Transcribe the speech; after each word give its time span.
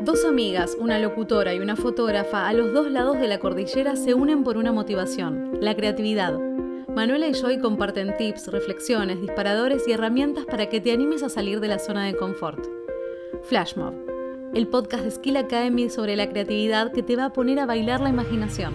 Dos 0.00 0.24
amigas, 0.24 0.76
una 0.78 1.00
locutora 1.00 1.54
y 1.54 1.58
una 1.58 1.74
fotógrafa 1.74 2.46
a 2.46 2.52
los 2.52 2.72
dos 2.72 2.88
lados 2.88 3.18
de 3.18 3.26
la 3.26 3.40
cordillera 3.40 3.96
se 3.96 4.14
unen 4.14 4.44
por 4.44 4.56
una 4.56 4.70
motivación, 4.70 5.58
la 5.60 5.74
creatividad. 5.74 6.38
Manuela 6.94 7.26
y 7.26 7.34
Joy 7.34 7.58
comparten 7.58 8.16
tips, 8.16 8.46
reflexiones, 8.46 9.20
disparadores 9.20 9.88
y 9.88 9.92
herramientas 9.92 10.46
para 10.46 10.68
que 10.68 10.80
te 10.80 10.92
animes 10.92 11.24
a 11.24 11.28
salir 11.28 11.58
de 11.58 11.66
la 11.66 11.80
zona 11.80 12.04
de 12.06 12.14
confort. 12.14 12.64
Flashmob, 13.48 13.92
el 14.54 14.68
podcast 14.68 15.02
de 15.02 15.10
Skill 15.10 15.36
Academy 15.36 15.90
sobre 15.90 16.14
la 16.14 16.28
creatividad 16.28 16.92
que 16.92 17.02
te 17.02 17.16
va 17.16 17.24
a 17.24 17.32
poner 17.32 17.58
a 17.58 17.66
bailar 17.66 18.00
la 18.00 18.10
imaginación. 18.10 18.74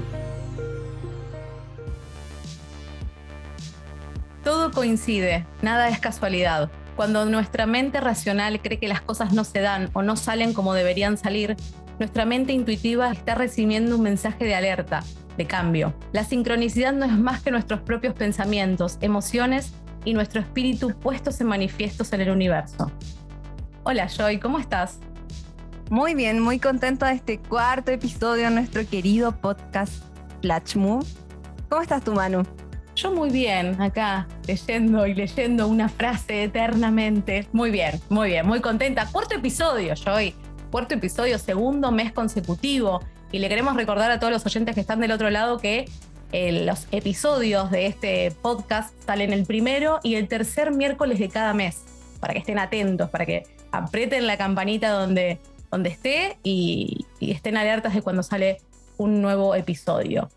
Todo 4.44 4.72
coincide, 4.72 5.46
nada 5.62 5.88
es 5.88 6.00
casualidad. 6.00 6.70
Cuando 6.96 7.26
nuestra 7.26 7.66
mente 7.66 8.00
racional 8.00 8.62
cree 8.62 8.78
que 8.78 8.88
las 8.88 9.02
cosas 9.02 9.34
no 9.34 9.44
se 9.44 9.62
dan 9.62 9.90
o 9.94 10.04
no 10.04 10.16
salen 10.16 10.54
como 10.54 10.76
deberían 10.76 11.18
salir, 11.18 11.58
nuestra 11.98 12.26
mente 12.26 12.54
intuitiva 12.54 13.12
está 13.12 13.34
recibiendo 13.34 13.96
un 13.96 14.04
mensaje 14.04 14.46
de 14.46 14.54
alerta, 14.54 15.04
de 15.36 15.46
cambio. 15.46 15.94
La 16.12 16.24
sincronicidad 16.24 16.94
no 16.94 17.06
es 17.06 17.18
más 17.18 17.42
que 17.42 17.50
nuestros 17.50 17.82
propios 17.82 18.14
pensamientos, 18.14 19.00
emociones 19.02 19.74
y 20.06 20.14
nuestro 20.14 20.42
espíritu 20.42 20.94
puestos 21.00 21.42
en 21.42 21.48
manifiestos 21.48 22.14
en 22.14 22.22
el 22.22 22.30
universo. 22.30 22.92
Hola 23.84 24.08
Joy, 24.08 24.40
¿cómo 24.40 24.60
estás? 24.60 25.00
Muy 25.90 26.14
bien, 26.14 26.40
muy 26.40 26.60
contenta 26.60 27.08
de 27.08 27.16
este 27.16 27.40
cuarto 27.40 27.92
episodio 27.92 28.46
de 28.46 28.52
nuestro 28.52 28.88
querido 28.88 29.32
podcast 29.32 29.94
Flash. 30.42 30.76
¿Cómo 30.76 31.82
estás 31.82 32.04
tú, 32.04 32.14
Manu? 32.14 32.44
Yo 32.96 33.12
muy 33.12 33.32
bien, 33.32 33.82
acá 33.82 34.28
leyendo 34.48 35.08
y 35.08 35.16
leyendo 35.16 35.68
una 35.68 35.90
frase 35.90 36.44
eternamente. 36.44 37.48
Muy 37.52 37.72
bien, 37.72 38.00
muy 38.10 38.30
bien, 38.30 38.46
muy 38.46 38.62
contenta. 38.62 39.08
Cuarto 39.12 39.36
episodio, 39.36 39.96
Joy. 39.96 40.36
Cuarto 40.70 40.94
episodio, 40.94 41.40
segundo 41.40 41.92
mes 41.92 42.12
consecutivo. 42.12 43.02
Y 43.32 43.40
le 43.40 43.50
queremos 43.50 43.76
recordar 43.76 44.12
a 44.12 44.20
todos 44.20 44.32
los 44.32 44.46
oyentes 44.46 44.76
que 44.76 44.82
están 44.82 45.00
del 45.00 45.12
otro 45.12 45.32
lado 45.32 45.58
que 45.58 45.90
eh, 46.34 46.66
los 46.66 46.88
episodios 46.92 47.72
de 47.72 47.88
este 47.88 48.30
podcast 48.30 48.94
salen 49.04 49.34
el 49.34 49.46
primero 49.46 50.00
y 50.04 50.14
el 50.16 50.28
tercer 50.28 50.72
miércoles 50.72 51.18
de 51.18 51.30
cada 51.30 51.56
mes. 51.56 51.82
Para 52.20 52.34
que 52.34 52.40
estén 52.40 52.60
atentos, 52.60 53.10
para 53.10 53.26
que 53.26 53.44
aprieten 53.72 54.28
la 54.28 54.38
campanita 54.38 54.92
donde, 54.92 55.40
donde 55.72 55.90
esté 55.90 56.38
y, 56.44 57.08
y 57.20 57.32
estén 57.32 57.58
alertas 57.58 57.96
de 57.96 58.04
cuando 58.04 58.22
sale 58.22 58.58
un 58.98 59.20
nuevo 59.20 59.56
episodio. 59.56 60.30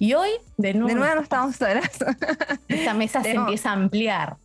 Y 0.00 0.14
hoy, 0.14 0.30
de 0.56 0.72
nuevo. 0.72 0.88
De 0.88 0.94
nuevo 0.94 1.14
no 1.14 1.20
estamos 1.20 1.56
solas. 1.56 1.90
Esta 2.68 2.94
mesa 2.94 3.22
se 3.22 3.32
empieza 3.32 3.68
a 3.68 3.74
ampliar. 3.74 4.38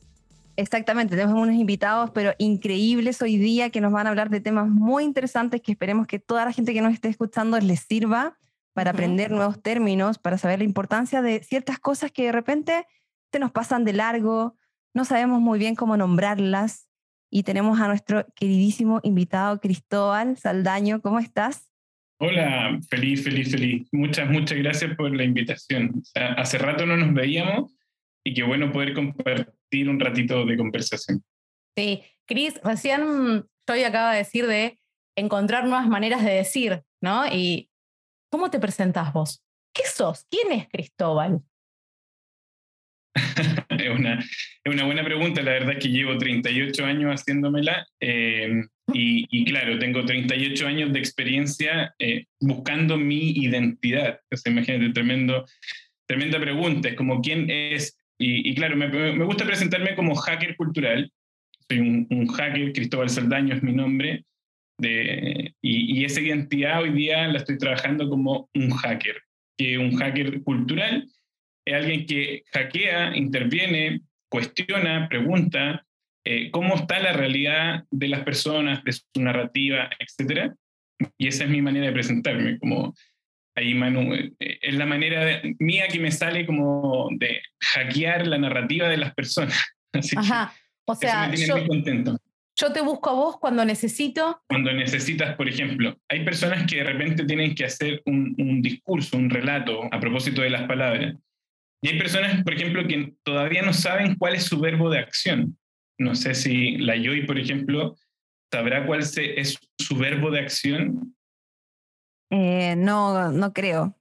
Exactamente, 0.57 1.15
tenemos 1.15 1.41
unos 1.41 1.55
invitados, 1.55 2.11
pero 2.11 2.33
increíbles 2.37 3.21
hoy 3.21 3.37
día 3.37 3.69
que 3.69 3.79
nos 3.79 3.93
van 3.93 4.05
a 4.05 4.09
hablar 4.09 4.29
de 4.29 4.41
temas 4.41 4.67
muy 4.67 5.05
interesantes 5.05 5.61
que 5.61 5.71
esperemos 5.71 6.07
que 6.07 6.19
toda 6.19 6.43
la 6.43 6.51
gente 6.51 6.73
que 6.73 6.81
nos 6.81 6.93
esté 6.93 7.07
escuchando 7.07 7.57
les 7.57 7.79
sirva 7.79 8.37
para 8.73 8.91
aprender 8.91 9.31
nuevos 9.31 9.61
términos, 9.61 10.17
para 10.17 10.37
saber 10.37 10.59
la 10.59 10.65
importancia 10.65 11.21
de 11.21 11.41
ciertas 11.41 11.79
cosas 11.79 12.11
que 12.11 12.25
de 12.25 12.31
repente 12.33 12.85
se 13.31 13.39
nos 13.39 13.51
pasan 13.51 13.85
de 13.85 13.93
largo, 13.93 14.57
no 14.93 15.05
sabemos 15.05 15.39
muy 15.39 15.57
bien 15.57 15.75
cómo 15.75 15.95
nombrarlas. 15.95 16.89
Y 17.29 17.43
tenemos 17.43 17.79
a 17.79 17.87
nuestro 17.87 18.25
queridísimo 18.35 18.99
invitado 19.03 19.61
Cristóbal 19.61 20.37
Saldaño. 20.37 21.01
¿Cómo 21.01 21.19
estás? 21.19 21.69
Hola, 22.17 22.79
feliz, 22.89 23.23
feliz, 23.23 23.51
feliz. 23.51 23.87
Muchas, 23.91 24.29
muchas 24.29 24.57
gracias 24.57 24.95
por 24.95 25.13
la 25.13 25.23
invitación. 25.23 26.01
hace 26.15 26.57
rato 26.57 26.85
no 26.85 26.95
nos 26.95 27.13
veíamos 27.13 27.75
y 28.23 28.33
qué 28.33 28.43
bueno 28.43 28.71
poder 28.71 28.93
compartir 28.93 29.89
un 29.89 29.99
ratito 29.99 30.45
de 30.45 30.57
conversación. 30.57 31.23
Sí, 31.75 32.03
Cris, 32.25 32.59
recién 32.63 33.45
Joy 33.67 33.83
acaba 33.83 34.11
de 34.11 34.19
decir 34.19 34.47
de 34.47 34.79
encontrar 35.17 35.65
nuevas 35.65 35.87
maneras 35.87 36.23
de 36.23 36.31
decir, 36.31 36.83
¿no? 37.01 37.25
Y 37.27 37.69
¿cómo 38.31 38.49
te 38.49 38.59
presentás 38.59 39.11
vos? 39.11 39.43
¿Qué 39.73 39.83
sos? 39.85 40.25
¿Quién 40.29 40.53
es 40.53 40.69
Cristóbal? 40.69 41.41
es, 43.69 43.89
una, 43.89 44.19
es 44.19 44.73
una 44.73 44.83
buena 44.83 45.03
pregunta, 45.03 45.41
la 45.41 45.53
verdad 45.53 45.73
es 45.73 45.79
que 45.79 45.89
llevo 45.89 46.17
38 46.17 46.85
años 46.85 47.11
haciéndomela. 47.11 47.87
Eh, 47.99 48.61
y, 48.93 49.45
claro, 49.45 49.79
tengo 49.79 50.05
38 50.05 50.67
años 50.67 50.93
de 50.93 50.99
experiencia 50.99 51.93
eh, 51.99 52.25
buscando 52.39 52.97
mi 52.97 53.31
identidad. 53.31 54.19
Entonces, 54.23 54.51
imagínate, 54.51 54.93
tremendo, 54.93 55.45
tremenda 56.07 56.39
pregunta. 56.39 56.89
Es 56.89 56.95
como, 56.95 57.21
¿quién 57.21 57.49
es? 57.49 57.97
Y, 58.17 58.53
claro, 58.55 58.77
me, 58.77 58.87
me, 58.87 59.25
gusta 59.25 59.45
presentarme 59.45 59.95
como 59.95 60.15
hacker 60.15 60.55
cultural. 60.55 61.11
Soy 61.67 61.79
un, 61.79 62.27
hacker, 62.27 62.73
Cristóbal 62.73 63.09
Saldaño 63.09 63.55
es 63.55 63.63
mi 63.63 63.73
nombre. 63.73 64.23
De, 64.77 65.53
y, 65.61 65.99
y, 65.99 66.05
esa 66.05 66.21
identidad 66.21 66.81
hoy 66.81 66.91
día 66.91 67.27
la 67.27 67.39
estoy 67.39 67.57
trabajando 67.57 68.09
como 68.09 68.49
un 68.53 68.69
hacker. 68.69 69.21
Que 69.57 69.77
un 69.77 69.95
hacker 69.95 70.41
cultural 70.43 71.07
es 71.65 71.73
alguien 71.73 72.05
que 72.05 72.43
hackea, 72.53 73.15
interviene, 73.17 74.01
cuestiona, 74.29 75.07
pregunta, 75.09 75.85
eh, 76.23 76.49
cómo 76.51 76.75
está 76.75 76.99
la 76.99 77.13
realidad 77.13 77.83
de 77.91 78.07
las 78.07 78.23
personas, 78.23 78.83
de 78.83 78.91
su 78.91 79.03
narrativa, 79.17 79.89
etc. 79.99 80.53
Y 81.17 81.27
esa 81.27 81.43
es 81.43 81.49
mi 81.49 81.61
manera 81.61 81.87
de 81.87 81.93
presentarme, 81.93 82.57
como 82.59 82.93
ahí 83.55 83.73
Manu, 83.73 84.13
eh, 84.13 84.33
es 84.39 84.75
la 84.75 84.85
manera 84.85 85.41
mía 85.59 85.87
que 85.87 85.99
me 85.99 86.11
sale 86.11 86.45
como 86.45 87.09
de 87.17 87.41
hackear 87.59 88.27
la 88.27 88.37
narrativa 88.37 88.87
de 88.87 88.97
las 88.97 89.13
personas. 89.13 89.57
Así 89.93 90.15
Ajá, 90.17 90.53
o 90.85 90.95
sea, 90.95 91.27
me 91.27 91.35
tiene 91.35 91.47
yo, 91.47 91.57
muy 91.57 91.67
contento. 91.67 92.17
Yo 92.57 92.71
te 92.71 92.81
busco 92.81 93.09
a 93.09 93.13
vos 93.13 93.37
cuando 93.39 93.63
necesito. 93.65 94.41
Cuando 94.47 94.71
necesitas, 94.73 95.35
por 95.35 95.47
ejemplo, 95.47 95.97
hay 96.09 96.23
personas 96.23 96.65
que 96.65 96.77
de 96.77 96.83
repente 96.85 97.25
tienen 97.25 97.53
que 97.53 97.65
hacer 97.65 98.01
un, 98.05 98.33
un 98.37 98.61
discurso, 98.61 99.17
un 99.17 99.29
relato 99.29 99.83
a 99.91 99.99
propósito 99.99 100.41
de 100.41 100.49
las 100.49 100.63
palabras. 100.63 101.15
Y 101.85 101.89
hay 101.89 101.99
personas, 101.99 102.43
por 102.43 102.55
ejemplo, 102.55 102.87
que 102.87 103.13
todavía 103.21 103.61
no 103.61 103.71
saben 103.71 104.15
cuál 104.15 104.33
es 104.33 104.45
su 104.45 104.59
verbo 104.59 104.89
de 104.89 104.97
acción. 104.97 105.55
No 105.99 106.15
sé 106.15 106.33
si 106.33 106.79
la 106.79 106.95
Joy, 106.95 107.27
por 107.27 107.37
ejemplo, 107.37 107.95
sabrá 108.51 108.87
cuál 108.87 109.01
es 109.01 109.59
su 109.77 109.95
verbo 109.95 110.31
de 110.31 110.39
acción. 110.39 111.15
Eh, 112.31 112.73
no, 112.75 113.31
no 113.31 113.53
creo. 113.53 113.95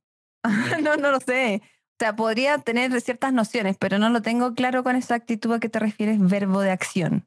no, 0.82 0.96
no 0.96 1.10
lo 1.10 1.20
sé. 1.20 1.60
O 1.62 1.96
sea, 1.98 2.16
podría 2.16 2.56
tener 2.56 2.98
ciertas 3.02 3.34
nociones, 3.34 3.76
pero 3.78 3.98
no 3.98 4.08
lo 4.08 4.22
tengo 4.22 4.54
claro 4.54 4.82
con 4.82 4.96
esa 4.96 5.16
actitud 5.16 5.52
a 5.52 5.60
que 5.60 5.68
te 5.68 5.78
refieres 5.78 6.18
verbo 6.18 6.62
de 6.62 6.70
acción. 6.70 7.26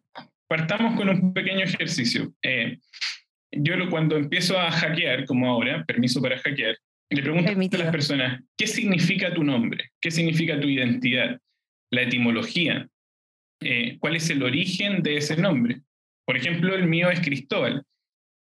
Partamos 0.49 0.95
con 0.95 1.07
un 1.07 1.33
pequeño 1.33 1.65
ejercicio. 1.65 2.33
Eh, 2.41 2.79
yo 3.51 3.75
cuando 3.91 4.17
empiezo 4.17 4.57
a 4.57 4.71
hackear, 4.71 5.27
como 5.27 5.51
ahora, 5.51 5.85
permiso 5.85 6.19
para 6.19 6.39
hackear, 6.39 6.75
le 7.09 7.21
pregunto 7.21 7.49
a 7.49 7.79
las 7.79 7.91
personas, 7.91 8.43
¿qué 8.57 8.67
significa 8.67 9.33
tu 9.33 9.43
nombre? 9.43 9.91
¿Qué 10.01 10.11
significa 10.11 10.59
tu 10.59 10.67
identidad? 10.67 11.39
La 11.91 12.01
etimología. 12.01 12.87
Eh, 13.61 13.97
cuál 13.99 14.15
es 14.15 14.29
el 14.29 14.43
origen 14.43 15.01
de 15.01 15.17
ese 15.17 15.37
nombre. 15.37 15.81
Por 16.25 16.35
ejemplo, 16.35 16.75
el 16.75 16.87
mío 16.87 17.09
es 17.09 17.21
Cristóbal. 17.21 17.83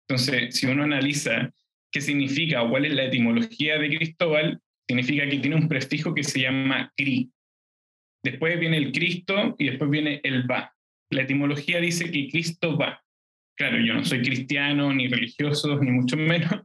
Entonces, 0.09 0.57
si 0.57 0.67
uno 0.67 0.85
analiza 0.85 1.53
qué 1.91 2.01
significa 2.01 2.63
o 2.63 2.71
cuál 2.71 2.87
es 2.87 2.95
la 2.95 3.05
etimología 3.05 3.79
de 3.79 3.97
Cristóbal, 3.97 4.61
significa 4.87 5.29
que 5.29 5.39
tiene 5.39 5.57
un 5.57 5.69
prefijo 5.69 6.15
que 6.15 6.23
se 6.23 6.41
llama 6.41 6.93
cri. 6.97 7.31
Después 8.25 8.59
viene 8.61 8.77
el 8.77 8.93
Cristo 8.93 9.57
y 9.59 9.67
después 9.67 9.91
viene 9.91 10.21
el 10.23 10.49
va. 10.49 10.73
La 11.11 11.23
etimología 11.23 11.81
dice 11.81 12.11
que 12.11 12.29
Cristo 12.29 12.77
va. 12.77 13.03
Claro, 13.57 13.79
yo 13.85 13.95
no 13.95 14.05
soy 14.05 14.23
cristiano, 14.23 14.93
ni 14.95 15.09
religioso, 15.09 15.79
ni 15.81 15.91
mucho 15.91 16.17
menos, 16.17 16.63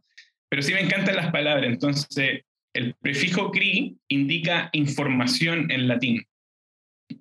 pero 0.50 0.62
sí 0.62 0.74
me 0.74 0.81
encantan 0.81 1.16
las 1.16 1.31
palabras. 1.31 1.68
Entonces, 1.68 2.44
el 2.74 2.94
prefijo 2.96 3.52
cri 3.52 3.97
indica 4.08 4.69
información 4.74 5.72
en 5.72 5.88
latín. 5.88 6.24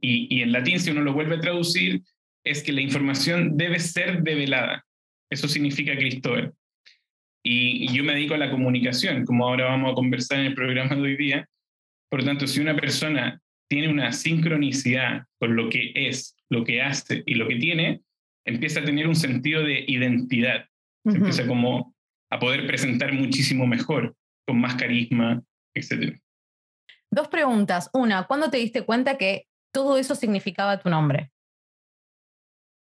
Y, 0.01 0.43
en 0.43 0.53
latín, 0.53 0.81
si 0.81 0.91
uno 0.91 1.01
lo 1.01 1.13
vuelve 1.13 1.37
a 1.37 1.41
traducir, 1.41 2.03
es 2.45 2.63
que 2.63 2.73
la 2.73 2.81
información 2.81 3.57
debe 3.57 3.79
ser 3.79 4.23
develada. 4.23 4.85
Eso 5.31 5.49
significa 5.49 5.97
Cristóbal. 5.97 6.53
Y, 7.45 7.93
yo 7.93 8.05
me 8.05 8.15
dedico 8.15 8.35
a 8.35 8.39
la 8.39 8.51
comunicación, 8.51 9.25
como 9.25 9.47
ahora 9.47 9.67
vamos 9.67 9.93
a 9.93 9.95
conversar 9.95 10.41
en 10.41 10.47
el 10.47 10.55
programa 10.55 10.95
de 10.95 11.03
hoy 11.03 11.17
día. 11.17 11.49
Por 12.11 12.21
lo 12.21 12.27
tanto, 12.27 12.47
si 12.47 12.61
una 12.61 12.77
persona 12.77 13.41
tiene 13.69 13.89
una 13.89 14.13
sincronicidad 14.13 15.25
con 15.41 15.57
lo 15.57 15.69
que 15.69 15.93
es, 15.95 16.37
lo 16.51 16.65
que 16.65 16.83
hace 16.83 17.23
y 17.27 17.35
lo 17.35 17.49
que 17.49 17.57
tiene, 17.57 18.03
empieza 18.45 18.81
a 18.81 18.85
tener 18.85 19.09
un 19.09 19.17
sentido 19.17 19.63
de 19.63 19.85
identidad. 19.89 20.67
Se 21.05 21.17
empieza 21.17 21.47
como 21.47 21.96
a 22.37 22.39
poder 22.39 22.67
presentar 22.67 23.13
muchísimo 23.13 23.67
mejor, 23.67 24.15
con 24.47 24.61
más 24.61 24.77
carisma, 24.77 25.43
etc. 25.75 26.19
Dos 27.11 27.29
preguntas. 27.29 27.91
Una, 27.93 28.27
¿cuándo 28.27 28.51
te 28.51 28.59
diste 28.59 28.83
cuenta 28.83 29.19
que 29.19 29.47
todo 29.77 29.99
eso 29.99 30.15
significaba 30.15 30.79
tu 30.79 30.89
nombre. 30.89 31.31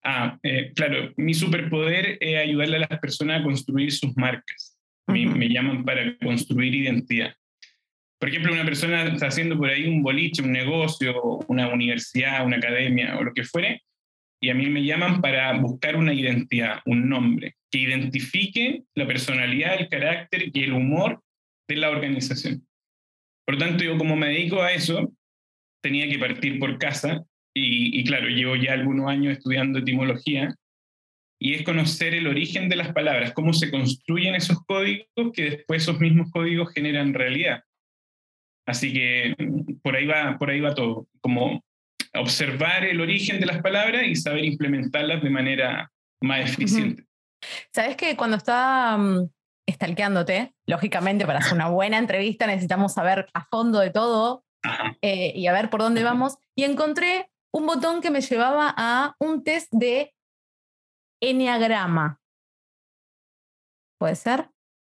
Ah, 0.03 0.37
eh, 0.43 0.73
claro, 0.75 1.13
mi 1.17 1.35
superpoder 1.35 2.19
es 2.19 2.37
ayudarle 2.37 2.79
a 2.79 2.89
las 2.91 2.99
personas 2.99 3.41
a 3.41 3.45
construir 3.45 3.93
sus 3.93 4.17
marcas. 4.17 4.77
me, 5.07 5.49
llaman 5.49 5.85
para 5.85 6.19
construir 6.19 6.75
identidad. 6.75 7.33
Por 8.19 8.29
ejemplo, 8.29 8.53
una 8.53 8.65
persona 8.65 9.05
está 9.05 9.29
haciendo 9.29 9.57
por 9.57 9.69
ahí 9.69 9.87
un 9.87 10.03
boliche, 10.03 10.43
un 10.43 10.51
negocio, 10.51 11.15
una 11.47 11.69
universidad, 11.69 12.45
una 12.45 12.57
academia 12.57 13.17
o 13.19 13.23
lo 13.23 13.33
que 13.33 13.45
fuere, 13.45 13.85
y 14.43 14.51
a 14.51 14.55
mí 14.55 14.69
me 14.69 14.83
llaman 14.83 15.21
para 15.21 15.53
buscar 15.61 15.95
una 15.95 16.13
identidad, 16.13 16.81
un 16.87 17.09
nombre. 17.09 17.55
Que 17.71 17.79
identifique 17.79 18.83
la 18.95 19.07
personalidad, 19.07 19.81
el 19.81 19.89
carácter 19.89 20.51
y 20.53 20.65
el 20.65 20.73
humor 20.73 21.23
de 21.69 21.77
la 21.77 21.91
organización. 21.91 22.67
Por 23.47 23.55
lo 23.55 23.67
tanto, 23.67 23.85
yo 23.85 23.97
como 23.97 24.17
me 24.17 24.29
dedico 24.29 24.63
a 24.63 24.73
eso, 24.73 25.13
tenía 25.83 26.09
que 26.09 26.19
partir 26.19 26.59
por 26.59 26.79
casa 26.79 27.25
y, 27.55 28.05
claro, 28.05 28.29
llevo 28.29 28.57
ya 28.57 28.73
algunos 28.73 29.09
años 29.09 29.37
estudiando 29.37 29.81
etimología 29.81 30.55
y 31.41 31.55
es 31.55 31.63
conocer 31.63 32.15
el 32.15 32.27
origen 32.27 32.69
de 32.69 32.77
las 32.77 32.93
palabras, 32.93 33.33
cómo 33.33 33.53
se 33.53 33.71
construyen 33.71 34.35
esos 34.35 34.59
códigos 34.67 35.33
que 35.33 35.51
después 35.51 35.83
esos 35.83 35.99
mismos 35.99 36.31
códigos 36.31 36.73
generan 36.75 37.15
realidad. 37.15 37.63
Así 38.67 38.93
que 38.93 39.35
por 39.83 39.97
ahí 39.97 40.07
va, 40.07 40.39
por 40.39 40.51
ahí 40.51 40.61
va 40.61 40.75
todo, 40.75 41.09
como 41.21 41.65
observar 42.15 42.85
el 42.85 43.01
origen 43.01 43.41
de 43.41 43.47
las 43.47 43.63
palabras 43.63 44.07
y 44.07 44.15
saber 44.15 44.45
implementarlas 44.45 45.23
de 45.23 45.31
manera 45.31 45.91
más 46.21 46.53
eficiente. 46.53 47.05
Sabes 47.73 47.97
que 47.97 48.17
cuando 48.17 48.37
estaba 48.37 48.97
um, 48.97 49.29
estalqueándote, 49.67 50.55
lógicamente 50.67 51.27
para 51.27 51.39
hacer 51.39 51.55
una 51.55 51.69
buena 51.69 51.99
entrevista 51.99 52.47
necesitamos 52.47 52.95
saber 52.95 53.29
a 53.35 53.45
fondo 53.47 53.79
de 53.81 53.91
todo 53.91 54.45
eh, 55.01 55.33
y 55.35 55.47
a 55.47 55.53
ver 55.53 55.71
por 55.71 55.81
dónde 55.81 56.05
vamos, 56.05 56.39
y 56.55 56.65
encontré 56.65 57.31
un 57.53 57.67
botón 57.67 58.01
que 58.01 58.11
me 58.11 58.21
llevaba 58.21 58.73
a 58.77 59.15
un 59.19 59.43
test 59.43 59.69
de 59.73 60.15
enneagrama. 61.23 62.21
¿Puede 63.99 64.17
ser? 64.17 64.51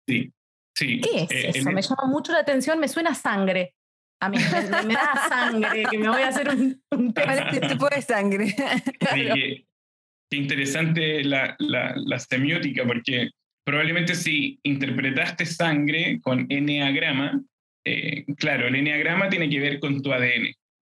Sí, 0.09 0.33
sí. 0.77 1.00
¿Qué 1.00 1.23
es 1.23 1.31
eh, 1.31 1.59
eso? 1.59 1.71
Me 1.71 1.83
llama 1.83 2.06
mucho 2.06 2.33
la 2.33 2.41
atención, 2.41 2.79
me 2.79 2.89
suena 2.89 3.15
sangre. 3.15 3.75
A 4.21 4.29
mí 4.29 4.39
me, 4.39 4.94
da 4.94 5.29
sangre, 5.29 5.85
que 5.91 5.99
me 5.99 6.09
voy 6.09 6.23
a 6.23 6.29
hacer 6.29 6.49
un, 6.49 6.81
un 6.93 7.12
test. 7.15 7.53
Este 7.53 7.69
tipo 7.69 7.89
de 7.89 8.03
sangre. 8.03 8.55
qué, 10.32 10.43
interesante 10.43 11.25
la, 11.25 11.56
la, 11.58 12.19
semiótica, 12.19 12.84
porque 12.84 13.31
probablemente 13.64 14.14
si 14.14 14.58
interpretaste 14.62 15.46
sangre 15.46 16.20
con 16.23 16.46
enneagrama, 16.49 17.40
eh, 17.84 18.25
claro, 18.37 18.69
el 18.69 18.76
enneagrama 18.76 19.29
tiene 19.29 19.49
que 19.49 19.61
ver 19.61 19.81
con 19.81 20.02
tu 20.02 20.12
ADN. 20.12 20.52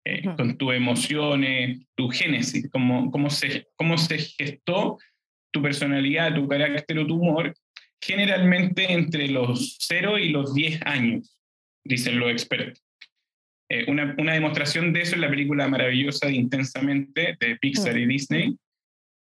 Eh, 0.09 0.23
con 0.37 0.57
tus 0.57 0.73
emociones, 0.73 1.81
tu 1.97 2.09
génesis, 2.09 2.71
cómo, 2.71 3.11
cómo, 3.11 3.29
se, 3.29 3.67
cómo 3.75 3.99
se 3.99 4.19
gestó 4.19 4.99
tu 5.53 5.61
personalidad, 5.61 6.33
tu 6.33 6.47
carácter 6.47 7.01
o 7.01 7.07
tu 7.09 7.17
humor, 7.17 7.53
generalmente 8.01 8.93
entre 8.93 9.27
los 9.27 9.79
0 9.81 10.19
y 10.21 10.29
los 10.29 10.55
10 10.55 10.81
años, 10.85 11.37
dicen 11.85 12.21
los 12.21 12.31
expertos. 12.31 12.85
Eh, 13.69 13.85
una, 13.89 14.15
una, 14.17 14.35
demostración 14.35 14.93
de 14.93 15.01
eso 15.01 15.17
es 15.17 15.21
la 15.21 15.29
película 15.29 15.67
maravillosa 15.67 16.29
de 16.29 16.35
Intensamente 16.35 17.37
de 17.41 17.57
Pixar 17.57 17.99
y 17.99 18.07
Disney, 18.07 18.57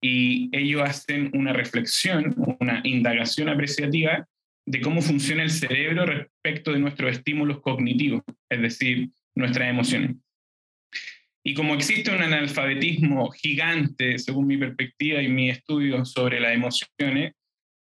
y 0.00 0.48
ellos 0.56 0.82
hacen 0.82 1.30
una 1.34 1.52
reflexión, 1.52 2.34
una 2.60 2.80
indagación 2.84 3.48
apreciativa 3.48 4.26
de 4.66 4.80
cómo 4.80 5.00
funciona 5.00 5.42
el 5.42 5.50
cerebro 5.50 6.06
respecto 6.06 6.72
de 6.72 6.78
nuestros 6.78 7.12
estímulos 7.12 7.60
cognitivos, 7.60 8.22
es 8.50 8.60
decir, 8.60 9.08
nuestras 9.34 9.70
emociones. 9.70 10.16
Y 11.44 11.54
como 11.54 11.74
existe 11.74 12.14
un 12.14 12.22
analfabetismo 12.22 13.30
gigante, 13.30 14.18
según 14.18 14.46
mi 14.46 14.58
perspectiva 14.58 15.22
y 15.22 15.28
mi 15.28 15.48
estudio 15.48 16.04
sobre 16.04 16.40
las 16.40 16.52
emociones, 16.52 17.32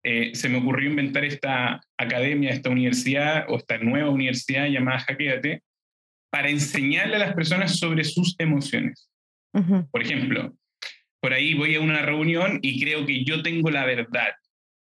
eh, 0.05 0.31
se 0.35 0.49
me 0.49 0.59
ocurrió 0.59 0.89
inventar 0.89 1.25
esta 1.25 1.81
academia, 1.99 2.51
esta 2.51 2.71
universidad 2.71 3.47
o 3.49 3.57
esta 3.57 3.79
nueva 3.79 4.11
universidad 4.11 4.69
llamada 4.69 5.01
Hackeate 5.01 5.63
para 6.31 6.51
enseñarle 6.51 7.17
a 7.17 7.21
las 7.21 7.35
personas 7.35 7.79
sobre 7.79 8.05
sus 8.05 8.37
emociones. 8.39 9.11
Por 9.91 10.03
ejemplo, 10.03 10.55
por 11.21 11.33
ahí 11.33 11.55
voy 11.55 11.75
a 11.75 11.81
una 11.81 12.03
reunión 12.03 12.59
y 12.63 12.81
creo 12.81 13.07
que 13.07 13.25
yo 13.25 13.43
tengo 13.43 13.71
la 13.71 13.85
verdad 13.85 14.29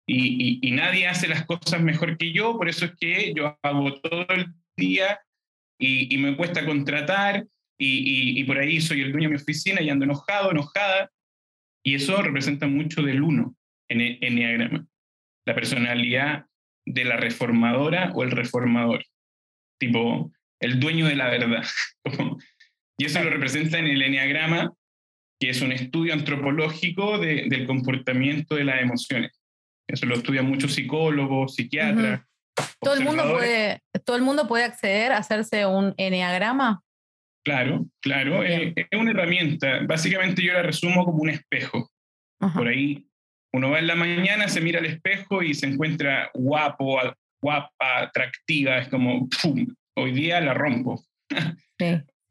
y, 0.07 0.59
y, 0.61 0.71
nadie 0.71 1.07
hace 1.07 1.27
las 1.27 1.45
cosas 1.45 1.81
mejor 1.81 2.17
que 2.17 2.31
yo, 2.31 2.57
por 2.57 2.69
eso 2.69 2.85
es 2.85 2.91
que 2.99 3.33
yo 3.35 3.57
hago 3.63 3.99
todo 4.01 4.27
el 4.29 4.53
día 4.77 5.19
y, 5.79 6.13
y 6.13 6.17
me 6.19 6.37
cuesta 6.37 6.63
contratar 6.63 7.45
y, 7.77 8.43
por 8.45 8.57
ahí 8.57 8.79
soy 8.79 9.01
el 9.01 9.11
dueño 9.11 9.29
de 9.29 9.35
mi 9.35 9.41
oficina 9.41 9.81
y 9.81 9.89
ando 9.89 10.05
enojado, 10.05 10.51
enojada, 10.51 11.11
y 11.83 11.95
eso 11.95 12.21
representa 12.21 12.67
mucho 12.67 13.01
del 13.01 13.21
uno 13.21 13.55
en 13.89 14.01
el 14.01 14.17
enneagrama, 14.21 14.87
la 15.45 15.55
personalidad 15.55 16.45
de 16.85 17.03
la 17.03 17.17
reformadora 17.17 18.11
o 18.13 18.23
el 18.23 18.31
reformador, 18.31 19.03
tipo 19.79 20.31
el 20.61 20.79
dueño 20.79 21.07
de 21.07 21.15
la 21.15 21.29
verdad. 21.29 21.65
y 22.97 23.05
eso 23.05 23.23
lo 23.23 23.29
representa 23.29 23.79
en 23.79 23.87
el 23.87 24.01
enneagrama, 24.01 24.71
que 25.39 25.49
es 25.49 25.61
un 25.61 25.71
estudio 25.71 26.13
antropológico 26.13 27.17
del 27.19 27.65
comportamiento 27.67 28.55
de 28.55 28.63
las 28.63 28.81
emociones. 28.81 29.31
Eso 29.87 30.05
lo 30.05 30.15
estudian 30.15 30.47
muchos 30.47 30.73
psicólogos, 30.73 31.55
psiquiatras. 31.55 32.21
¿Todo 32.79 32.93
el, 32.93 33.03
mundo 33.03 33.31
puede, 33.31 33.81
¿Todo 34.05 34.15
el 34.15 34.21
mundo 34.21 34.47
puede 34.47 34.63
acceder 34.63 35.11
a 35.11 35.17
hacerse 35.17 35.65
un 35.65 35.93
enneagrama? 35.97 36.81
Claro, 37.43 37.85
claro. 38.01 38.43
Eh, 38.43 38.73
es 38.75 38.99
una 38.99 39.11
herramienta. 39.11 39.81
Básicamente 39.85 40.41
yo 40.41 40.53
la 40.53 40.63
resumo 40.63 41.05
como 41.05 41.21
un 41.21 41.29
espejo. 41.29 41.91
Por 42.53 42.67
ahí 42.67 43.07
uno 43.53 43.71
va 43.71 43.79
en 43.79 43.87
la 43.87 43.95
mañana, 43.95 44.47
se 44.47 44.61
mira 44.61 44.79
al 44.79 44.85
espejo 44.85 45.41
y 45.41 45.53
se 45.53 45.67
encuentra 45.67 46.29
guapo, 46.33 46.99
guapa, 47.41 47.71
atractiva. 47.79 48.79
Es 48.79 48.89
como, 48.89 49.29
¡pum! 49.41 49.67
Hoy 49.95 50.11
día 50.11 50.41
la 50.41 50.53
rompo. 50.53 51.03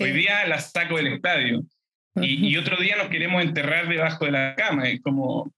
Hoy 0.01 0.13
día 0.13 0.47
la 0.47 0.59
saco 0.59 0.97
del 0.97 1.09
estadio. 1.09 1.65
Y, 2.17 2.49
y, 2.49 2.57
otro 2.57 2.77
día 2.77 2.97
nos 2.97 3.09
queremos 3.09 3.43
enterrar 3.43 3.89
debajo 3.89 4.25
de 4.25 4.33
la 4.33 4.55
cama. 4.55 4.89
Es 4.89 5.01
como, 5.01 5.53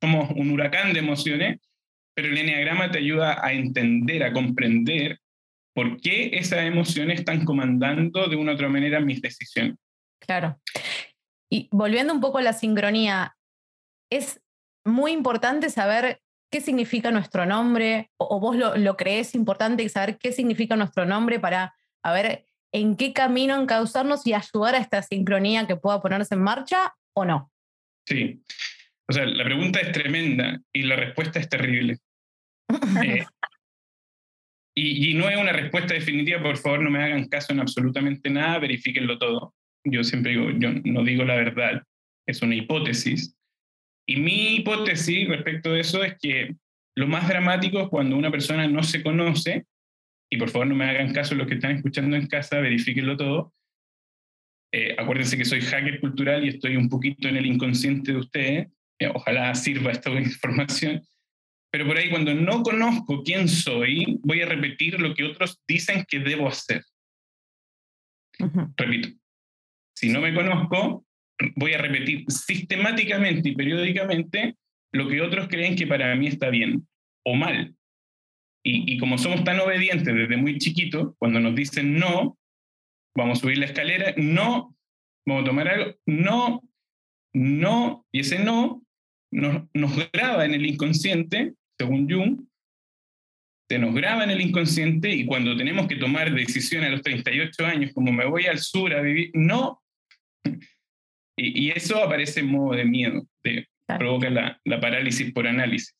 como 0.00 0.28
un 0.36 0.50
huracán 0.50 0.92
de 0.92 1.00
emociones. 1.00 1.60
Pero 2.14 2.28
el 2.28 2.38
enneagrama 2.38 2.90
te 2.90 2.98
ayuda 2.98 3.44
a 3.44 3.52
entender, 3.52 4.22
a 4.22 4.32
comprender 4.32 5.18
por 5.74 6.00
qué 6.00 6.30
esas 6.34 6.60
emociones 6.60 7.18
están 7.18 7.44
comandando 7.44 8.28
de 8.28 8.36
una 8.36 8.52
u 8.52 8.54
otra 8.54 8.68
manera 8.68 9.00
mis 9.00 9.20
decisiones. 9.20 9.76
Claro. 10.20 10.60
Y 11.50 11.68
volviendo 11.72 12.14
un 12.14 12.20
poco 12.20 12.38
a 12.38 12.42
la 12.42 12.52
sincronía, 12.52 13.36
es 14.10 14.40
muy 14.84 15.12
importante 15.12 15.70
saber 15.70 16.20
qué 16.50 16.60
significa 16.60 17.10
nuestro 17.10 17.46
nombre, 17.46 18.10
o, 18.16 18.38
vos 18.38 18.56
lo, 18.56 18.96
crees 18.96 19.34
importante 19.34 19.88
saber 19.88 20.18
qué 20.18 20.30
significa 20.30 20.76
nuestro 20.76 21.04
nombre 21.04 21.40
para 21.40 21.74
a 22.02 22.12
ver 22.12 22.46
en 22.74 22.96
qué 22.96 23.12
camino 23.12 23.58
encauzarnos 23.58 24.26
y 24.26 24.34
ayudar 24.34 24.74
a 24.74 24.78
esta 24.78 25.00
sincronía 25.00 25.66
que 25.66 25.76
pueda 25.76 26.02
ponerse 26.02 26.34
en 26.34 26.42
marcha 26.42 26.92
o 27.14 27.24
no. 27.24 27.52
Sí. 28.04 28.42
O 29.08 29.12
sea, 29.12 29.26
la 29.26 29.44
pregunta 29.44 29.78
es 29.78 29.92
tremenda 29.92 30.60
y 30.72 30.82
la 30.82 30.96
respuesta 30.96 31.38
es 31.38 31.48
terrible. 31.48 31.98
Eh, 34.76 35.10
y, 35.10 35.14
no 35.14 35.28
es 35.28 35.36
una 35.36 35.52
respuesta 35.52 35.94
definitiva, 35.94 36.42
por 36.42 36.56
favor 36.56 36.82
no 36.82 36.90
me 36.90 37.00
hagan 37.00 37.28
caso 37.28 37.52
en 37.52 37.60
absolutamente 37.60 38.28
nada, 38.28 38.58
verifíquenlo 38.58 39.18
todo. 39.18 39.54
Yo 39.84 40.02
siempre 40.02 40.32
digo, 40.32 40.50
yo 40.50 40.70
no 40.84 41.04
digo 41.04 41.24
la 41.24 41.36
verdad, 41.36 41.84
es 42.26 42.42
una 42.42 42.56
hipótesis. 42.56 43.36
Y 44.04 44.16
mi 44.16 44.56
hipótesis 44.56 45.28
respecto 45.28 45.72
de 45.72 45.80
eso 45.80 46.02
es 46.02 46.16
que 46.20 46.56
lo 46.96 47.06
más 47.06 47.28
dramático 47.28 47.82
es 47.82 47.88
cuando 47.88 48.16
una 48.16 48.32
persona 48.32 48.66
no 48.66 48.82
se 48.82 49.04
conoce, 49.04 49.64
y 50.34 50.36
por 50.36 50.50
favor 50.50 50.66
no 50.66 50.74
me 50.74 50.84
hagan 50.84 51.12
caso 51.12 51.36
los 51.36 51.46
que 51.46 51.54
están 51.54 51.76
escuchando 51.76 52.16
en 52.16 52.26
casa, 52.26 52.58
verifíquenlo 52.58 53.16
todo. 53.16 53.54
Eh, 54.72 54.96
acuérdense 54.98 55.38
que 55.38 55.44
soy 55.44 55.60
hacker 55.60 56.00
cultural 56.00 56.44
y 56.44 56.48
estoy 56.48 56.74
un 56.74 56.88
poquito 56.88 57.28
en 57.28 57.36
el 57.36 57.46
inconsciente 57.46 58.10
de 58.10 58.18
ustedes. 58.18 58.68
Eh, 58.98 59.06
ojalá 59.14 59.54
sirva 59.54 59.92
esta 59.92 60.10
información. 60.20 61.02
Pero 61.70 61.86
por 61.86 61.96
ahí 61.96 62.10
cuando 62.10 62.34
no 62.34 62.64
conozco 62.64 63.22
quién 63.22 63.46
soy, 63.46 64.18
voy 64.24 64.42
a 64.42 64.46
repetir 64.46 64.98
lo 64.98 65.14
que 65.14 65.22
otros 65.22 65.62
dicen 65.68 66.04
que 66.08 66.18
debo 66.18 66.48
hacer. 66.48 66.82
Repito, 68.76 69.10
si 69.96 70.08
no 70.08 70.20
me 70.20 70.34
conozco, 70.34 71.06
voy 71.54 71.74
a 71.74 71.78
repetir 71.78 72.24
sistemáticamente 72.28 73.50
y 73.50 73.54
periódicamente 73.54 74.56
lo 74.92 75.06
que 75.06 75.20
otros 75.20 75.46
creen 75.46 75.76
que 75.76 75.86
para 75.86 76.12
mí 76.16 76.26
está 76.26 76.50
bien 76.50 76.88
o 77.24 77.36
mal. 77.36 77.72
Y, 78.64 78.94
y 78.94 78.98
como 78.98 79.18
somos 79.18 79.44
tan 79.44 79.60
obedientes 79.60 80.14
desde 80.14 80.36
muy 80.36 80.58
chiquitos, 80.58 81.14
cuando 81.18 81.40
nos 81.40 81.54
dicen 81.54 81.98
no, 81.98 82.38
vamos 83.16 83.38
a 83.38 83.40
subir 83.42 83.58
la 83.58 83.66
escalera, 83.66 84.14
no, 84.16 84.74
vamos 85.26 85.42
a 85.42 85.46
tomar 85.46 85.68
algo, 85.68 85.94
no, 86.06 86.62
no, 87.34 88.06
y 88.12 88.20
ese 88.20 88.38
no 88.38 88.82
nos, 89.32 89.64
nos 89.74 90.10
graba 90.12 90.44
en 90.44 90.54
el 90.54 90.64
inconsciente 90.64 91.54
según 91.78 92.10
Jung, 92.10 92.46
se 93.68 93.78
nos 93.78 93.94
graba 93.94 94.24
en 94.24 94.30
el 94.30 94.40
inconsciente 94.40 95.10
y 95.10 95.26
cuando 95.26 95.56
tenemos 95.56 95.86
que 95.86 95.96
tomar 95.96 96.32
decisiones 96.32 96.88
a 96.88 96.92
los 96.92 97.02
38 97.02 97.66
años, 97.66 97.92
como 97.92 98.12
me 98.12 98.26
voy 98.26 98.46
al 98.46 98.58
sur 98.58 98.94
a 98.94 99.00
vivir, 99.00 99.30
no. 99.34 99.82
Y, 101.36 101.72
eso 101.72 102.00
aparece 102.00 102.40
en 102.40 102.46
modo 102.46 102.76
de 102.76 102.84
miedo, 102.84 103.26
de, 103.42 103.66
provoca 103.88 104.30
la, 104.30 104.60
la 104.64 104.80
parálisis 104.80 105.32
por 105.32 105.48
análisis. 105.48 105.92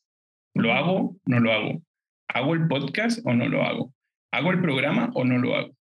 ¿Lo 0.55 0.73
hago? 0.73 1.17
¿No 1.27 1.41
lo 1.41 1.53
hago? 1.53 1.83
¿Hago 2.29 2.55
el 2.55 2.67
podcast 2.69 3.21
o 3.25 3.33
no 3.33 3.49
lo 3.49 3.63
hago? 3.63 3.95
¿Hago 4.33 4.51
el 4.51 4.61
programa 4.61 5.11
o 5.15 5.25
no 5.25 5.39
lo 5.39 5.55
hago? 5.55 5.77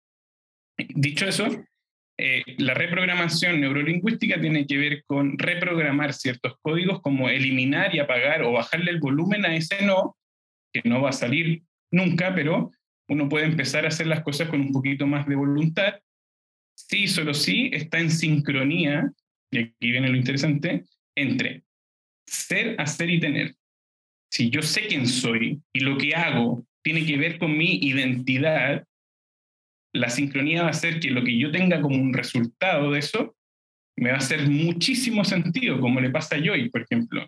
Dicho 0.77 1.25
eso, 1.25 1.47
eh, 2.17 2.43
la 2.57 2.73
reprogramación 2.73 3.59
neurolingüística 3.59 4.39
tiene 4.39 4.67
que 4.67 4.77
ver 4.77 5.03
con 5.05 5.37
reprogramar 5.37 6.13
ciertos 6.13 6.53
códigos, 6.61 7.01
como 7.01 7.29
eliminar 7.29 7.95
y 7.95 7.99
apagar 7.99 8.43
o 8.43 8.51
bajarle 8.51 8.91
el 8.91 8.99
volumen 8.99 9.45
a 9.45 9.55
ese 9.55 9.83
no, 9.85 10.15
que 10.71 10.81
no 10.85 11.01
va 11.01 11.09
a 11.09 11.13
salir 11.13 11.63
nunca, 11.91 12.35
pero 12.35 12.71
uno 13.09 13.29
puede 13.29 13.45
empezar 13.45 13.85
a 13.85 13.89
hacer 13.89 14.07
las 14.07 14.21
cosas 14.21 14.49
con 14.49 14.61
un 14.61 14.71
poquito 14.71 15.07
más 15.07 15.27
de 15.27 15.35
voluntad. 15.35 15.95
Sí, 16.75 17.07
solo 17.07 17.33
sí, 17.33 17.69
está 17.73 17.99
en 17.99 18.11
sincronía, 18.11 19.11
y 19.51 19.59
aquí 19.59 19.91
viene 19.91 20.09
lo 20.09 20.17
interesante, 20.17 20.85
entre 21.15 21.63
ser, 22.27 22.79
hacer 22.79 23.09
y 23.09 23.19
tener. 23.19 23.55
Si 24.33 24.49
yo 24.49 24.63
sé 24.63 24.87
quién 24.87 25.05
soy 25.05 25.61
y 25.71 25.81
lo 25.81 25.95
que 25.95 26.15
hago 26.15 26.65
tiene 26.81 27.05
que 27.05 27.17
ver 27.17 27.37
con 27.37 27.55
mi 27.55 27.75
identidad, 27.83 28.83
la 29.93 30.09
sincronía 30.09 30.63
va 30.63 30.69
a 30.69 30.73
ser 30.73 30.99
que 30.99 31.11
lo 31.11 31.23
que 31.23 31.37
yo 31.37 31.51
tenga 31.51 31.79
como 31.81 32.01
un 32.01 32.15
resultado 32.15 32.91
de 32.91 32.99
eso 32.99 33.35
me 33.95 34.09
va 34.09 34.15
a 34.15 34.17
hacer 34.17 34.49
muchísimo 34.49 35.23
sentido, 35.23 35.79
como 35.79 36.01
le 36.01 36.09
pasa 36.09 36.35
a 36.35 36.39
Joy, 36.39 36.69
por 36.69 36.81
ejemplo. 36.81 37.27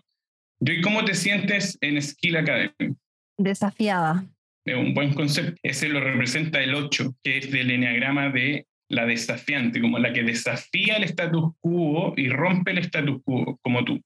Joy, 0.58 0.80
¿cómo 0.80 1.04
te 1.04 1.14
sientes 1.14 1.78
en 1.80 2.02
Skill 2.02 2.38
Academy? 2.38 2.96
Desafiada. 3.38 4.26
Es 4.64 4.74
un 4.74 4.92
buen 4.92 5.14
concepto. 5.14 5.60
Ese 5.62 5.88
lo 5.88 6.00
representa 6.00 6.60
el 6.60 6.74
8, 6.74 7.14
que 7.22 7.38
es 7.38 7.52
del 7.52 7.70
enneagrama 7.70 8.30
de 8.30 8.66
la 8.88 9.06
desafiante, 9.06 9.80
como 9.80 10.00
la 10.00 10.12
que 10.12 10.24
desafía 10.24 10.96
el 10.96 11.04
status 11.04 11.52
quo 11.60 12.14
y 12.16 12.30
rompe 12.30 12.72
el 12.72 12.78
status 12.78 13.22
quo, 13.22 13.60
como 13.62 13.84
tú. 13.84 14.02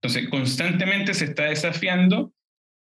Entonces, 0.00 0.28
constantemente 0.30 1.14
se 1.14 1.24
está 1.24 1.44
desafiando 1.46 2.32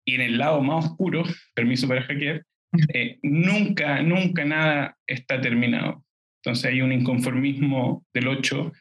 y 0.07 0.15
en 0.15 0.21
el 0.21 0.39
lado 0.39 0.63
más 0.63 0.87
oscuro, 0.87 1.25
permiso 1.55 1.89
para 1.89 2.03
hackear, 2.03 2.45
eh, 2.93 3.19
nunca, 3.23 4.03
nunca 4.03 4.45
nada 4.45 4.97
está 5.07 5.41
terminado. 5.41 6.05
Entonces 6.43 6.67
hay 6.67 6.81
un 6.81 6.93
inconformismo 6.93 8.05
del 8.15 8.29
8 8.29 8.73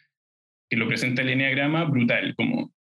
que 0.70 0.78
lo 0.78 0.88
presenta 0.88 1.22
el 1.22 1.30
enneagrama 1.30 1.86
brutal, 1.86 2.36
como 2.36 2.72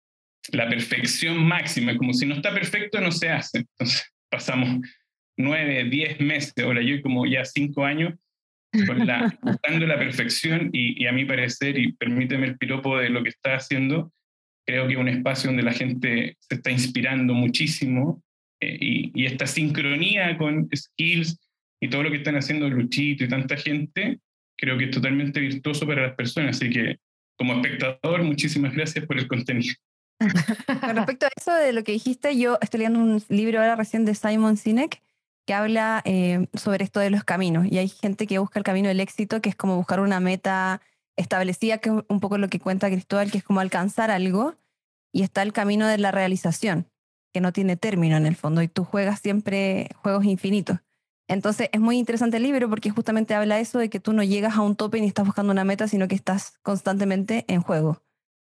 la 0.52 0.70
perfección 0.70 1.44
máxima, 1.44 1.98
como 1.98 2.14
si 2.14 2.26
no 2.26 2.36
está 2.36 2.54
perfecto 2.54 3.02
no 3.02 3.12
se 3.12 3.30
hace. 3.30 3.60
Entonces 3.60 4.14
pasamos 4.30 4.80
nueve, 5.38 5.86
diez 5.86 6.20
meses, 6.20 6.54
ahora 6.64 6.82
yo 6.82 7.02
como 7.02 7.26
ya 7.26 7.46
cinco 7.46 7.84
años, 7.84 8.14
la, 8.74 9.38
buscando 9.42 9.88
la 9.88 9.98
perfección 9.98 10.70
y, 10.72 11.02
y, 11.04 11.08
a 11.08 11.12
mi 11.12 11.26
parecer, 11.26 11.78
y 11.78 11.94
permíteme 11.94 12.48
el 12.48 12.58
piropo 12.58 12.98
de 12.98 13.10
lo 13.10 13.24
que 13.24 13.30
está 13.30 13.56
haciendo, 13.56 14.12
creo 14.66 14.88
que 14.88 14.94
es 14.94 15.00
un 15.00 15.08
espacio 15.08 15.50
donde 15.50 15.64
la 15.64 15.74
gente 15.74 16.38
se 16.40 16.56
está 16.56 16.72
inspirando 16.72 17.34
muchísimo 17.34 18.24
eh, 18.60 18.78
y, 19.14 19.26
esta 19.26 19.48
sincronía 19.48 20.38
con 20.38 20.70
skills 20.76 21.40
y 21.82 21.90
todo 21.90 22.04
lo 22.04 22.12
que 22.12 22.18
están 22.18 22.36
haciendo 22.36 22.70
Luchito 22.70 23.24
y 23.24 23.28
tanta 23.28 23.58
gente, 23.58 24.20
creo 24.58 24.78
que 24.78 24.86
es 24.86 24.92
totalmente 24.92 25.40
virtuoso 25.40 25.86
para 25.86 26.08
las 26.08 26.16
personas. 26.16 26.58
Así 26.58 26.70
que 26.70 26.98
como 27.38 27.54
espectador, 27.54 28.24
muchísimas 28.24 28.74
gracias 28.74 29.06
por 29.06 29.18
el 29.20 29.28
contenido. 29.28 29.76
Con 30.18 30.96
respecto 30.96 31.26
a 31.26 31.30
eso 31.36 31.54
de 31.54 31.74
lo 31.74 31.84
que 31.84 31.92
dijiste, 31.92 32.38
yo 32.38 32.58
estoy 32.62 32.80
leyendo 32.80 33.00
un 33.00 33.22
libro 33.30 33.60
ahora 33.60 33.76
recién 33.76 34.06
de 34.06 34.16
Simon 34.16 34.58
Sinek 34.58 35.02
que 35.46 35.54
habla 35.54 36.02
eh, 36.06 36.48
sobre 36.54 36.84
esto 36.84 37.00
de 37.00 37.12
los 37.12 37.24
caminos. 37.24 37.68
Y 37.70 37.78
hay 37.78 37.88
gente 37.88 38.26
que 38.26 38.40
busca 38.40 38.60
el 38.60 38.66
camino 38.66 38.88
del 38.88 39.00
éxito, 39.00 39.42
que 39.42 39.50
es 39.50 39.56
como 39.56 39.76
buscar 39.76 40.00
una 40.00 40.20
meta 40.20 40.82
establecida, 41.16 41.78
que 41.78 41.92
un 41.92 42.20
poco 42.20 42.38
lo 42.38 42.50
que 42.50 42.60
cuenta 42.60 42.90
Cristóbal, 42.90 43.32
que 43.32 43.38
es 43.40 43.44
como 43.44 43.60
alcanzar 43.60 44.12
algo. 44.12 44.56
Y 45.12 45.24
está 45.24 45.44
el 45.44 45.54
camino 45.54 45.88
de 45.88 45.98
la 45.98 46.12
realización, 46.12 46.90
que 47.34 47.40
no 47.40 47.54
tiene 47.54 47.78
término 47.78 48.18
en 48.18 48.26
el 48.26 48.36
fondo 48.36 48.62
y 48.62 48.68
tú 48.68 48.84
juegas 48.84 49.22
siempre 49.22 49.90
juegos 50.02 50.26
infinitos. 50.26 50.80
Entonces 51.28 51.70
es 51.72 51.80
muy 51.80 51.98
interesante 51.98 52.38
el 52.38 52.44
libro 52.44 52.70
porque 52.70 52.90
justamente 52.90 53.34
habla 53.34 53.60
eso 53.60 53.80
de 53.80 53.90
que 53.90 54.00
tú 54.00 54.14
no 54.14 54.24
llegas 54.24 54.58
a 54.58 54.62
un 54.62 54.76
tope 54.76 55.00
ni 55.00 55.08
estás 55.08 55.26
buscando 55.26 55.52
una 55.52 55.64
meta, 55.64 55.88
sino 55.88 56.08
que 56.08 56.16
estás 56.16 56.60
constantemente 56.62 57.46
en 57.48 57.62
juego. 57.62 58.04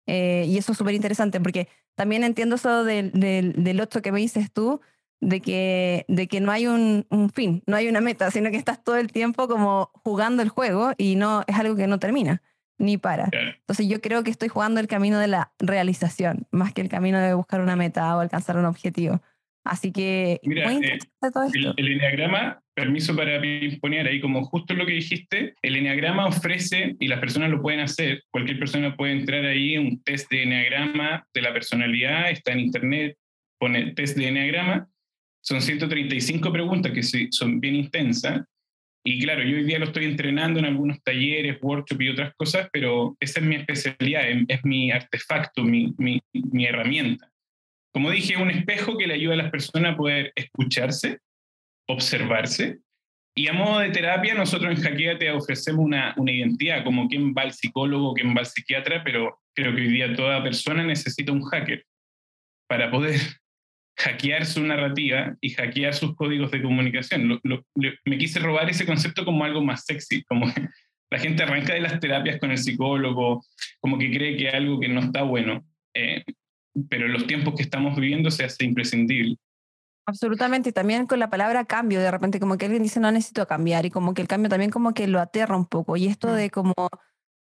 Eh, 0.06 0.46
y 0.48 0.58
eso 0.58 0.72
es 0.72 0.78
súper 0.78 0.94
interesante 0.94 1.40
porque 1.40 1.68
también 1.94 2.24
entiendo 2.24 2.56
eso 2.56 2.84
del, 2.84 3.12
del, 3.12 3.62
del 3.62 3.88
que 3.88 4.12
me 4.12 4.20
dices 4.20 4.50
tú, 4.52 4.80
de 5.20 5.40
que, 5.40 6.04
de 6.08 6.26
que 6.26 6.40
no 6.40 6.50
hay 6.50 6.66
un, 6.66 7.06
un, 7.10 7.30
fin, 7.30 7.62
no 7.66 7.76
hay 7.76 7.88
una 7.88 8.00
meta, 8.00 8.30
sino 8.30 8.50
que 8.50 8.56
estás 8.56 8.82
todo 8.82 8.96
el 8.96 9.12
tiempo 9.12 9.48
como 9.48 9.90
jugando 10.02 10.42
el 10.42 10.48
juego 10.48 10.92
y 10.98 11.16
no 11.16 11.44
es 11.46 11.56
algo 11.56 11.76
que 11.76 11.86
no 11.86 11.98
termina 11.98 12.42
ni 12.78 12.98
para. 12.98 13.28
Entonces 13.32 13.88
yo 13.88 14.00
creo 14.00 14.24
que 14.24 14.30
estoy 14.30 14.48
jugando 14.48 14.80
el 14.80 14.86
camino 14.86 15.18
de 15.18 15.28
la 15.28 15.52
realización, 15.58 16.46
más 16.50 16.72
que 16.72 16.82
el 16.82 16.88
camino 16.88 17.20
de 17.20 17.34
buscar 17.34 17.60
una 17.60 17.76
meta 17.76 18.16
o 18.16 18.20
alcanzar 18.20 18.56
un 18.56 18.64
objetivo. 18.64 19.20
Así 19.64 19.92
que 19.92 20.40
Mira, 20.42 20.70
eh, 20.74 20.98
El, 21.54 21.74
el, 21.76 21.92
enneagrama, 21.92 22.60
permiso 22.74 23.16
para 23.16 23.40
poner 23.80 24.06
ahí 24.06 24.20
como 24.20 24.44
justo 24.44 24.74
lo 24.74 24.84
que 24.84 24.92
dijiste, 24.92 25.54
el 25.62 25.76
enneagrama 25.76 26.26
ofrece, 26.26 26.96
y 27.00 27.08
las 27.08 27.18
personas 27.18 27.50
lo 27.50 27.62
pueden 27.62 27.80
hacer, 27.80 28.22
cualquier 28.30 28.58
persona 28.58 28.94
puede 28.94 29.12
entrar 29.12 29.44
ahí, 29.46 29.78
un 29.78 30.02
test 30.02 30.30
de 30.30 30.42
enneagrama 30.42 31.26
de 31.32 31.42
la 31.42 31.54
personalidad, 31.54 32.30
está 32.30 32.52
en 32.52 32.60
internet, 32.60 33.16
pone 33.58 33.92
test 33.94 34.18
de 34.18 34.28
enneagrama, 34.28 34.86
son 35.42 35.62
135 35.62 36.52
preguntas 36.52 36.92
que 36.92 37.02
son 37.30 37.58
bien 37.58 37.76
intensas, 37.76 38.42
y 39.06 39.20
claro, 39.20 39.42
yo 39.42 39.58
hoy 39.58 39.64
día 39.64 39.78
lo 39.78 39.84
estoy 39.84 40.06
entrenando 40.06 40.58
en 40.58 40.64
algunos 40.64 41.02
talleres, 41.02 41.58
workshops 41.60 42.00
y 42.00 42.08
otras 42.08 42.34
cosas, 42.36 42.70
pero 42.72 43.14
esa 43.20 43.40
es 43.40 43.46
mi 43.46 43.56
especialidad, 43.56 44.22
es, 44.48 44.64
mi 44.64 44.90
artefacto, 44.90 45.62
mi, 45.62 45.94
mi, 45.98 46.22
herramienta. 46.64 47.30
Como 47.92 48.10
dije, 48.10 48.38
un 48.38 48.50
espejo 48.50 48.96
que 48.96 49.06
le 49.06 49.14
ayuda 49.14 49.34
a 49.34 49.36
las 49.36 49.50
personas 49.50 49.92
a 49.92 49.96
poder 49.96 50.32
escucharse, 50.34 51.18
observarse. 51.86 52.78
Y 53.36 53.48
a 53.48 53.52
modo 53.52 53.80
de 53.80 53.90
terapia, 53.90 54.34
nosotros 54.34 54.74
en 54.74 54.82
Jaquea 54.82 55.18
te 55.18 55.30
ofrecemos 55.30 55.84
una, 55.84 56.14
una 56.16 56.32
identidad, 56.32 56.82
como 56.82 57.06
quién 57.06 57.34
va 57.34 57.42
al 57.42 57.52
psicólogo, 57.52 58.14
quién 58.14 58.34
va 58.34 58.40
al 58.40 58.46
psiquiatra, 58.46 59.04
pero 59.04 59.38
creo 59.54 59.74
que 59.74 59.82
hoy 59.82 59.88
día 59.88 60.14
toda 60.14 60.42
persona 60.42 60.82
necesita 60.82 61.30
un 61.30 61.42
hacker 61.42 61.84
para 62.66 62.90
poder 62.90 63.20
hackear 63.96 64.46
su 64.46 64.62
narrativa 64.62 65.36
y 65.40 65.50
hackear 65.50 65.94
sus 65.94 66.14
códigos 66.16 66.50
de 66.50 66.62
comunicación. 66.62 67.40
me 68.04 68.18
quise 68.18 68.40
robar 68.40 68.68
ese 68.68 68.86
concepto 68.86 69.24
como 69.24 69.44
algo 69.44 69.62
más 69.62 69.84
sexy, 69.84 70.24
como 70.24 70.46
la 71.10 71.18
gente 71.18 71.42
arranca 71.42 71.74
de 71.74 71.80
las 71.80 72.00
terapias 72.00 72.40
con 72.40 72.50
el 72.50 72.58
psicólogo, 72.58 73.44
como 73.80 73.98
que 73.98 74.10
cree 74.10 74.36
que 74.36 74.50
algo 74.50 74.80
que 74.80 74.88
no 74.88 75.00
está 75.00 75.22
bueno, 75.22 75.64
eh, 75.94 76.24
pero 76.88 77.06
en 77.06 77.12
los 77.12 77.26
tiempos 77.26 77.54
que 77.54 77.62
estamos 77.62 77.96
viviendo 77.96 78.30
se 78.30 78.44
hace 78.44 78.64
imprescindible. 78.64 79.36
Absolutamente, 80.06 80.68
y 80.68 80.72
también 80.72 81.06
con 81.06 81.18
la 81.18 81.30
palabra 81.30 81.64
cambio, 81.64 82.00
de 82.00 82.10
repente 82.10 82.38
como 82.38 82.58
que 82.58 82.66
alguien 82.66 82.82
dice 82.82 83.00
no 83.00 83.10
necesito 83.10 83.46
cambiar 83.46 83.86
y 83.86 83.90
como 83.90 84.12
que 84.12 84.20
el 84.20 84.28
cambio 84.28 84.50
también 84.50 84.70
como 84.70 84.92
que 84.92 85.06
lo 85.06 85.20
aterra 85.20 85.56
un 85.56 85.66
poco 85.66 85.96
y 85.96 86.06
esto 86.06 86.28
mm. 86.28 86.34
de 86.34 86.50
como 86.50 86.74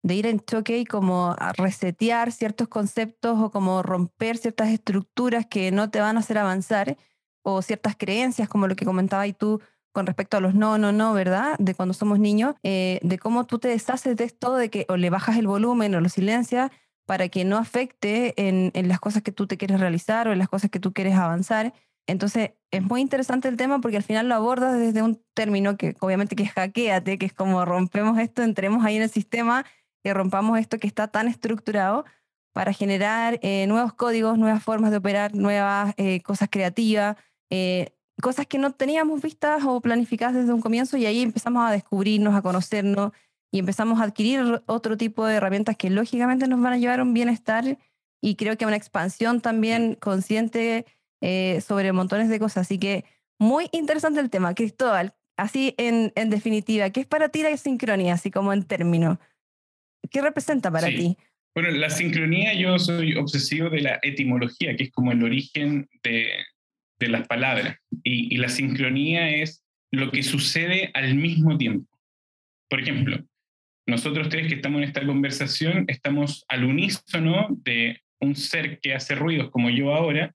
de 0.04 0.16
ir 0.16 0.28
en 0.28 0.42
choque 0.42 0.78
y 0.78 0.86
como 0.86 1.36
a 1.40 1.54
resetear 1.54 2.32
ciertos 2.32 2.68
conceptos 2.68 3.40
o 3.40 3.52
como 3.52 3.82
romper 3.82 4.38
ciertas 4.38 4.70
estructuras 4.70 5.46
que 5.46 5.72
no 5.72 5.90
te 5.90 6.02
van 6.02 6.18
a 6.18 6.20
hacer 6.20 6.38
avanzar 6.38 6.98
o 7.42 7.62
ciertas 7.62 7.96
creencias 7.96 8.50
como 8.50 8.68
lo 8.68 8.76
que 8.76 8.86
comentaba 8.86 9.26
y 9.26 9.34
tú 9.34 9.62
con 9.94 10.06
respecto 10.06 10.38
a 10.38 10.40
los 10.42 10.56
no, 10.56 10.78
no, 10.78 10.92
no, 10.92 11.14
¿verdad? 11.14 11.56
De 11.60 11.76
cuando 11.76 11.94
somos 11.94 12.20
niños, 12.20 12.56
eh, 12.64 13.00
de 13.04 13.18
cómo 13.20 13.46
tú 13.46 13.60
te 13.60 13.68
deshaces 13.70 14.18
de 14.18 14.24
esto, 14.24 14.56
de 14.56 14.70
que 14.70 14.86
o 14.90 14.98
le 14.98 15.10
bajas 15.10 15.38
el 15.38 15.48
volumen 15.48 15.96
o 15.96 16.02
lo 16.02 16.10
silencias 16.10 16.72
para 17.06 17.30
que 17.30 17.46
no 17.46 17.58
afecte 17.58 18.34
en, 18.38 18.72
en 18.74 18.88
las 18.88 19.00
cosas 19.00 19.24
que 19.24 19.32
tú 19.32 19.46
te 19.48 19.58
quieres 19.58 19.80
realizar 19.80 20.28
o 20.28 20.34
en 20.34 20.40
las 20.40 20.50
cosas 20.50 20.72
que 20.72 20.80
tú 20.80 20.94
quieres 20.94 21.16
avanzar. 21.16 21.74
Entonces, 22.08 22.52
es 22.72 22.82
muy 22.82 23.02
interesante 23.02 23.48
el 23.48 23.56
tema 23.56 23.80
porque 23.80 23.98
al 23.98 24.04
final 24.04 24.28
lo 24.28 24.36
abordas 24.36 24.78
desde 24.78 25.02
un 25.02 25.22
término 25.34 25.78
que 25.78 25.96
obviamente 26.00 26.36
que 26.36 26.44
es 26.44 26.52
hackeate, 26.52 27.18
que 27.18 27.26
es 27.26 27.34
como 27.34 27.64
rompemos 27.64 28.18
esto, 28.18 28.42
entremos 28.42 28.84
ahí 28.84 28.98
en 28.98 29.04
el 29.04 29.10
sistema 29.10 29.64
que 30.04 30.14
rompamos 30.14 30.60
esto 30.60 30.80
que 30.80 30.88
está 30.88 31.08
tan 31.08 31.28
estructurado 31.28 32.06
para 32.54 32.74
generar 32.74 33.40
eh, 33.42 33.66
nuevos 33.68 33.94
códigos, 33.94 34.38
nuevas 34.38 34.64
formas 34.64 34.92
de 34.92 34.98
operar, 34.98 35.34
nuevas 35.34 35.94
eh, 35.98 36.22
cosas 36.22 36.50
creativas, 36.52 37.18
eh, 37.50 37.96
cosas 38.22 38.46
que 38.46 38.60
no 38.60 38.72
teníamos 38.72 39.22
vistas 39.22 39.64
o 39.66 39.82
planificadas 39.82 40.36
desde 40.36 40.54
un 40.54 40.62
comienzo 40.62 40.98
y 40.98 41.06
ahí 41.06 41.22
empezamos 41.22 41.68
a 41.68 41.72
descubrirnos, 41.72 42.36
a 42.36 42.42
conocernos 42.42 43.12
y 43.52 43.60
empezamos 43.60 44.00
a 44.00 44.04
adquirir 44.04 44.62
otro 44.68 44.98
tipo 44.98 45.26
de 45.26 45.36
herramientas 45.36 45.78
que 45.78 45.90
lógicamente 45.90 46.48
nos 46.48 46.62
van 46.62 46.74
a 46.74 46.78
llevar 46.78 47.00
a 47.00 47.04
un 47.04 47.14
bienestar 47.14 47.78
y 48.22 48.36
creo 48.36 48.58
que 48.58 48.66
a 48.66 48.68
una 48.68 48.78
expansión 48.78 49.42
también 49.42 49.96
consciente 49.96 50.86
sobre 51.62 51.94
montones 51.94 52.28
de 52.28 52.38
cosas. 52.38 52.68
Así 52.68 52.80
que 52.80 53.06
muy 53.40 53.70
interesante 53.72 54.20
el 54.20 54.30
tema. 54.30 54.56
Cristóbal, 54.56 55.16
así 55.38 55.76
en, 55.78 56.12
definitiva, 56.30 56.90
¿qué 56.90 57.02
es 57.02 57.08
para 57.08 57.30
ti 57.30 57.44
la 57.44 57.56
sincronía, 57.58 58.14
así 58.14 58.32
como 58.32 58.54
en 58.54 58.64
términos? 58.64 59.18
¿Qué 60.10 60.22
representa 60.22 60.72
para 60.72 60.88
ti? 60.88 61.18
Bueno, 61.56 61.72
la 61.72 61.90
sincronía, 61.90 62.54
yo 62.54 62.80
soy 62.80 63.16
obsesivo 63.16 63.70
de 63.70 63.82
la 63.82 64.00
etimología, 64.02 64.76
que 64.76 64.84
es 64.86 64.92
como 64.92 65.12
el 65.12 65.24
origen 65.24 65.88
de, 66.04 66.32
de 67.00 67.08
las 67.08 67.28
palabras. 67.28 67.78
Y, 68.04 68.34
y, 68.34 68.38
la 68.38 68.50
sincronía 68.50 69.30
es 69.30 69.64
lo 69.92 70.12
que 70.12 70.24
sucede 70.24 70.90
al 70.94 71.16
mismo 71.16 71.58
tiempo. 71.58 71.88
Por 72.70 72.82
ejemplo, 72.82 73.24
nosotros 73.86 74.30
tres 74.30 74.48
que 74.48 74.56
estamos 74.56 74.82
en 74.82 74.88
esta 74.88 75.06
conversación 75.06 75.86
estamos 75.88 76.44
al 76.48 76.64
unísono 76.64 77.48
de 77.64 78.02
un 78.20 78.36
ser 78.36 78.80
que 78.80 78.96
hace 78.96 79.14
ruidos 79.14 79.52
como 79.52 79.70
yo 79.70 79.94
ahora, 79.94 80.34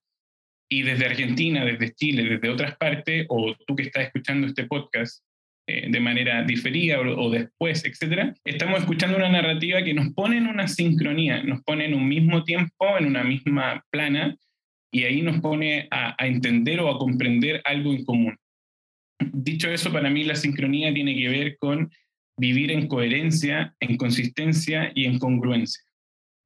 y 0.71 0.83
desde 0.83 1.07
Argentina, 1.07 1.65
desde 1.65 1.95
Chile, 1.95 2.25
desde 2.25 2.51
otras 2.51 2.77
partes, 2.77 3.27
o 3.29 3.57
tú 3.67 3.75
que 3.75 3.85
estás 3.85 4.05
escuchando 4.05 4.47
este 4.47 4.67
podcast 4.67 5.25
de 5.69 6.01
manera 6.01 6.43
diferida 6.43 7.01
o, 7.01 7.31
después, 7.31 7.85
etc., 7.85 8.35
estamos 8.45 8.81
escuchando 8.81 9.17
una 9.17 9.29
narrativa 9.29 9.83
que 9.83 9.95
nos 9.95 10.13
pone 10.15 10.39
en 10.39 10.47
una 10.47 10.67
sincronía, 10.67 11.43
nos 11.43 11.63
pone 11.63 11.85
en 11.85 11.95
un 11.95 12.09
mismo 12.09 12.45
tiempo, 12.45 12.99
en 12.99 13.07
una 13.07 13.23
misma 13.25 13.85
plana, 13.91 14.37
y 14.91 15.05
ahí 15.05 15.21
nos 15.21 15.41
pone 15.41 15.87
a, 15.91 16.15
a 16.17 16.27
entender 16.27 16.81
o 16.81 16.91
a 16.91 16.99
comprender 16.99 17.61
algo 17.65 17.93
en 17.93 18.05
común. 18.05 18.37
Dicho 19.21 19.69
eso, 19.69 19.93
para 19.93 20.09
mí 20.09 20.25
la 20.25 20.37
sincronía 20.37 20.95
tiene 20.95 21.15
que 21.15 21.29
ver 21.29 21.59
con 21.59 21.91
vivir 22.39 22.71
en 22.71 22.87
coherencia, 22.87 23.75
en 23.81 23.97
consistencia 23.97 24.93
y 24.95 25.05
en 25.05 25.19
congruencia. 25.19 25.83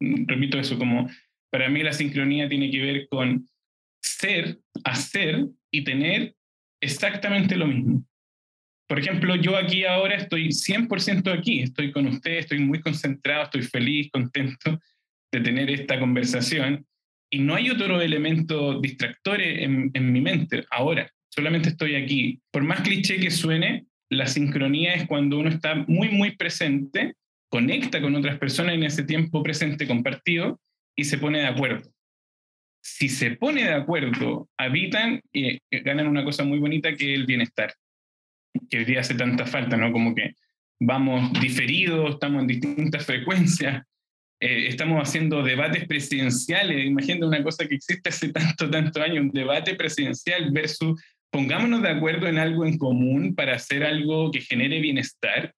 Repito 0.01 0.59
eso, 0.59 0.79
como 0.79 1.09
para 1.51 1.69
mí 1.69 1.83
la 1.83 1.93
sincronía 1.93 2.49
tiene 2.49 2.71
que 2.71 2.81
ver 2.81 3.09
con 3.09 3.47
ser, 4.03 4.59
hacer 4.85 5.47
y 5.71 5.85
tener 5.85 6.35
exactamente 6.81 7.57
lo 7.57 7.67
mismo. 7.67 8.05
Por 8.93 8.99
ejemplo, 8.99 9.35
yo 9.37 9.57
aquí 9.57 9.87
ahora 9.87 10.17
estoy 10.17 10.49
100% 10.49 11.33
aquí, 11.33 11.63
estoy 11.63 11.93
con 11.93 12.07
ustedes, 12.07 12.41
estoy 12.41 12.59
muy 12.59 12.79
concentrado, 12.83 13.45
estoy 13.45 13.63
feliz, 13.63 14.11
contento 14.13 14.79
de 15.33 15.41
tener 15.41 15.71
esta 15.71 15.99
conversación 15.99 16.85
y 17.31 17.39
no 17.39 17.55
hay 17.55 17.71
otro 17.71 18.03
elemento 18.03 18.79
distractor 18.83 19.41
en, 19.41 19.91
en 19.95 20.13
mi 20.13 20.21
mente 20.21 20.67
ahora, 20.71 21.11
solamente 21.31 21.71
estoy 21.71 21.95
aquí. 21.95 22.43
Por 22.51 22.65
más 22.65 22.83
cliché 22.83 23.17
que 23.17 23.31
suene, 23.31 23.87
la 24.11 24.27
sincronía 24.27 24.93
es 24.93 25.07
cuando 25.07 25.39
uno 25.39 25.49
está 25.49 25.75
muy, 25.75 26.11
muy 26.11 26.37
presente, 26.37 27.15
conecta 27.49 27.99
con 28.03 28.15
otras 28.15 28.39
personas 28.39 28.75
en 28.75 28.83
ese 28.83 29.05
tiempo 29.05 29.43
presente 29.43 29.87
compartido 29.87 30.61
y 30.95 31.05
se 31.05 31.17
pone 31.17 31.39
de 31.39 31.47
acuerdo. 31.47 31.91
Si 32.85 33.09
se 33.09 33.31
pone 33.37 33.65
de 33.65 33.73
acuerdo, 33.73 34.51
habitan 34.59 35.23
y 35.33 35.61
ganan 35.71 36.09
una 36.09 36.25
cosa 36.25 36.45
muy 36.45 36.59
bonita 36.59 36.95
que 36.95 37.15
es 37.15 37.19
el 37.19 37.25
bienestar, 37.25 37.73
que 38.71 38.79
hoy 38.79 38.85
día 38.85 39.01
hace 39.01 39.15
tanta 39.15 39.47
falta, 39.47 39.77
¿no? 39.77 39.93
Como 39.93 40.15
que 40.15 40.35
vamos 40.81 41.33
diferidos, 41.41 42.15
estamos 42.15 42.43
en 42.43 42.49
distintas 42.49 43.05
frecuencias, 43.05 43.85
eh, 44.41 44.67
estamos 44.67 45.01
haciendo 45.01 45.43
debates 45.43 45.87
presidenciales, 45.87 46.85
imagínate 46.85 47.27
una 47.27 47.43
cosa 47.43 47.67
que 47.69 47.77
existe 47.77 48.09
hace 48.09 48.31
tanto, 48.31 48.69
tanto 48.69 49.01
años, 49.01 49.21
un 49.21 49.31
debate 49.31 49.75
presidencial 49.77 50.51
versus 50.51 51.01
pongámonos 51.31 51.83
de 51.83 51.91
acuerdo 51.91 52.27
en 52.27 52.39
algo 52.39 52.67
en 52.67 52.77
común 52.77 53.35
para 53.35 53.55
hacer 53.55 53.85
algo 53.85 54.31
que 54.31 54.41
genere 54.41 54.81
bienestar. 54.81 55.55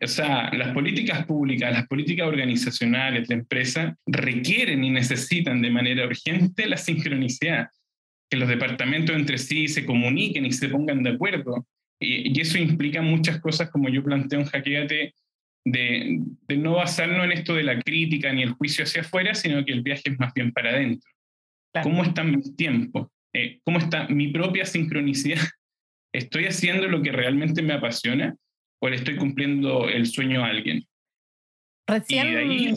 O 0.00 0.06
sea, 0.06 0.50
las 0.52 0.72
políticas 0.72 1.26
públicas, 1.26 1.72
las 1.72 1.86
políticas 1.86 2.26
organizacionales 2.26 3.28
de 3.28 3.34
empresa 3.34 3.96
requieren 4.06 4.84
y 4.84 4.90
necesitan 4.90 5.60
de 5.60 5.70
manera 5.70 6.06
urgente 6.06 6.66
la 6.66 6.76
sincronicidad, 6.76 7.68
que 8.30 8.36
los 8.36 8.48
departamentos 8.48 9.16
entre 9.16 9.38
sí 9.38 9.68
se 9.68 9.84
comuniquen 9.84 10.46
y 10.46 10.52
se 10.52 10.68
pongan 10.68 11.02
de 11.02 11.10
acuerdo. 11.10 11.66
Y, 12.00 12.38
eso 12.40 12.58
implica 12.58 13.02
muchas 13.02 13.40
cosas, 13.40 13.70
como 13.70 13.88
yo 13.88 14.02
planteo 14.02 14.40
en 14.40 14.46
Hackeate, 14.46 15.14
de, 15.64 16.20
de, 16.46 16.56
no 16.56 16.74
basarnos 16.74 17.24
en 17.24 17.32
esto 17.32 17.54
de 17.54 17.64
la 17.64 17.80
crítica 17.80 18.32
ni 18.32 18.42
el 18.42 18.52
juicio 18.52 18.84
hacia 18.84 19.00
afuera, 19.00 19.34
sino 19.34 19.64
que 19.64 19.72
el 19.72 19.82
viaje 19.82 20.02
es 20.06 20.18
más 20.18 20.32
bien 20.32 20.52
para 20.52 20.70
adentro. 20.70 21.10
¿Cómo 21.82 22.04
están 22.04 22.30
mis 22.36 22.56
tiempos? 22.56 23.08
Eh, 23.34 23.60
cómo 23.64 23.78
está 23.78 24.08
mi 24.08 24.28
propia 24.28 24.64
sincronicidad. 24.64 25.40
¿Estoy 26.14 26.46
haciendo 26.46 26.88
lo 26.88 27.02
que 27.02 27.12
realmente 27.12 27.62
me 27.62 27.74
apasiona 27.74 28.34
o 28.80 28.88
le 28.88 28.96
estoy 28.96 29.16
cumpliendo 29.16 29.88
el 29.88 30.06
sueño 30.06 30.44
a 30.44 30.48
alguien? 30.48 30.86
Recién... 31.86 32.76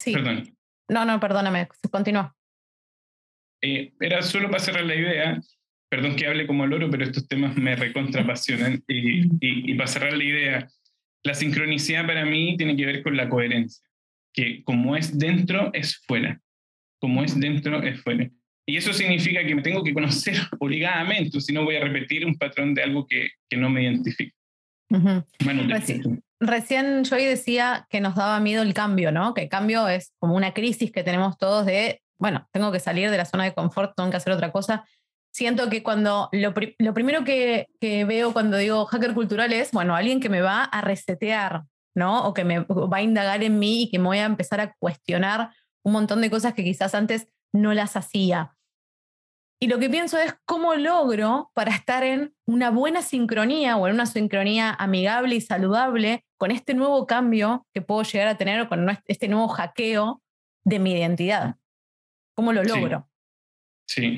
sí. 0.00 0.12
Perdón. 0.12 0.56
No, 0.88 1.04
no, 1.04 1.20
perdóname, 1.20 1.68
continúa. 1.90 2.34
Eh, 3.62 3.92
era 4.00 4.22
solo 4.22 4.50
para 4.50 4.62
cerrar 4.62 4.84
la 4.84 4.94
idea, 4.94 5.40
perdón 5.90 6.16
que 6.16 6.26
hable 6.26 6.46
como 6.46 6.66
loro, 6.66 6.88
pero 6.88 7.04
estos 7.04 7.28
temas 7.28 7.56
me 7.56 7.76
recontrapasionan. 7.76 8.82
y, 8.88 9.22
y, 9.24 9.72
y 9.72 9.74
para 9.74 9.88
cerrar 9.88 10.12
la 10.14 10.24
idea, 10.24 10.68
la 11.22 11.34
sincronicidad 11.34 12.06
para 12.06 12.24
mí 12.24 12.56
tiene 12.56 12.76
que 12.76 12.86
ver 12.86 13.02
con 13.02 13.16
la 13.16 13.28
coherencia, 13.28 13.86
que 14.32 14.62
como 14.64 14.96
es 14.96 15.18
dentro, 15.18 15.70
es 15.74 15.98
fuera. 16.06 16.40
Como 17.00 17.22
es 17.22 17.38
dentro, 17.38 17.82
es 17.82 18.00
fuera. 18.00 18.30
Y 18.66 18.76
eso 18.76 18.92
significa 18.92 19.44
que 19.44 19.54
me 19.54 19.62
tengo 19.62 19.82
que 19.82 19.92
conocer 19.92 20.36
obligadamente, 20.60 21.40
si 21.40 21.52
no 21.52 21.64
voy 21.64 21.76
a 21.76 21.80
repetir 21.80 22.24
un 22.24 22.36
patrón 22.36 22.74
de 22.74 22.82
algo 22.82 23.06
que, 23.06 23.30
que 23.48 23.56
no 23.56 23.68
me 23.68 23.82
identifica. 23.82 24.34
recién, 25.68 26.22
recién 26.38 27.04
Joy 27.04 27.24
decía 27.24 27.86
que 27.90 28.00
nos 28.00 28.14
daba 28.14 28.38
miedo 28.40 28.62
el 28.62 28.74
cambio, 28.74 29.12
¿no? 29.12 29.34
Que 29.34 29.42
el 29.42 29.48
cambio 29.48 29.88
es 29.88 30.12
como 30.18 30.36
una 30.36 30.52
crisis 30.52 30.92
que 30.92 31.02
tenemos 31.02 31.36
todos 31.36 31.66
de, 31.66 32.00
bueno, 32.18 32.48
tengo 32.52 32.70
que 32.70 32.80
salir 32.80 33.10
de 33.10 33.16
la 33.16 33.24
zona 33.24 33.44
de 33.44 33.54
confort, 33.54 33.92
tengo 33.96 34.10
que 34.10 34.16
hacer 34.16 34.32
otra 34.32 34.52
cosa. 34.52 34.84
Siento 35.32 35.70
que 35.70 35.82
cuando 35.82 36.28
lo, 36.32 36.52
lo 36.78 36.94
primero 36.94 37.24
que, 37.24 37.68
que, 37.80 38.04
veo 38.04 38.32
cuando 38.32 38.56
digo 38.56 38.84
hacker 38.86 39.14
cultural 39.14 39.52
es, 39.52 39.70
bueno, 39.70 39.94
alguien 39.94 40.20
que 40.20 40.28
me 40.28 40.40
va 40.40 40.64
a 40.64 40.80
resetear, 40.80 41.62
¿no? 41.94 42.26
O 42.26 42.34
que 42.34 42.44
me 42.44 42.60
va 42.60 42.96
a 42.96 43.02
indagar 43.02 43.42
en 43.42 43.58
mí 43.58 43.84
y 43.84 43.90
que 43.90 43.98
me 43.98 44.06
voy 44.06 44.18
a 44.18 44.24
empezar 44.24 44.60
a 44.60 44.74
cuestionar 44.74 45.50
un 45.84 45.92
montón 45.92 46.20
de 46.20 46.30
cosas 46.30 46.54
que 46.54 46.64
quizás 46.64 46.94
antes 46.94 47.28
no 47.52 47.74
las 47.74 47.96
hacía. 47.96 48.56
Y 49.62 49.68
lo 49.68 49.78
que 49.78 49.90
pienso 49.90 50.18
es 50.18 50.34
cómo 50.46 50.74
logro 50.74 51.50
para 51.52 51.70
estar 51.70 52.02
en 52.02 52.34
una 52.46 52.70
buena 52.70 53.02
sincronía 53.02 53.76
o 53.76 53.86
en 53.86 53.94
una 53.94 54.06
sincronía 54.06 54.72
amigable 54.72 55.34
y 55.34 55.40
saludable 55.42 56.24
con 56.38 56.50
este 56.50 56.72
nuevo 56.72 57.06
cambio 57.06 57.66
que 57.74 57.82
puedo 57.82 58.02
llegar 58.02 58.28
a 58.28 58.38
tener 58.38 58.58
o 58.62 58.68
con 58.70 58.88
este 59.04 59.28
nuevo 59.28 59.48
hackeo 59.48 60.22
de 60.64 60.78
mi 60.78 60.92
identidad. 60.92 61.56
¿Cómo 62.34 62.54
lo 62.54 62.64
logro? 62.64 63.09
Sí, 63.90 64.16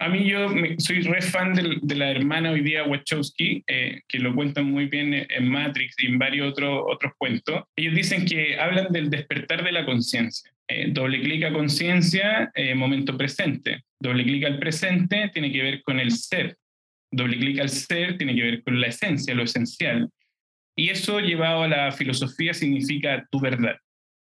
a 0.00 0.08
mí 0.10 0.28
yo 0.28 0.48
soy 0.76 1.00
re 1.00 1.22
fan 1.22 1.54
de, 1.54 1.94
la 1.94 2.10
hermana 2.10 2.50
hoy 2.50 2.60
día 2.60 2.84
Wachowski, 2.84 3.64
eh, 3.66 4.02
que 4.06 4.18
lo 4.18 4.34
cuentan 4.34 4.66
muy 4.66 4.84
bien 4.84 5.14
en 5.14 5.48
Matrix 5.48 5.94
y 5.98 6.08
en 6.08 6.18
varios 6.18 6.52
otros 6.52 6.82
otros 6.86 7.14
cuentos. 7.16 7.62
Ellos 7.74 7.94
dicen 7.94 8.26
que 8.26 8.60
hablan 8.60 8.92
del 8.92 9.08
despertar 9.08 9.64
de 9.64 9.72
la 9.72 9.86
conciencia. 9.86 10.52
Eh, 10.68 10.88
doble 10.90 11.22
clic 11.22 11.44
a 11.44 11.54
conciencia, 11.54 12.50
eh, 12.54 12.74
momento 12.74 13.16
presente. 13.16 13.84
Doble 13.98 14.24
clic 14.24 14.44
al 14.44 14.58
presente 14.58 15.30
tiene 15.32 15.50
que 15.50 15.62
ver 15.62 15.82
con 15.82 15.98
el 15.98 16.10
ser. 16.10 16.58
Doble 17.10 17.38
clic 17.38 17.60
al 17.60 17.70
ser 17.70 18.18
tiene 18.18 18.34
que 18.34 18.42
ver 18.42 18.62
con 18.62 18.78
la 18.78 18.88
esencia, 18.88 19.34
lo 19.34 19.44
esencial. 19.44 20.10
Y 20.76 20.90
eso 20.90 21.18
llevado 21.20 21.62
a 21.62 21.68
la 21.68 21.92
filosofía 21.92 22.52
significa 22.52 23.26
tu 23.30 23.40
verdad, 23.40 23.78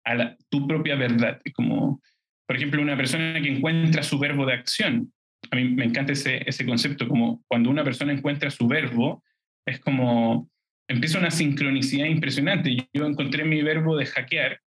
a 0.06 0.16
la, 0.16 0.38
tu 0.50 0.66
propia 0.66 0.96
verdad. 0.96 1.42
Como, 1.54 2.02
por 2.48 2.56
ejemplo, 2.56 2.82
una 2.82 2.98
persona 2.98 3.40
que 3.42 3.50
encuentra 3.50 4.04
su 4.04 4.18
verbo 4.18 4.46
de 4.46 4.54
acción. 4.54 5.14
A 5.52 5.56
mí 5.56 5.66
me 5.66 5.86
encanta 5.86 6.14
ese, 6.14 6.66
concepto, 6.66 7.08
como 7.08 7.44
cuando 7.48 7.70
una 7.70 7.84
persona 7.84 8.14
encuentra 8.14 8.50
su 8.50 8.68
verbo, 8.68 9.24
es 9.66 9.80
como 9.80 10.50
empieza 10.90 11.20
una 11.20 11.32
sincronicidad 11.32 12.08
impresionante. 12.08 12.76
Yo 12.94 13.06
encontré 13.06 13.44
mi 13.44 13.62
verbo 13.62 13.98
de 13.98 14.06
hackear 14.06 14.62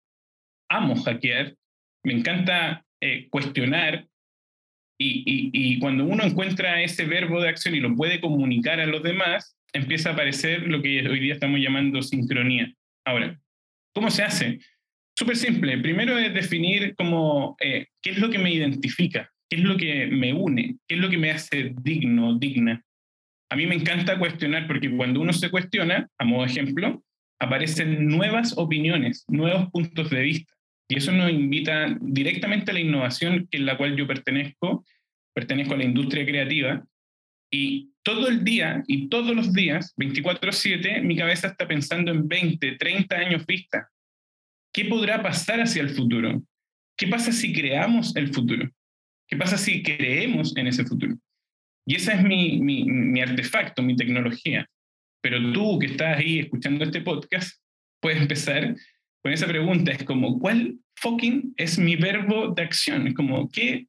amo 0.69 0.95
hackear, 0.95 1.55
me 2.03 2.13
encanta 2.13 2.85
eh, 3.01 3.27
cuestionar 3.29 4.07
y, 4.99 5.51
y, 5.53 5.79
cuando 5.79 6.05
uno 6.05 6.23
encuentra 6.23 6.81
ese 6.81 7.05
verbo 7.05 7.39
de 7.39 7.49
acción 7.49 7.75
y 7.75 7.79
lo 7.79 7.95
puede 7.95 8.19
comunicar 8.19 8.79
a 8.79 8.87
los 8.87 9.03
demás, 9.03 9.55
empieza 9.71 10.09
a 10.09 10.13
aparecer 10.13 10.63
lo 10.67 10.81
que 10.81 11.07
hoy 11.07 11.19
día 11.19 11.33
estamos 11.33 11.59
llamando 11.59 12.01
sincronía. 12.01 12.73
Ahora, 13.05 13.39
¿cómo 13.93 14.09
se 14.09 14.23
hace? 14.23 14.59
Súper 15.17 15.35
simple. 15.35 15.79
Primero 15.79 16.15
es 16.19 16.31
definir 16.31 16.93
como 16.95 17.55
eh, 17.59 17.87
qué 18.03 18.11
es 18.11 18.19
lo 18.19 18.29
que 18.29 18.37
me 18.37 18.53
identifica, 18.53 19.31
qué 19.49 19.55
es 19.55 19.63
lo 19.63 19.75
que 19.75 20.05
me 20.05 20.31
une, 20.31 20.77
qué 20.87 20.95
es 20.95 21.01
lo 21.01 21.09
que 21.09 21.17
me 21.17 21.31
hace 21.31 21.73
digno, 21.81 22.37
digna. 22.37 22.83
A 23.49 23.55
mí 23.55 23.65
me 23.65 23.73
encanta 23.73 24.19
cuestionar 24.19 24.67
porque 24.67 24.91
cuando 24.91 25.19
uno 25.19 25.33
se 25.33 25.49
cuestiona, 25.49 26.07
a 26.19 26.23
modo 26.23 26.45
de 26.45 26.51
ejemplo, 26.51 27.03
aparecen 27.39 28.05
nuevas 28.07 28.55
opiniones, 28.57 29.25
nuevos 29.27 29.71
puntos 29.71 30.11
de 30.11 30.21
vista. 30.21 30.53
Y 30.87 30.97
eso 30.97 31.11
nos 31.11 31.31
invita 31.31 31.97
directamente 31.99 32.69
a 32.69 32.75
la 32.75 32.81
innovación 32.81 33.47
en 33.49 33.65
la 33.65 33.75
cual 33.75 33.95
yo 33.95 34.05
pertenezco, 34.05 34.85
pertenezco 35.33 35.73
a 35.73 35.77
la 35.77 35.85
industria 35.85 36.25
creativa, 36.25 36.85
y 37.51 37.91
todo 38.03 38.27
el 38.27 38.43
día 38.43 38.83
y 38.87 39.07
todos 39.09 39.35
los 39.35 39.51
días, 39.53 39.95
24/7, 39.97 41.01
mi 41.01 41.15
cabeza 41.15 41.47
está 41.47 41.67
pensando 41.67 42.11
en 42.11 42.27
20, 42.27 42.73
30 42.73 43.15
años 43.15 43.45
vista. 43.45 43.89
¿Qué 44.77 44.85
podrá 44.85 45.23
pasar 45.23 45.59
hacia 45.59 45.81
el 45.81 45.89
futuro? 45.89 46.43
¿Qué 46.95 47.07
pasa 47.07 47.31
si 47.31 47.51
creamos 47.51 48.15
el 48.15 48.31
futuro? 48.31 48.69
¿Qué 49.27 49.35
pasa 49.35 49.57
si 49.57 49.81
creemos 49.81 50.55
en 50.55 50.67
ese 50.67 50.85
futuro? 50.85 51.15
Y 51.87 51.95
ese 51.95 52.13
es 52.13 52.21
mi, 52.21 52.61
mi, 52.61 52.83
mi 52.83 53.19
artefacto, 53.19 53.81
mi 53.81 53.95
tecnología. 53.95 54.69
Pero 55.19 55.51
tú 55.51 55.79
que 55.79 55.87
estás 55.87 56.19
ahí 56.19 56.41
escuchando 56.41 56.85
este 56.85 57.01
podcast, 57.01 57.59
puedes 57.99 58.21
empezar 58.21 58.75
con 59.23 59.33
esa 59.33 59.47
pregunta. 59.47 59.93
Es 59.93 60.03
como, 60.03 60.37
¿cuál 60.37 60.77
fucking 60.97 61.55
es 61.57 61.79
mi 61.79 61.95
verbo 61.95 62.53
de 62.53 62.61
acción? 62.61 63.07
Es 63.07 63.15
como, 63.15 63.49
¿qué 63.49 63.87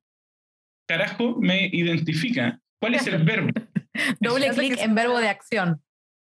carajo 0.89 1.37
me 1.39 1.67
identifica? 1.67 2.59
¿Cuál 2.81 2.95
es 2.95 3.07
el 3.07 3.23
verbo? 3.25 3.51
Doble 4.21 4.49
clic 4.55 4.79
en 4.79 4.95
verbo 4.95 5.19
de 5.19 5.29
acción. 5.29 5.83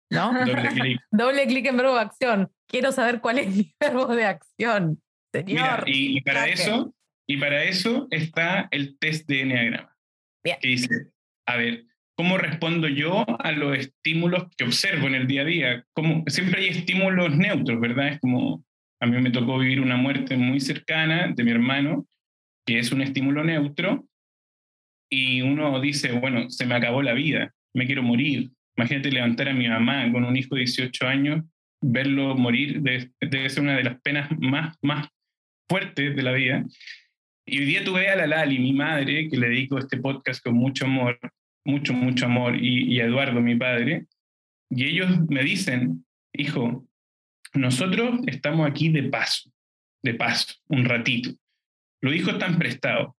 ¿No? 0.09 0.33
Doble 0.45 0.69
clic. 0.73 1.01
Doble 1.11 1.47
clic 1.47 1.65
en 1.65 1.77
verbo 1.77 1.95
de 1.95 2.01
acción. 2.01 2.51
Quiero 2.67 2.91
saber 2.91 3.21
cuál 3.21 3.39
es 3.39 3.47
mi 3.55 3.73
verbo 3.79 4.07
de 4.07 4.25
acción. 4.25 5.01
Señor. 5.33 5.83
y, 5.87 6.21
para 6.21 6.47
eso, 6.47 6.93
y 7.27 7.37
para 7.37 7.63
eso 7.63 8.07
está 8.11 8.67
el 8.69 8.99
test 8.99 9.27
de 9.27 9.41
Enneagrama. 9.41 9.95
Que 10.43 10.67
dice, 10.67 11.07
a 11.47 11.57
ver, 11.57 11.85
cómo 12.15 12.37
respondo 12.37 12.87
yo 12.87 13.25
a 13.39 13.51
los 13.51 13.77
estímulos 13.77 14.45
que 14.55 14.65
observo 14.65 15.07
en 15.07 15.15
el 15.15 15.27
día 15.27 15.41
a 15.41 15.45
día. 15.45 15.85
Como, 15.93 16.23
siempre 16.27 16.61
hay 16.61 16.67
estímulos 16.67 17.35
neutros, 17.35 17.79
¿verdad? 17.79 18.09
Es 18.09 18.19
como, 18.19 18.63
a 18.99 19.05
mí 19.05 19.19
me 19.19 19.31
tocó 19.31 19.57
vivir 19.57 19.81
una 19.81 19.97
muerte 19.97 20.37
muy 20.37 20.59
cercana 20.59 21.33
de 21.35 21.43
mi 21.43 21.51
hermano, 21.51 22.05
que 22.65 22.79
es 22.79 22.91
un 22.91 23.01
estímulo 23.01 23.43
neutro, 23.43 24.05
y 25.09 25.41
uno 25.41 25.79
dice, 25.79 26.11
bueno, 26.11 26.49
se 26.49 26.65
me 26.65 26.75
acabó 26.75 27.01
la 27.01 27.13
vida, 27.13 27.53
me 27.73 27.85
quiero 27.85 28.03
morir. 28.03 28.51
Imagínate 28.75 29.11
levantar 29.11 29.49
a 29.49 29.53
mi 29.53 29.67
mamá 29.67 30.11
con 30.11 30.23
un 30.23 30.35
hijo 30.35 30.55
de 30.55 30.61
18 30.61 31.07
años, 31.07 31.43
verlo 31.81 32.35
morir, 32.35 32.81
debe, 32.81 33.49
ser 33.49 33.63
una 33.63 33.77
de 33.77 33.83
las 33.83 34.01
penas 34.01 34.29
más, 34.39 34.75
más 34.81 35.07
fuertes 35.69 36.15
de 36.15 36.23
la 36.23 36.31
vida. 36.31 36.65
Y 37.45 37.59
hoy 37.59 37.65
día 37.65 37.83
tuve 37.83 38.09
a 38.09 38.15
la 38.15 38.27
Lali, 38.27 38.59
mi 38.59 38.73
madre, 38.73 39.29
que 39.29 39.37
le 39.37 39.49
dedico 39.49 39.77
este 39.77 39.97
podcast 39.97 40.43
con 40.43 40.55
mucho 40.55 40.85
amor, 40.85 41.19
mucho, 41.65 41.93
mucho 41.93 42.25
amor, 42.25 42.55
y, 42.55 42.93
y 42.93 42.99
a 42.99 43.05
Eduardo, 43.05 43.41
mi 43.41 43.55
padre, 43.55 44.07
y 44.69 44.85
ellos 44.85 45.09
me 45.29 45.43
dicen, 45.43 46.05
hijo, 46.33 46.87
nosotros 47.53 48.21
estamos 48.25 48.67
aquí 48.67 48.89
de 48.89 49.03
paso, 49.03 49.51
de 50.01 50.15
paso, 50.15 50.55
un 50.67 50.85
ratito. 50.85 51.31
Los 52.01 52.15
hijos 52.15 52.33
están 52.33 52.57
prestados, 52.57 53.13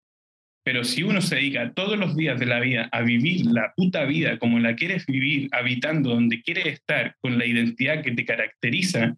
pero 0.64 0.84
si 0.84 1.04
uno 1.04 1.22
se 1.22 1.36
dedica 1.36 1.74
todos 1.74 2.00
los 2.00 2.16
días 2.16 2.40
de 2.40 2.46
la 2.46 2.60
vida 2.60 2.90
a 2.92 3.02
vivir 3.02 3.46
la 3.48 3.74
puta 3.76 4.06
vida 4.06 4.40
como 4.40 4.60
la 4.60 4.76
quieres 4.76 5.06
vivir, 5.06 5.50
habitando 5.52 6.12
donde 6.12 6.42
quieres 6.42 6.68
estar, 6.68 7.16
con 7.20 7.38
la 7.38 7.46
identidad 7.46 8.02
que 8.02 8.12
te 8.12 8.26
caracteriza, 8.26 9.18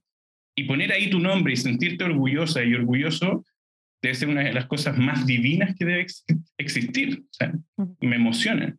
y 0.57 0.63
poner 0.63 0.91
ahí 0.91 1.09
tu 1.09 1.19
nombre 1.19 1.53
y 1.53 1.57
sentirte 1.57 2.05
orgullosa 2.05 2.63
y 2.63 2.73
orgulloso, 2.73 3.45
debe 4.01 4.15
ser 4.15 4.29
una 4.29 4.43
de 4.43 4.53
las 4.53 4.67
cosas 4.67 4.97
más 4.97 5.25
divinas 5.25 5.75
que 5.75 5.85
debe 5.85 6.07
existir. 6.57 7.23
O 7.23 7.33
sea, 7.33 7.53
me 7.99 8.15
emociona. 8.15 8.75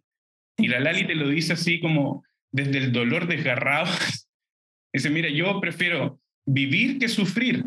Y 0.56 0.68
la 0.68 0.80
Lali 0.80 1.06
te 1.06 1.14
lo 1.14 1.28
dice 1.28 1.52
así 1.52 1.80
como 1.80 2.24
desde 2.50 2.78
el 2.78 2.92
dolor 2.92 3.26
desgarrado. 3.26 3.86
Dice, 4.92 5.10
mira, 5.10 5.28
yo 5.28 5.60
prefiero 5.60 6.18
vivir 6.46 6.98
que 6.98 7.08
sufrir. 7.08 7.66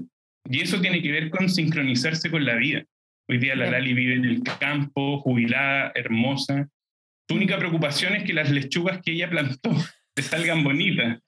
Y 0.49 0.61
eso 0.61 0.81
tiene 0.81 0.99
que 1.03 1.11
ver 1.11 1.29
con 1.29 1.47
sincronizarse 1.47 2.31
con 2.31 2.43
la 2.43 2.55
vida. 2.55 2.85
Hoy 3.31 3.37
día 3.37 3.55
la 3.55 3.69
Lali 3.69 3.93
vive 3.93 4.15
en 4.15 4.25
el 4.25 4.41
campo, 4.41 5.19
jubilada, 5.19 5.91
hermosa. 5.93 6.67
Su 7.29 7.35
única 7.35 7.59
preocupación 7.59 8.15
es 8.15 8.23
que 8.23 8.33
las 8.33 8.49
lechugas 8.49 9.01
que 9.03 9.11
ella 9.11 9.29
plantó 9.29 9.69
te 10.15 10.23
salgan 10.23 10.63
bonitas. 10.63 11.19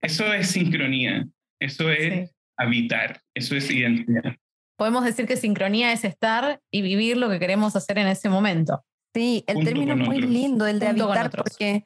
Eso 0.00 0.32
es 0.32 0.48
sincronía, 0.48 1.28
eso 1.60 1.90
es 1.90 2.34
habitar, 2.56 3.20
eso 3.34 3.54
es 3.54 3.70
identidad. 3.70 4.34
Podemos 4.78 5.04
decir 5.04 5.26
que 5.26 5.36
sincronía 5.36 5.92
es 5.92 6.04
estar 6.04 6.62
y 6.70 6.80
vivir 6.80 7.18
lo 7.18 7.28
que 7.28 7.38
queremos 7.38 7.76
hacer 7.76 7.98
en 7.98 8.06
ese 8.06 8.30
momento. 8.30 8.82
Sí, 9.14 9.44
el 9.46 9.62
término 9.62 9.92
es 9.92 10.00
muy 10.00 10.22
lindo, 10.22 10.66
el 10.66 10.78
de 10.78 10.88
habitar, 10.88 11.30
porque, 11.30 11.84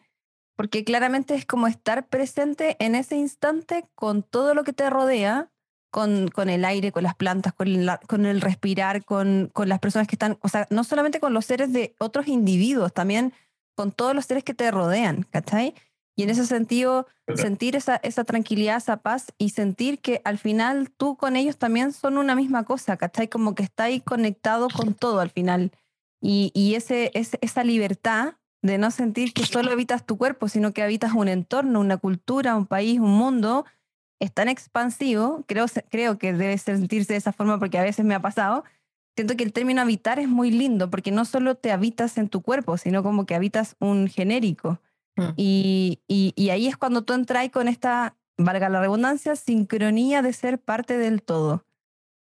porque 0.56 0.84
claramente 0.84 1.34
es 1.34 1.44
como 1.44 1.66
estar 1.66 2.08
presente 2.08 2.76
en 2.78 2.94
ese 2.94 3.16
instante 3.16 3.84
con 3.96 4.22
todo 4.22 4.54
lo 4.54 4.62
que 4.62 4.72
te 4.72 4.88
rodea 4.90 5.50
con, 5.90 6.28
con 6.28 6.48
el 6.48 6.64
aire, 6.64 6.92
con 6.92 7.02
las 7.02 7.14
plantas, 7.14 7.52
con, 7.52 7.68
con 8.06 8.26
el 8.26 8.40
respirar, 8.40 9.04
con, 9.04 9.50
con 9.52 9.68
las 9.68 9.80
personas 9.80 10.08
que 10.08 10.14
están, 10.14 10.38
o 10.40 10.48
sea, 10.48 10.66
no 10.70 10.84
solamente 10.84 11.20
con 11.20 11.34
los 11.34 11.44
seres 11.44 11.72
de 11.72 11.94
otros 11.98 12.28
individuos, 12.28 12.92
también 12.92 13.32
con 13.74 13.92
todos 13.92 14.14
los 14.14 14.26
seres 14.26 14.44
que 14.44 14.54
te 14.54 14.70
rodean, 14.70 15.26
¿cachai? 15.30 15.74
Y 16.16 16.24
en 16.24 16.30
ese 16.30 16.46
sentido, 16.46 17.06
sentir 17.34 17.76
esa, 17.76 17.96
esa 17.96 18.24
tranquilidad, 18.24 18.76
esa 18.76 18.98
paz 18.98 19.32
y 19.38 19.50
sentir 19.50 20.00
que 20.00 20.20
al 20.24 20.38
final 20.38 20.90
tú 20.90 21.16
con 21.16 21.34
ellos 21.34 21.56
también 21.56 21.92
son 21.92 22.18
una 22.18 22.34
misma 22.34 22.64
cosa, 22.64 22.96
¿cachai? 22.96 23.28
Como 23.28 23.54
que 23.54 23.62
está 23.62 23.84
ahí 23.84 24.00
conectado 24.00 24.68
con 24.68 24.94
todo 24.94 25.20
al 25.20 25.30
final. 25.30 25.72
Y, 26.20 26.50
y 26.54 26.74
ese, 26.74 27.10
ese, 27.14 27.38
esa 27.40 27.64
libertad 27.64 28.34
de 28.62 28.76
no 28.76 28.90
sentir 28.90 29.32
que 29.32 29.46
solo 29.46 29.72
habitas 29.72 30.04
tu 30.04 30.18
cuerpo, 30.18 30.48
sino 30.48 30.72
que 30.72 30.82
habitas 30.82 31.14
un 31.14 31.28
entorno, 31.28 31.80
una 31.80 31.96
cultura, 31.96 32.56
un 32.56 32.66
país, 32.66 33.00
un 33.00 33.12
mundo, 33.12 33.64
es 34.20 34.32
tan 34.32 34.48
expansivo, 34.48 35.44
creo, 35.46 35.66
creo 35.88 36.18
que 36.18 36.32
debe 36.34 36.56
sentirse 36.58 37.14
de 37.14 37.16
esa 37.16 37.32
forma 37.32 37.58
porque 37.58 37.78
a 37.78 37.82
veces 37.82 38.04
me 38.04 38.14
ha 38.14 38.20
pasado, 38.20 38.64
siento 39.16 39.34
que 39.34 39.44
el 39.44 39.52
término 39.52 39.80
habitar 39.80 40.18
es 40.18 40.28
muy 40.28 40.50
lindo 40.50 40.90
porque 40.90 41.10
no 41.10 41.24
solo 41.24 41.54
te 41.54 41.72
habitas 41.72 42.18
en 42.18 42.28
tu 42.28 42.42
cuerpo, 42.42 42.76
sino 42.76 43.02
como 43.02 43.24
que 43.24 43.34
habitas 43.34 43.76
un 43.80 44.08
genérico. 44.08 44.78
Mm. 45.16 45.28
Y, 45.36 46.00
y, 46.06 46.50
ahí 46.50 46.66
es 46.66 46.76
cuando 46.76 47.02
tú 47.02 47.14
entras 47.14 47.48
con 47.50 47.66
esta, 47.66 48.14
valga 48.36 48.68
la 48.68 48.80
redundancia, 48.80 49.36
sincronía 49.36 50.22
de 50.22 50.32
ser 50.34 50.58
parte 50.58 50.98
del 50.98 51.22
todo. 51.22 51.64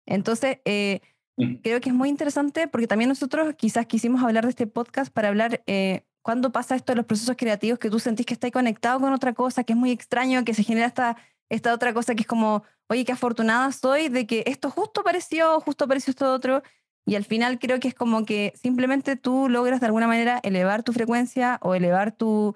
Entonces, 0.06 0.60
eh, 0.66 1.02
mm. 1.38 1.56
creo 1.56 1.82
que 1.82 1.90
es 1.90 1.96
muy 1.96 2.10
interesante 2.10 2.68
porque 2.68 2.88
también 2.88 3.10
nosotros 3.10 3.56
quizás 3.56 3.88
quisimos 3.88 4.24
hablar 4.24 4.44
de 4.44 4.52
este 4.52 4.68
podcast 4.68 5.12
para 5.12 5.30
hablar 5.30 5.64
eh, 5.66 6.04
cuándo 6.22 6.52
pasa 6.52 6.76
esto 6.76 6.92
de 6.92 6.98
los 6.98 7.06
procesos 7.06 7.36
creativos 7.38 7.80
que 7.80 7.90
tú 7.90 8.00
sentís 8.00 8.28
que 8.28 8.36
estás 8.36 8.52
conectado 8.52 9.00
con 9.00 9.14
otra 9.14 9.34
cosa, 9.34 9.64
que 9.64 9.74
es 9.74 9.80
muy 9.80 9.90
extraño, 9.92 10.46
que 10.46 10.54
se 10.54 10.64
genera 10.64 10.86
esta 10.86 11.18
esta 11.50 11.74
otra 11.74 11.94
cosa 11.94 12.16
que 12.16 12.22
es 12.22 12.28
como, 12.28 12.64
oye, 12.88 13.06
qué 13.06 13.14
afortunada 13.14 13.72
soy 13.72 14.10
de 14.10 14.28
que 14.28 14.44
esto 14.48 14.70
justo 14.70 15.02
apareció, 15.02 15.60
justo 15.62 15.86
apareció 15.86 16.12
esto 16.12 16.32
otro. 16.34 16.64
Y 17.06 17.16
al 17.16 17.24
final 17.24 17.58
creo 17.60 17.80
que 17.80 17.88
es 17.88 17.94
como 17.96 18.26
que 18.26 18.54
simplemente 18.62 19.16
tú 19.16 19.48
logras 19.50 19.80
de 19.80 19.86
alguna 19.86 20.08
manera 20.08 20.40
elevar 20.44 20.84
tu 20.84 20.92
frecuencia 20.92 21.58
o 21.62 21.74
elevar 21.74 22.12
tu, 22.12 22.56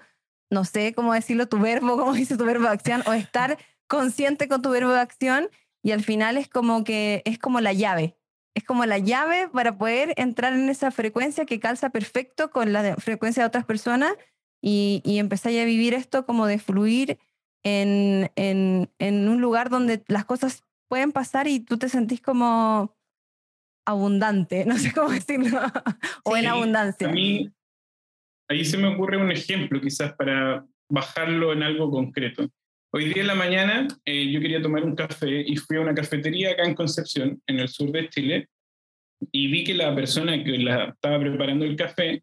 no 0.50 0.64
sé 0.64 0.92
cómo 0.94 1.14
decirlo, 1.14 1.48
tu 1.48 1.58
verbo, 1.58 1.96
como 1.98 2.12
dice 2.12 2.36
tu 2.36 2.44
verbo 2.44 2.64
de 2.64 2.72
acción, 2.72 3.02
o 3.06 3.12
estar 3.12 3.58
consciente 3.86 4.48
con 4.48 4.60
tu 4.62 4.70
verbo 4.70 4.92
de 4.92 5.00
acción. 5.00 5.48
Y 5.82 5.92
al 5.92 6.02
final 6.02 6.36
es 6.36 6.48
como 6.48 6.84
que 6.84 7.22
es 7.24 7.38
como 7.38 7.60
la 7.60 7.72
llave. 7.72 8.16
Es 8.54 8.64
como 8.64 8.84
la 8.84 8.98
llave 8.98 9.48
para 9.48 9.78
poder 9.78 10.12
entrar 10.16 10.52
en 10.52 10.68
esa 10.68 10.90
frecuencia 10.90 11.46
que 11.46 11.58
calza 11.58 11.88
perfecto 11.88 12.50
con 12.50 12.72
la 12.74 12.96
frecuencia 12.96 13.42
de 13.42 13.46
otras 13.46 13.64
personas 13.64 14.12
y 14.60 15.02
empezar 15.18 15.52
a 15.52 15.64
vivir 15.64 15.94
esto 15.94 16.24
como 16.24 16.46
de 16.46 16.58
fluir 16.58 17.18
en, 17.62 18.30
en, 18.36 18.90
en 18.98 19.28
un 19.28 19.40
lugar 19.40 19.70
donde 19.70 20.02
las 20.08 20.24
cosas 20.24 20.64
pueden 20.88 21.12
pasar 21.12 21.46
y 21.48 21.60
tú 21.60 21.78
te 21.78 21.88
sentís 21.88 22.20
como 22.20 22.94
abundante, 23.86 24.64
no 24.66 24.76
sé 24.76 24.92
cómo 24.92 25.10
decirlo, 25.10 25.60
o 26.24 26.36
en 26.36 26.46
abundancia. 26.46 27.08
A 27.08 27.12
mí, 27.12 27.50
ahí 28.48 28.64
se 28.64 28.78
me 28.78 28.88
ocurre 28.88 29.16
un 29.16 29.30
ejemplo 29.30 29.80
quizás 29.80 30.14
para 30.14 30.66
bajarlo 30.90 31.52
en 31.52 31.62
algo 31.62 31.90
concreto. 31.90 32.48
Hoy 32.94 33.06
día 33.06 33.22
en 33.22 33.28
la 33.28 33.34
mañana 33.34 33.88
eh, 34.04 34.30
yo 34.30 34.40
quería 34.40 34.60
tomar 34.60 34.84
un 34.84 34.94
café 34.94 35.40
y 35.40 35.56
fui 35.56 35.78
a 35.78 35.80
una 35.80 35.94
cafetería 35.94 36.50
acá 36.50 36.64
en 36.64 36.74
Concepción, 36.74 37.40
en 37.46 37.60
el 37.60 37.68
sur 37.68 37.90
de 37.90 38.08
Chile, 38.10 38.48
y 39.30 39.46
vi 39.50 39.64
que 39.64 39.72
la 39.72 39.94
persona 39.94 40.44
que 40.44 40.58
la 40.58 40.90
estaba 40.90 41.18
preparando 41.18 41.64
el 41.64 41.76
café 41.76 42.22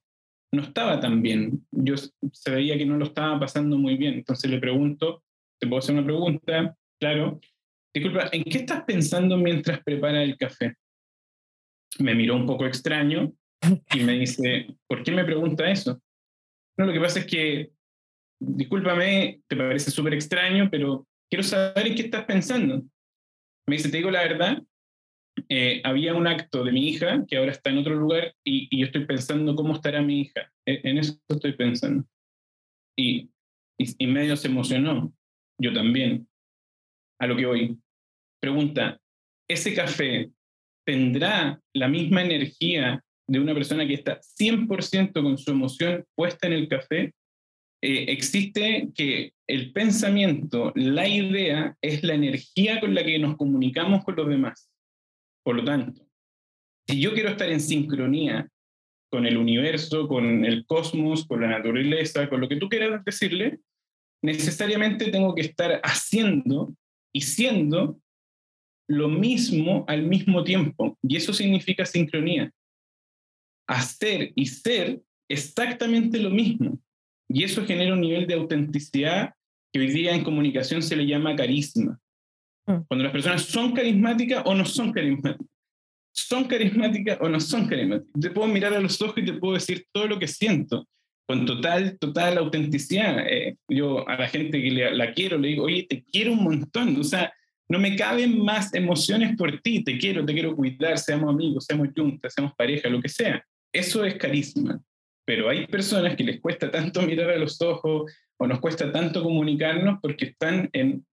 no 0.52 0.62
estaba 0.62 1.00
tan 1.00 1.24
bien. 1.24 1.66
Yo 1.72 1.96
se 1.98 2.52
veía 2.52 2.78
que 2.78 2.86
no 2.86 2.98
lo 2.98 3.06
estaba 3.06 3.40
pasando 3.40 3.78
muy 3.78 3.98
bien. 3.98 4.16
Entonces 4.16 4.50
le 4.52 4.60
pregunto 4.60 5.24
¿Te 5.60 5.68
puedo 5.68 5.80
hacer 5.80 5.96
una 5.96 6.06
pregunta? 6.06 6.76
Claro. 7.00 7.40
Disculpa, 7.94 8.30
¿en 8.32 8.44
qué 8.44 8.60
estás 8.60 8.84
pensando 8.84 9.38
mientras 9.38 9.84
prepara 9.84 10.24
el 10.24 10.38
café? 10.38 10.76
Me 12.00 12.16
miró 12.16 12.36
un 12.36 12.46
poco 12.46 12.66
extraño 12.66 13.34
y 13.94 14.04
me 14.04 14.14
dice, 14.14 14.68
¿por 14.88 15.04
qué 15.04 15.12
me 15.12 15.26
pregunta 15.26 15.70
eso? 15.70 16.02
No, 16.78 16.86
lo 16.86 16.94
que 16.94 17.00
pasa 17.02 17.20
es 17.20 17.26
que, 17.26 17.72
discúlpame, 18.40 19.42
te 19.48 19.56
parece 19.58 19.92
súper 19.92 20.14
extraño, 20.14 20.70
pero 20.72 21.06
quiero 21.30 21.44
saber 21.44 21.88
en 21.88 21.96
qué 21.96 22.04
estás 22.04 22.24
pensando. 22.26 22.84
Me 23.68 23.76
dice, 23.76 23.90
te 23.90 23.98
digo 23.98 24.12
la 24.12 24.24
verdad, 24.24 24.64
eh, 25.50 25.82
había 25.84 26.14
un 26.14 26.28
acto 26.28 26.64
de 26.64 26.72
mi 26.72 26.88
hija 26.88 27.26
que 27.28 27.38
ahora 27.38 27.52
está 27.52 27.70
en 27.70 27.80
otro 27.80 27.96
lugar 27.96 28.34
y, 28.46 28.68
y 28.72 28.80
yo 28.80 28.86
estoy 28.86 29.06
pensando 29.06 29.56
cómo 29.56 29.74
estará 29.74 30.02
mi 30.02 30.22
hija. 30.22 30.52
E, 30.66 30.80
en, 30.84 31.00
eso 31.00 31.20
estoy 31.28 31.54
pensando. 31.54 32.06
Y, 32.98 33.30
y, 33.78 34.06
y 34.06 34.08
medio 34.08 34.38
se 34.38 34.48
emocionó 34.48 35.14
yo 35.60 35.74
también. 35.74 36.28
A 37.20 37.28
lo 37.28 37.36
que 37.36 37.46
voy. 37.46 37.78
Pregunta, 38.42 39.00
¿ese 39.48 39.74
café 39.74 40.32
tendrá 40.86 41.62
la 41.74 41.88
misma 41.88 42.24
energía 42.24 43.04
de 43.28 43.40
una 43.40 43.54
persona 43.54 43.86
que 43.86 43.94
está 43.94 44.20
100% 44.22 45.22
con 45.22 45.38
su 45.38 45.52
emoción 45.52 46.06
puesta 46.16 46.48
en 46.48 46.54
el 46.54 46.68
café? 46.68 47.14
Eh, 47.82 48.06
existe 48.10 48.90
que 48.96 49.34
el 49.48 49.72
pensamiento, 49.72 50.72
la 50.76 51.08
idea, 51.08 51.76
es 51.82 52.04
la 52.04 52.14
energía 52.14 52.80
con 52.80 52.94
la 52.94 53.04
que 53.04 53.20
nos 53.20 53.38
comunicamos 53.38 54.04
con 54.04 54.16
los 54.16 54.28
demás. 54.28 54.70
Por 55.44 55.56
lo 55.56 55.64
tanto, 55.64 56.06
si 56.88 57.00
yo 57.02 57.14
quiero 57.14 57.30
estar 57.30 57.50
en 57.50 57.60
sincronía 57.60 58.50
con 59.12 59.26
el 59.26 59.38
universo, 59.38 60.08
con 60.08 60.46
el 60.46 60.66
cosmos, 60.66 61.26
con 61.26 61.42
la 61.42 61.48
naturaleza, 61.48 62.30
con 62.30 62.42
lo 62.42 62.50
que 62.50 62.58
tú 62.58 62.70
quieras 62.70 63.04
decirle, 63.04 63.60
necesariamente 64.22 65.12
tengo 65.12 65.34
que 65.36 65.42
estar 65.42 65.80
haciendo 65.84 66.76
y 67.14 67.22
siendo 67.22 68.00
lo 68.88 69.08
mismo 69.08 69.86
al 69.88 70.04
mismo 70.04 70.44
tiempo. 70.44 70.98
Y 71.02 71.16
eso 71.16 71.34
significa 71.34 71.86
sincronía. 71.86 72.52
Hacer 73.68 74.32
y 74.36 74.48
ser 74.48 75.02
exactamente 75.30 76.20
lo 76.20 76.30
mismo. 76.30 76.80
Y 77.30 77.44
eso 77.44 77.66
genera 77.66 77.94
un 77.94 78.02
nivel 78.02 78.26
de 78.26 78.34
autenticidad 78.34 79.34
que 79.72 79.80
hoy 79.80 79.88
día 79.88 80.16
en 80.16 80.24
comunicación 80.24 80.82
se 80.82 80.96
le 80.96 81.06
llama 81.06 81.36
carisma. 81.36 82.00
Mm. 82.66 82.82
Cuando 82.88 83.04
las 83.04 83.12
personas 83.12 83.44
son 83.44 83.74
carismáticas 83.74 84.42
o 84.46 84.56
no 84.56 84.66
son 84.66 84.92
carismáticas. 84.92 85.48
Son 86.12 86.46
carismáticas 86.46 87.20
o 87.22 87.30
no 87.30 87.40
son 87.40 87.68
carismáticas. 87.68 88.12
Te 88.20 88.32
puedo 88.32 88.48
mirar 88.48 88.74
a 88.74 88.80
los 88.80 89.00
ojos 89.02 89.20
y 89.20 89.26
te 89.26 89.34
puedo 89.34 89.54
decir 89.54 89.86
todo 89.92 90.08
lo 90.08 90.18
que 90.18 90.28
siento 90.28 90.88
con 91.30 91.46
total, 91.46 92.00
total 92.00 92.40
autenticidad. 92.40 93.24
Eh, 93.28 93.56
yo 93.68 94.10
a 94.10 94.18
la 94.18 94.28
gente 94.28 94.60
que 94.64 94.72
la 94.72 95.14
quiero 95.14 95.38
le 95.38 95.50
digo, 95.50 95.66
oye, 95.66 95.86
te 95.88 96.04
quiero 96.04 96.32
un 96.32 96.44
montón, 96.44 97.00
o 97.00 97.04
sea, 97.04 97.32
no 97.70 97.78
me 97.78 97.96
caben 97.96 98.44
más 98.44 98.74
emociones 98.74 99.38
por 99.38 99.62
ti, 99.62 99.84
te 99.84 100.00
quiero, 100.00 100.26
te 100.26 100.34
quiero 100.34 100.56
cuidar, 100.56 100.98
seamos 100.98 101.32
amigos, 101.32 101.66
seamos 101.66 101.90
juntas, 101.96 102.34
seamos 102.34 102.56
pareja, 102.56 102.90
lo 102.90 103.00
que 103.00 103.10
sea. 103.10 103.46
Eso 103.72 104.04
es 104.06 104.16
carisma. 104.16 104.82
Pero 105.24 105.50
hay 105.50 105.68
personas 105.68 106.16
que 106.16 106.24
les 106.24 106.42
cuesta 106.42 106.72
tanto 106.72 107.04
mirar 107.04 107.30
a 107.30 107.38
los 107.38 107.62
ojos 107.62 108.12
o 108.40 108.48
nos 108.48 108.60
cuesta 108.60 108.92
tanto 108.92 109.22
comunicarnos 109.22 110.00
porque 110.02 110.26
están 110.26 110.68
en 110.74 111.06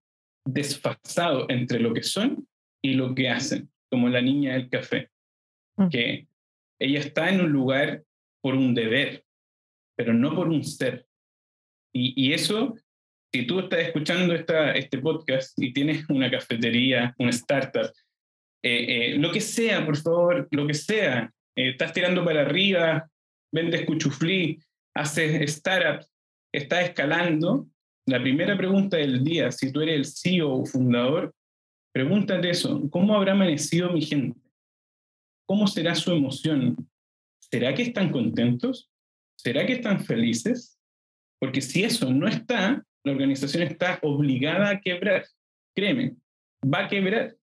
desfasado 0.47 1.45
entre 1.51 1.79
lo 1.79 1.93
que 1.93 2.03
son 2.03 2.49
y 2.81 2.95
lo 2.95 3.15
que 3.15 3.29
hacen, 3.29 3.69
como 3.91 4.09
la 4.09 4.23
niña 4.23 4.55
del 4.55 4.71
café, 4.71 5.11
mm. 5.77 5.89
que 5.91 6.27
ella 6.81 7.01
está 7.01 7.29
en 7.29 7.43
un 7.43 7.53
lugar 7.53 8.03
por 8.41 8.55
un 8.55 8.75
deber, 8.75 9.26
pero 9.97 10.13
no 10.13 10.35
por 10.35 10.49
un 10.49 10.63
ser. 10.63 11.07
Y, 11.93 12.35
eso, 12.35 12.75
si 13.33 13.47
tú 13.47 13.59
estás 13.59 13.81
escuchando 13.81 14.35
esta, 14.35 14.73
este 14.73 14.99
podcast 14.99 15.59
y 15.59 15.73
tienes 15.73 16.07
una 16.11 16.31
cafetería, 16.31 17.15
una 17.19 17.31
startup, 17.31 17.91
eh, 18.63 19.15
eh, 19.15 19.19
lo 19.19 19.33
que 19.33 19.41
sea, 19.41 19.85
por 19.87 19.97
favor, 19.97 20.47
lo 20.51 20.67
que 20.67 20.75
sea, 20.75 21.33
eh, 21.57 21.71
estás 21.71 21.95
tirando 21.95 22.23
para 22.23 22.43
arriba, 22.43 23.09
vendes 23.51 23.87
cuchuflí, 23.87 24.61
haces 24.95 25.41
startup, 25.43 26.07
estás 26.53 26.85
escalando, 26.85 27.67
la 28.07 28.21
primera 28.21 28.57
pregunta 28.57 28.99
del 28.99 29.25
día, 29.25 29.51
si 29.51 29.73
tú 29.73 29.81
eres 29.81 29.97
el 29.97 30.05
CEO 30.05 30.53
o 30.53 30.67
fundador, 30.67 31.35
pregúntate 31.93 32.51
eso, 32.51 32.89
¿cómo 32.91 33.17
habrá 33.17 33.33
amanecido 33.33 33.91
mi 33.91 34.03
gente? 34.03 34.39
¿Cómo 35.47 35.67
será 35.67 35.95
su 35.95 36.13
emoción? 36.13 36.77
¿Será 37.41 37.75
que 37.75 37.83
están 37.83 38.11
contentos? 38.11 38.91
¿Será 39.47 39.65
que 39.65 39.75
están 39.75 40.01
felices? 40.01 40.77
Porque 41.41 41.61
si 41.61 41.85
eso 41.85 42.13
no 42.13 42.27
está, 42.27 42.85
la 43.05 43.13
organización 43.13 43.63
está 43.63 44.01
obligada 44.03 44.71
a 44.71 44.81
quebrar. 44.81 45.25
Créeme, 45.73 46.17
va 46.65 46.87
a 46.87 46.89
quebrar, 46.89 47.37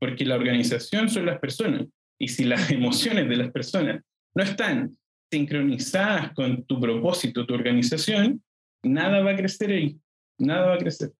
porque 0.00 0.24
la 0.24 0.36
organización 0.36 1.10
son 1.10 1.26
las 1.26 1.38
personas. 1.38 1.86
Y 2.18 2.28
si 2.28 2.44
las 2.44 2.70
emociones 2.70 3.28
de 3.28 3.36
las 3.36 3.50
personas 3.50 4.02
no 4.34 4.42
están 4.42 4.96
sincronizadas 5.30 6.32
con 6.32 6.64
tu 6.64 6.80
propósito, 6.80 7.44
tu 7.44 7.52
organización, 7.52 8.42
nada 8.82 9.20
va 9.20 9.32
a 9.32 9.36
crecer 9.36 9.70
ahí 9.70 10.00
nada 10.38 10.66
va 10.68 10.74
a 10.76 10.78
crecer. 10.78 11.12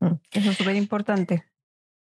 Mm, 0.00 0.14
eso 0.32 0.50
es 0.50 0.56
súper 0.56 0.74
importante. 0.74 1.44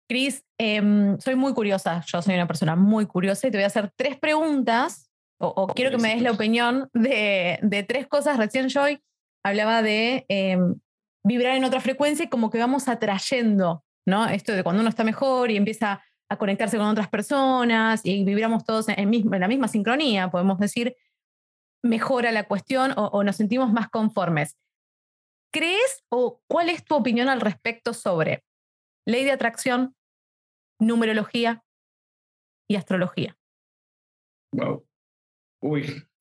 Cris, 0.08 0.46
em, 0.60 1.20
soy 1.20 1.34
muy 1.34 1.56
curiosa, 1.56 2.04
yo 2.06 2.22
soy 2.22 2.36
una 2.36 2.46
persona 2.46 2.76
muy 2.76 3.08
curiosa 3.08 3.48
y 3.48 3.52
te 3.52 3.58
voy 3.58 3.64
a 3.64 3.68
hacer 3.68 3.92
tres 3.96 4.16
preguntas, 4.20 5.09
o, 5.40 5.68
quiero 5.68 5.92
que 5.92 5.98
me 5.98 6.10
des 6.14 6.22
la 6.22 6.32
opinión 6.32 6.90
de, 6.94 7.60
de 7.62 7.84
tres 7.84 8.08
cosas. 8.08 8.38
Recién 8.38 8.70
Joy 8.70 9.02
hablaba 9.44 9.82
de 9.82 10.26
em, 10.28 10.76
vibrar 11.24 11.56
en 11.56 11.64
otra 11.64 11.80
frecuencia 11.80 12.26
y 12.26 12.30
como 12.30 12.50
que 12.50 12.58
vamos 12.58 12.88
atrayendo, 12.88 13.84
¿no? 14.06 14.28
Esto 14.28 14.52
de 14.54 14.64
cuando 14.64 14.82
uno 14.82 14.90
está 14.90 15.04
mejor 15.04 15.50
y 15.50 15.58
empieza 15.58 16.04
a 16.30 16.38
conectarse 16.38 16.78
con 16.78 16.88
otras 16.88 17.10
personas 17.10 18.02
y 18.04 18.24
vibramos 18.24 18.66
todos 18.66 18.90
en, 18.90 19.00
en 19.00 19.40
la 19.40 19.48
misma 19.48 19.68
sincronía, 19.68 20.30
podemos 20.30 20.60
decir, 20.60 20.96
mejora 21.84 22.32
la 22.32 22.44
cuestión 22.48 22.94
o 22.96 23.24
nos 23.24 23.38
sentimos 23.38 23.72
más 23.72 23.90
conformes. 23.90 24.58
¿Crees 25.52 26.04
o 26.10 26.42
cuál 26.48 26.70
es 26.70 26.84
tu 26.84 26.96
opinión 26.96 27.30
al 27.30 27.42
respecto 27.42 27.94
sobre 27.94 28.44
ley 29.08 29.24
de 29.24 29.32
atracción, 29.32 29.96
numerología 30.80 31.64
y 32.70 32.76
astrología? 32.76 33.38
Wow. 34.52 34.89
Uy, 35.62 35.86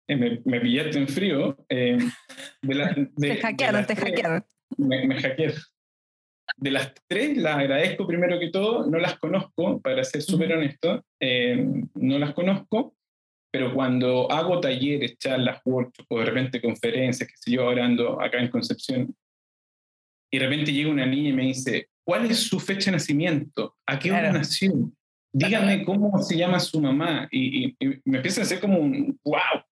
eh, 0.08 0.42
me, 0.46 0.60
pillaste 0.62 0.98
en 0.98 1.08
frío. 1.08 1.58
Eh, 1.70 1.98
te 3.18 3.38
hackearon, 3.38 3.86
te 3.86 3.96
hackearon. 3.96 4.46
Me, 4.78 5.08
me 5.08 5.22
hackearon. 5.22 5.56
De 6.58 6.72
las 6.72 6.94
tres, 7.08 7.38
las 7.38 7.58
agradezco 7.58 8.06
primero 8.08 8.40
que 8.40 8.50
todo, 8.50 8.88
no 8.90 9.00
las 9.00 9.18
conozco, 9.18 9.82
para 9.82 10.04
ser 10.04 10.22
súper 10.22 10.54
honesto, 10.54 11.04
eh, 11.20 11.66
no 11.96 12.20
las 12.20 12.34
conozco, 12.34 12.96
pero 13.52 13.74
cuando 13.74 14.32
hago 14.32 14.60
talleres, 14.60 15.18
charlas, 15.18 15.60
workshops 15.66 16.08
o 16.10 16.20
de 16.20 16.26
repente 16.26 16.62
conferencias, 16.62 17.28
que 17.28 17.36
sé 17.38 17.52
yo, 17.52 17.64
ahora 17.64 17.86
ando 17.86 18.22
acá 18.22 18.40
en 18.40 18.50
Concepción, 18.50 19.16
y 20.32 20.38
de 20.38 20.46
repente 20.46 20.72
llega 20.72 20.90
una 20.90 21.06
niña 21.06 21.30
y 21.30 21.34
me 21.34 21.44
dice, 21.44 21.90
¿cuál 22.06 22.30
es 22.30 22.40
su 22.40 22.60
fecha 22.60 22.92
de 22.92 22.98
nacimiento? 22.98 23.76
¿A 23.88 23.98
qué 23.98 24.12
hora 24.12 24.32
nació? 24.32 24.72
Dígame 25.38 25.84
cómo 25.84 26.18
se 26.22 26.38
llama 26.38 26.62
su 26.62 26.80
mamá. 26.80 27.28
Y, 27.30 27.76
me 28.06 28.18
empieza 28.18 28.40
a 28.40 28.44
hacer 28.46 28.62
como 28.62 28.80
un, 28.80 29.20
wow, 29.26 29.64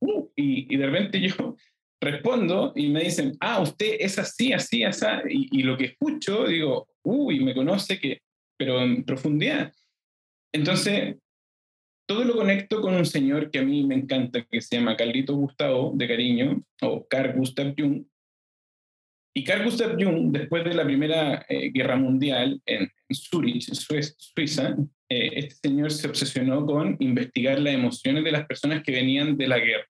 uh", 0.00 0.30
y, 0.34 0.74
de 0.74 0.86
repente 0.86 1.20
yo 1.20 1.54
respondo 2.00 2.72
y 2.74 2.88
me 2.88 3.04
dicen, 3.04 3.36
ah, 3.40 3.60
usted 3.60 3.96
es 4.00 4.18
así, 4.18 4.54
así, 4.54 4.84
así, 4.84 5.06
y, 5.28 5.60
y 5.60 5.62
lo 5.64 5.76
que 5.76 5.84
escucho, 5.86 6.46
digo, 6.46 6.88
uy, 7.04 7.40
me 7.40 7.54
conoce, 7.54 8.00
que, 8.00 8.22
pero 8.58 8.80
en 8.80 9.04
profundidad. 9.04 9.70
Entonces, 10.54 11.16
todo 12.08 12.24
lo 12.24 12.34
conecto 12.34 12.80
con 12.80 12.94
un 12.94 13.04
señor 13.04 13.50
que 13.50 13.58
a 13.58 13.64
mí 13.64 13.84
me 13.84 13.96
encanta, 13.96 14.46
que 14.46 14.62
se 14.62 14.76
llama 14.76 14.96
Carlito 14.96 15.34
Gustavo, 15.34 15.92
de 15.94 16.08
cariño, 16.08 16.62
o 16.80 17.06
Carl 17.06 17.36
Gustav 17.36 17.74
Jung. 17.76 18.06
Y 19.36 19.44
Carl 19.44 19.64
Gustav 19.64 19.98
Jung, 20.00 20.32
después 20.32 20.64
de 20.64 20.72
la 20.72 20.82
Primera 20.82 21.44
eh, 21.46 21.70
Guerra 21.70 21.96
Mundial 21.96 22.58
en, 22.64 22.90
Zurich, 23.12 23.70
Suiza, 23.70 24.74
eh, 25.10 25.30
este 25.34 25.68
señor 25.68 25.92
se 25.92 26.08
obsesionó 26.08 26.64
con 26.64 26.96
investigar 27.00 27.58
las 27.58 27.74
emociones 27.74 28.24
de 28.24 28.32
las 28.32 28.46
personas 28.46 28.82
que 28.82 28.92
venían 28.92 29.36
de 29.36 29.46
la 29.46 29.58
guerra. 29.58 29.84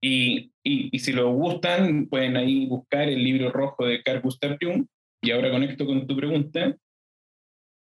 Y, 0.00 0.52
y, 0.62 0.88
y 0.92 0.98
si 1.00 1.12
lo 1.12 1.32
gustan, 1.32 2.06
pueden 2.06 2.36
ahí 2.36 2.66
buscar 2.66 3.08
el 3.08 3.24
libro 3.24 3.50
rojo 3.50 3.86
de 3.86 4.00
Carl 4.04 4.20
Gustav 4.20 4.56
Jung. 4.62 4.86
Y 5.20 5.32
ahora 5.32 5.50
conecto 5.50 5.84
con 5.84 6.06
tu 6.06 6.14
pregunta. 6.14 6.76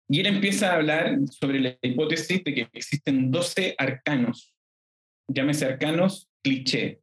Y 0.08 0.20
él 0.20 0.26
empieza 0.26 0.70
a 0.70 0.76
hablar 0.76 1.18
sobre 1.28 1.58
la 1.58 1.76
hipótesis 1.82 2.44
de 2.44 2.54
que 2.54 2.68
existen 2.72 3.32
12 3.32 3.74
arcanos, 3.76 4.54
llámese 5.26 5.64
arcanos 5.66 6.30
cliché, 6.40 7.00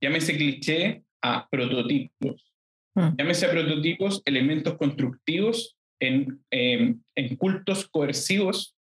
llámese 0.00 0.36
cliché 0.36 1.02
a 1.22 1.48
prototipos, 1.48 2.51
hmm. 2.94 3.16
llámese 3.18 3.46
a 3.46 3.50
prototipos 3.50 4.22
elementos 4.24 4.76
constructivos 4.76 5.76
en, 6.00 6.40
em, 6.50 7.00
en 7.16 7.36
cultos 7.36 7.88
coercivos, 7.88 8.76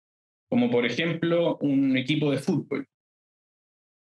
como 0.49 0.71
por 0.71 0.87
ejemplo 0.87 1.59
un 1.59 1.97
equipo 1.97 2.31
de 2.31 2.39
fútbol. 2.39 2.87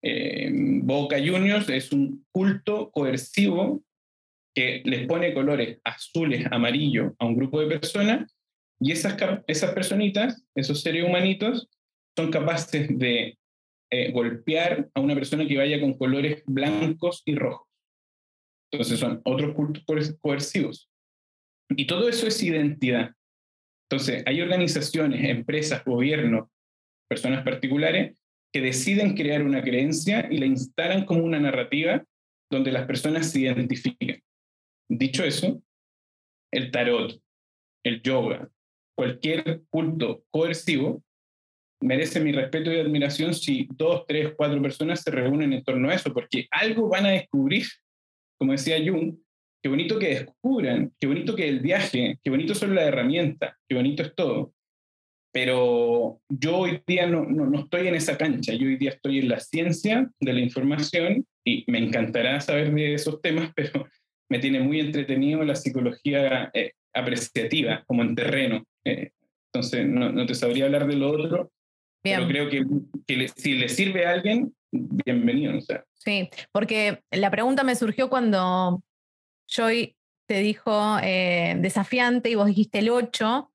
Em, 0.02 0.80
Boca 0.86 1.16
Juniors 1.18 1.68
es 1.68 1.92
un 1.92 2.24
culto 2.30 2.90
coercivo 2.90 3.82
que 4.54 4.82
les 4.84 5.06
pone 5.06 5.34
colores 5.34 5.78
azules, 5.84 6.46
amarillo 6.50 7.14
a 7.18 7.26
un 7.26 7.36
grupo 7.36 7.60
de 7.60 7.78
personas 7.78 8.34
y 8.80 8.92
esas, 8.92 9.16
esas 9.46 9.72
personitas, 9.72 10.44
esos 10.54 10.80
seres 10.82 11.04
humanitos, 11.04 11.68
son 12.16 12.30
capaces 12.30 12.88
de 12.98 13.38
eh, 13.90 14.10
golpear 14.12 14.88
a 14.94 15.00
una 15.00 15.14
persona 15.14 15.46
que 15.46 15.56
vaya 15.56 15.80
con 15.80 15.94
colores 15.94 16.42
blancos 16.46 17.22
y 17.24 17.34
rojos. 17.34 17.67
Entonces 18.70 18.98
son 18.98 19.20
otros 19.24 19.54
cultos 19.54 19.84
coercivos. 20.20 20.90
Y 21.70 21.86
todo 21.86 22.08
eso 22.08 22.26
es 22.26 22.42
identidad. 22.42 23.12
Entonces, 23.90 24.22
hay 24.26 24.40
organizaciones, 24.42 25.28
empresas, 25.28 25.84
gobiernos, 25.84 26.48
personas 27.08 27.42
particulares 27.42 28.18
que 28.52 28.60
deciden 28.60 29.14
crear 29.14 29.42
una 29.42 29.62
creencia 29.62 30.28
y 30.30 30.38
la 30.38 30.46
instalan 30.46 31.04
como 31.04 31.24
una 31.24 31.40
narrativa 31.40 32.04
donde 32.50 32.72
las 32.72 32.86
personas 32.86 33.30
se 33.30 33.40
identifiquen. 33.40 34.22
Dicho 34.90 35.24
eso, 35.24 35.62
el 36.52 36.70
tarot, 36.70 37.20
el 37.84 38.02
yoga, 38.02 38.50
cualquier 38.96 39.62
culto 39.70 40.24
coercivo 40.30 41.02
merece 41.80 42.20
mi 42.20 42.32
respeto 42.32 42.72
y 42.72 42.78
admiración 42.78 43.34
si 43.34 43.68
dos, 43.70 44.04
tres, 44.06 44.34
cuatro 44.36 44.60
personas 44.60 45.02
se 45.02 45.10
reúnen 45.10 45.52
en 45.52 45.62
torno 45.62 45.90
a 45.90 45.94
eso, 45.94 46.12
porque 46.12 46.48
algo 46.50 46.88
van 46.88 47.06
a 47.06 47.10
descubrir, 47.10 47.66
como 48.38 48.52
decía 48.52 48.78
Jung, 48.78 49.16
qué 49.62 49.68
bonito 49.68 49.98
que 49.98 50.08
descubran, 50.08 50.92
qué 50.98 51.06
bonito 51.06 51.34
que 51.34 51.48
el 51.48 51.60
viaje, 51.60 52.18
qué 52.22 52.30
bonito 52.30 52.54
son 52.54 52.74
las 52.74 52.86
herramientas, 52.86 53.54
qué 53.68 53.74
bonito 53.74 54.02
es 54.02 54.14
todo. 54.14 54.54
Pero 55.32 56.20
yo 56.28 56.58
hoy 56.58 56.82
día 56.86 57.06
no, 57.06 57.24
no, 57.24 57.60
estoy 57.60 57.88
en 57.88 57.94
esa 57.94 58.16
cancha, 58.16 58.54
yo 58.54 58.66
hoy 58.66 58.76
día 58.76 58.90
estoy 58.90 59.18
en 59.18 59.28
la 59.28 59.40
ciencia 59.40 60.10
de 60.20 60.32
la 60.32 60.40
información 60.40 61.26
y 61.44 61.64
me 61.66 61.78
encantará 61.78 62.40
saber 62.40 62.72
de 62.72 62.94
esos 62.94 63.20
temas, 63.20 63.52
pero 63.56 63.86
me 64.30 64.38
tiene 64.38 64.60
muy 64.60 64.80
entretenido 64.80 65.42
la 65.44 65.54
psicología 65.54 66.50
eh, 66.54 66.72
apreciativa, 66.94 67.84
como 67.86 68.02
en 68.02 68.14
terreno. 68.14 68.64
Eh, 68.84 69.10
entonces, 69.52 69.86
no, 69.86 70.26
te 70.26 70.34
sabría 70.34 70.66
hablar 70.66 70.86
de 70.86 70.96
lo 70.96 71.10
otro, 71.10 71.50
pero 72.02 72.26
creo 72.28 72.48
que, 72.48 72.64
si 73.36 73.54
le 73.54 73.68
sirve 73.68 74.06
a 74.06 74.12
alguien, 74.12 74.54
bienvenido. 74.70 75.58
O 75.58 75.60
sea. 75.60 75.84
Sí, 75.94 76.28
porque 76.52 77.02
la 77.10 77.30
pregunta 77.30 77.64
me 77.64 77.76
surgió 77.76 78.08
cuando 78.08 78.82
Joy 79.48 79.96
te 80.26 80.40
dijo 80.40 80.98
eh, 81.02 81.56
desafiante 81.58 82.30
y 82.30 82.34
vos 82.34 82.46
dijiste 82.46 82.80
el 82.80 82.90
8, 82.90 83.50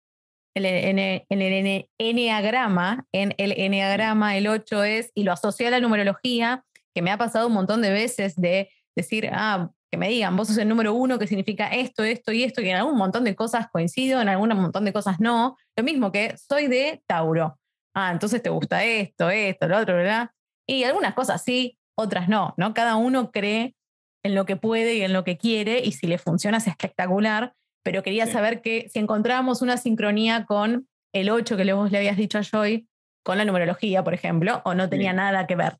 en 0.56 1.00
el, 1.00 1.26
en 1.30 1.88
enneagrama, 1.98 3.06
en 3.12 3.34
el 3.38 3.54
enneagrama 3.54 4.38
el 4.38 4.48
8 4.48 4.84
es, 4.84 5.12
y 5.14 5.24
lo 5.24 5.32
asocia 5.32 5.68
a 5.68 5.72
la 5.72 5.80
numerología, 5.80 6.64
que 6.94 7.02
me 7.02 7.12
ha 7.12 7.18
pasado 7.18 7.48
un 7.48 7.54
montón 7.54 7.82
de 7.82 7.92
veces 7.92 8.36
de 8.36 8.70
decir, 8.96 9.30
ah, 9.32 9.72
que 9.92 9.98
me 9.98 10.10
digan, 10.10 10.36
vos 10.36 10.48
sos 10.48 10.58
el 10.58 10.68
número 10.68 10.94
uno 10.94 11.20
que 11.20 11.28
significa 11.28 11.68
esto, 11.68 12.04
esto 12.04 12.32
y 12.32 12.44
esto, 12.44 12.62
y 12.62 12.70
en 12.70 12.76
algún 12.76 12.98
montón 12.98 13.24
de 13.24 13.36
cosas 13.36 13.68
coincido, 13.72 14.22
en 14.22 14.30
algún 14.30 14.50
montón 14.50 14.86
de 14.86 14.94
cosas 14.94 15.20
no. 15.20 15.56
Lo 15.76 15.84
mismo 15.84 16.12
que 16.12 16.36
soy 16.38 16.68
de 16.68 17.04
Tauro. 17.08 17.60
Ah, 17.96 18.12
entonces 18.12 18.42
te 18.42 18.50
gusta 18.50 18.84
esto, 18.84 19.30
esto, 19.30 19.68
lo 19.68 19.78
otro, 19.78 19.96
¿verdad? 19.96 20.32
Y 20.68 20.84
algunas 20.84 21.14
cosas 21.14 21.44
sí, 21.44 21.78
otras 21.96 22.30
no, 22.30 22.54
¿no? 22.58 22.74
Cada 22.74 22.96
uno 22.96 23.32
cree 23.32 23.76
en 24.24 24.36
lo 24.36 24.46
que 24.46 24.56
puede 24.56 24.96
y 24.96 25.02
en 25.02 25.14
lo 25.14 25.24
que 25.24 25.38
quiere, 25.38 25.82
y 25.84 25.92
si 25.92 26.08
le 26.08 26.18
funciona 26.18 26.58
es 26.58 26.68
espectacular, 26.68 27.54
pero 27.84 28.04
quería 28.04 28.26
saber 28.26 28.62
que 28.62 28.88
si 28.90 29.00
encontrábamos 29.00 29.62
una 29.62 29.78
sincronía 29.78 30.46
con 30.46 30.88
el 31.14 31.30
8 31.30 31.58
que 31.58 31.74
vos 31.74 31.92
le 31.92 31.98
habías 31.98 32.18
dicho 32.18 32.38
a 32.38 32.44
Joy, 32.44 32.88
con 33.24 33.38
la 33.38 33.46
numerología, 33.46 34.04
por 34.04 34.14
ejemplo, 34.14 34.62
o 34.66 34.74
no 34.74 34.90
tenía 34.90 35.14
nada 35.14 35.46
que 35.48 35.56
ver. 35.56 35.78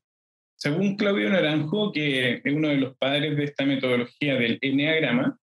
Según 0.56 0.96
Claudio 0.96 1.30
Naranjo, 1.30 1.92
que 1.92 2.34
es 2.34 2.54
uno 2.54 2.68
de 2.68 2.76
los 2.76 2.96
padres 2.96 3.36
de 3.36 3.44
esta 3.44 3.64
metodología 3.64 4.34
del 4.34 4.58
enneagrama, 4.60 5.38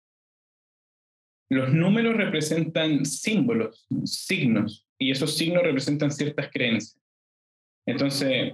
los 1.49 1.73
números 1.73 2.15
representan 2.15 3.05
símbolos, 3.05 3.85
signos, 4.05 4.87
y 4.97 5.11
esos 5.11 5.35
signos 5.35 5.63
representan 5.63 6.11
ciertas 6.11 6.49
creencias. 6.49 6.97
Entonces, 7.85 8.53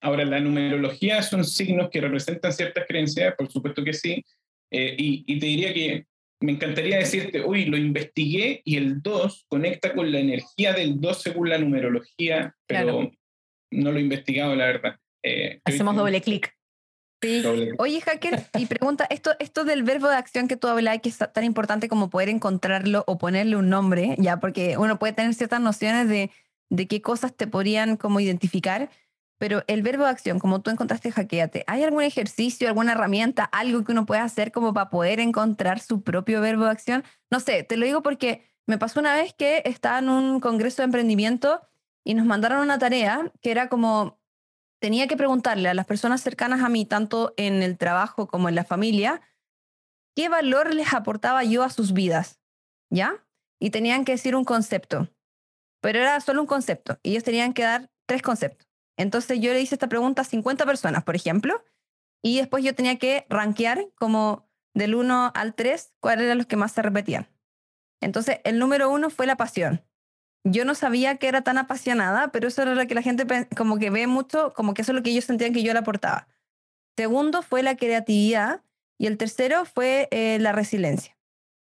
ahora 0.00 0.24
la 0.24 0.40
numerología 0.40 1.22
son 1.22 1.44
signos 1.44 1.88
que 1.90 2.00
representan 2.00 2.52
ciertas 2.52 2.84
creencias, 2.86 3.34
por 3.36 3.50
supuesto 3.50 3.84
que 3.84 3.92
sí, 3.92 4.24
eh, 4.70 4.94
y, 4.98 5.38
te 5.38 5.46
diría 5.46 5.72
que 5.72 6.06
me 6.40 6.52
encantaría 6.52 6.98
decirte, 6.98 7.42
uy, 7.42 7.64
lo 7.64 7.76
investigué 7.76 8.60
y 8.64 8.76
el 8.76 9.02
2 9.02 9.46
conecta 9.48 9.94
con 9.94 10.12
la 10.12 10.20
energía 10.20 10.72
del 10.72 11.00
2 11.00 11.22
según 11.22 11.48
la 11.48 11.58
numerología, 11.58 12.54
pero 12.66 13.10
no 13.70 13.92
lo 13.92 13.98
he 13.98 14.02
investigado, 14.02 14.54
la 14.54 14.66
verdad. 14.66 14.96
Eh, 15.22 15.60
Hacemos 15.64 15.96
doble 15.96 16.20
clic. 16.20 16.54
Sí. 17.20 17.42
Oye, 17.78 18.00
hacker, 18.00 18.44
y 18.56 18.66
pregunta, 18.66 19.04
esto, 19.10 19.32
esto 19.40 19.64
del 19.64 19.82
verbo 19.82 20.08
de 20.08 20.14
acción 20.14 20.46
que 20.46 20.56
tú 20.56 20.68
hablas, 20.68 21.00
que 21.00 21.08
es 21.08 21.18
tan 21.18 21.42
importante 21.42 21.88
como 21.88 22.10
poder 22.10 22.28
encontrarlo 22.28 23.02
o 23.08 23.18
ponerle 23.18 23.56
un 23.56 23.68
nombre, 23.68 24.14
ya, 24.18 24.38
porque 24.38 24.76
uno 24.76 25.00
puede 25.00 25.14
tener 25.14 25.34
ciertas 25.34 25.60
nociones 25.60 26.08
de, 26.08 26.30
de 26.70 26.86
qué 26.86 27.02
cosas 27.02 27.34
te 27.34 27.48
podrían 27.48 27.96
como 27.96 28.20
identificar, 28.20 28.90
pero 29.38 29.62
el 29.68 29.82
verbo 29.82 30.04
de 30.04 30.10
acción, 30.10 30.38
como 30.38 30.60
tú 30.60 30.70
encontraste 30.70 31.12
hackeate, 31.12 31.64
¿hay 31.66 31.84
algún 31.84 32.02
ejercicio, 32.02 32.68
alguna 32.68 32.92
herramienta, 32.92 33.44
algo 33.44 33.84
que 33.84 33.92
uno 33.92 34.04
pueda 34.04 34.24
hacer 34.24 34.52
como 34.52 34.74
para 34.74 34.90
poder 34.90 35.20
encontrar 35.20 35.80
su 35.80 36.02
propio 36.02 36.40
verbo 36.40 36.64
de 36.64 36.70
acción? 36.70 37.04
No 37.30 37.40
sé, 37.40 37.62
te 37.62 37.76
lo 37.76 37.86
digo 37.86 38.02
porque 38.02 38.44
me 38.66 38.78
pasó 38.78 39.00
una 39.00 39.14
vez 39.14 39.32
que 39.32 39.62
estaba 39.64 40.00
en 40.00 40.08
un 40.08 40.40
congreso 40.40 40.82
de 40.82 40.86
emprendimiento 40.86 41.62
y 42.04 42.14
nos 42.14 42.26
mandaron 42.26 42.60
una 42.60 42.78
tarea 42.78 43.32
que 43.40 43.50
era 43.50 43.68
como 43.68 44.18
tenía 44.80 45.06
que 45.06 45.16
preguntarle 45.16 45.68
a 45.68 45.74
las 45.74 45.86
personas 45.86 46.20
cercanas 46.20 46.62
a 46.62 46.68
mí, 46.68 46.84
tanto 46.84 47.34
en 47.36 47.62
el 47.62 47.78
trabajo 47.78 48.28
como 48.28 48.48
en 48.48 48.54
la 48.54 48.64
familia, 48.64 49.20
qué 50.14 50.28
valor 50.28 50.74
les 50.74 50.92
aportaba 50.94 51.44
yo 51.44 51.62
a 51.62 51.70
sus 51.70 51.92
vidas, 51.92 52.40
¿ya? 52.90 53.24
Y 53.60 53.70
tenían 53.70 54.04
que 54.04 54.12
decir 54.12 54.36
un 54.36 54.44
concepto, 54.44 55.08
pero 55.80 55.98
era 55.98 56.20
solo 56.20 56.40
un 56.40 56.46
concepto, 56.46 56.98
y 57.02 57.10
ellos 57.10 57.24
tenían 57.24 57.52
que 57.54 57.62
dar 57.62 57.90
tres 58.06 58.22
conceptos. 58.22 58.67
Entonces 58.98 59.40
yo 59.40 59.54
le 59.54 59.62
hice 59.62 59.76
esta 59.76 59.88
pregunta 59.88 60.20
a 60.20 60.26
50 60.26 60.66
personas, 60.66 61.04
por 61.04 61.16
ejemplo, 61.16 61.64
y 62.22 62.36
después 62.36 62.62
yo 62.62 62.74
tenía 62.74 62.98
que 62.98 63.24
rankear 63.30 63.86
como 63.94 64.46
del 64.74 64.94
1 64.94 65.32
al 65.34 65.54
3 65.54 65.94
cuáles 66.00 66.26
eran 66.26 66.36
los 66.36 66.46
que 66.46 66.56
más 66.56 66.72
se 66.72 66.82
repetían. 66.82 67.26
Entonces 68.02 68.40
el 68.44 68.58
número 68.58 68.90
uno 68.90 69.08
fue 69.08 69.26
la 69.26 69.36
pasión 69.36 69.88
yo 70.44 70.64
no 70.64 70.74
sabía 70.74 71.16
que 71.16 71.28
era 71.28 71.42
tan 71.42 71.58
apasionada, 71.58 72.28
pero 72.28 72.48
eso 72.48 72.62
era 72.62 72.74
lo 72.74 72.86
que 72.86 72.94
la 72.94 73.02
gente 73.02 73.26
como 73.56 73.78
que 73.78 73.90
ve 73.90 74.06
mucho, 74.06 74.52
como 74.54 74.74
que 74.74 74.82
eso 74.82 74.92
es 74.92 74.96
lo 74.96 75.02
que 75.02 75.10
ellos 75.10 75.24
sentían 75.24 75.52
que 75.52 75.62
yo 75.62 75.72
le 75.72 75.78
aportaba. 75.78 76.28
Segundo 76.96 77.42
fue 77.42 77.62
la 77.62 77.76
creatividad 77.76 78.62
y 78.98 79.06
el 79.06 79.16
tercero 79.18 79.64
fue 79.64 80.08
eh, 80.10 80.38
la 80.40 80.52
resiliencia. 80.52 81.16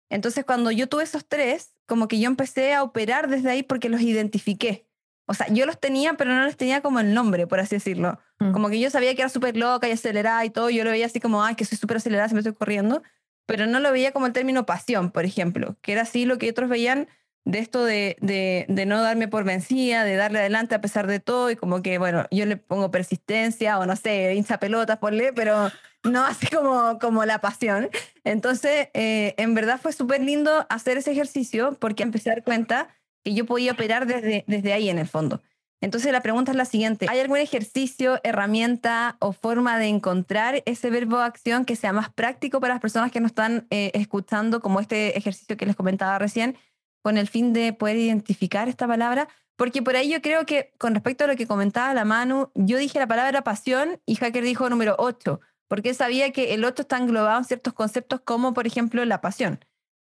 Entonces, 0.09 0.43
cuando 0.43 0.71
yo 0.71 0.89
tuve 0.89 1.03
esos 1.03 1.25
tres, 1.25 1.73
como 1.85 2.07
que 2.07 2.19
yo 2.19 2.27
empecé 2.27 2.73
a 2.73 2.83
operar 2.83 3.29
desde 3.29 3.49
ahí 3.49 3.63
porque 3.63 3.87
los 3.87 4.01
identifiqué. 4.01 4.87
O 5.25 5.33
sea, 5.33 5.47
yo 5.49 5.65
los 5.65 5.79
tenía, 5.79 6.15
pero 6.15 6.33
no 6.33 6.45
les 6.45 6.57
tenía 6.57 6.81
como 6.81 6.99
el 6.99 7.13
nombre, 7.13 7.47
por 7.47 7.59
así 7.59 7.75
decirlo. 7.75 8.19
Mm. 8.39 8.51
Como 8.51 8.69
que 8.69 8.79
yo 8.79 8.89
sabía 8.89 9.15
que 9.15 9.21
era 9.21 9.29
súper 9.29 9.55
loca 9.55 9.87
y 9.87 9.91
acelerada 9.91 10.43
y 10.45 10.49
todo, 10.49 10.69
yo 10.69 10.83
lo 10.83 10.91
veía 10.91 11.05
así 11.05 11.19
como, 11.19 11.43
ay, 11.43 11.55
que 11.55 11.65
soy 11.65 11.77
súper 11.77 11.97
acelerada, 11.97 12.27
si 12.27 12.33
me 12.33 12.39
estoy 12.41 12.53
corriendo, 12.53 13.03
pero 13.45 13.67
no 13.67 13.79
lo 13.79 13.91
veía 13.91 14.11
como 14.11 14.25
el 14.27 14.33
término 14.33 14.65
pasión, 14.65 15.11
por 15.11 15.25
ejemplo, 15.25 15.77
que 15.81 15.93
era 15.93 16.01
así 16.01 16.25
lo 16.25 16.37
que 16.37 16.49
otros 16.49 16.69
veían 16.69 17.07
de 17.43 17.59
esto 17.59 17.83
de, 17.83 18.17
de, 18.21 18.85
no 18.85 19.01
darme 19.01 19.27
por 19.27 19.43
vencida, 19.43 20.03
de 20.03 20.15
darle 20.15 20.39
adelante 20.39 20.75
a 20.75 20.81
pesar 20.81 21.07
de 21.07 21.19
todo, 21.19 21.49
y 21.49 21.55
como 21.55 21.81
que, 21.81 21.97
bueno, 21.97 22.25
yo 22.31 22.45
le 22.45 22.57
pongo 22.57 22.91
persistencia 22.91 23.79
o 23.79 23.85
no 23.85 23.95
sé, 23.95 24.35
hincha 24.35 24.59
pelotas, 24.59 24.99
ponle, 24.99 25.33
pero 25.33 25.71
no 26.03 26.23
así 26.25 26.47
como, 26.47 26.99
como 26.99 27.25
la 27.25 27.39
pasión. 27.39 27.89
Entonces, 28.23 28.89
eh, 28.93 29.33
en 29.37 29.53
verdad 29.53 29.79
fue 29.81 29.91
súper 29.91 30.21
lindo 30.21 30.65
hacer 30.69 30.97
ese 30.97 31.11
ejercicio 31.11 31.77
porque 31.79 32.03
empecé 32.03 32.29
a 32.29 32.35
dar 32.35 32.43
cuenta 32.43 32.89
que 33.23 33.33
yo 33.33 33.45
podía 33.45 33.73
operar 33.73 34.05
desde, 34.05 34.43
desde 34.47 34.73
ahí 34.73 34.89
en 34.89 34.99
el 34.99 35.07
fondo. 35.07 35.41
Entonces 35.81 36.11
la 36.11 36.21
pregunta 36.21 36.51
es 36.51 36.57
la 36.57 36.65
siguiente, 36.65 37.07
¿hay 37.09 37.19
algún 37.19 37.37
ejercicio, 37.37 38.19
herramienta 38.23 39.17
o 39.19 39.33
forma 39.33 39.79
de 39.79 39.87
encontrar 39.87 40.61
ese 40.65 40.91
verbo 40.91 41.17
acción 41.17 41.65
que 41.65 41.75
sea 41.75 41.91
más 41.91 42.11
práctico 42.11 42.59
para 42.59 42.75
las 42.75 42.81
personas 42.81 43.11
que 43.11 43.19
nos 43.19 43.31
están 43.31 43.65
eh, 43.71 43.89
escuchando, 43.95 44.61
como 44.61 44.79
este 44.79 45.17
ejercicio 45.17 45.57
que 45.57 45.65
les 45.65 45.75
comentaba 45.75 46.19
recién? 46.19 46.55
con 47.01 47.17
el 47.17 47.27
fin 47.27 47.53
de 47.53 47.73
poder 47.73 47.97
identificar 47.97 48.69
esta 48.69 48.87
palabra, 48.87 49.27
porque 49.55 49.81
por 49.81 49.95
ahí 49.95 50.09
yo 50.09 50.21
creo 50.21 50.45
que 50.45 50.73
con 50.77 50.93
respecto 50.93 51.23
a 51.23 51.27
lo 51.27 51.35
que 51.35 51.47
comentaba 51.47 51.93
la 51.93 52.05
Manu, 52.05 52.49
yo 52.55 52.77
dije 52.77 52.99
la 52.99 53.07
palabra 53.07 53.43
pasión 53.43 53.99
y 54.05 54.15
Hacker 54.15 54.43
dijo 54.43 54.69
número 54.69 54.95
8, 54.97 55.39
porque 55.67 55.93
sabía 55.93 56.31
que 56.31 56.53
el 56.53 56.63
8 56.63 56.83
está 56.83 56.97
englobado 56.97 57.37
en 57.37 57.45
ciertos 57.45 57.73
conceptos 57.73 58.21
como 58.21 58.53
por 58.53 58.67
ejemplo 58.67 59.03
la 59.05 59.21
pasión. 59.21 59.59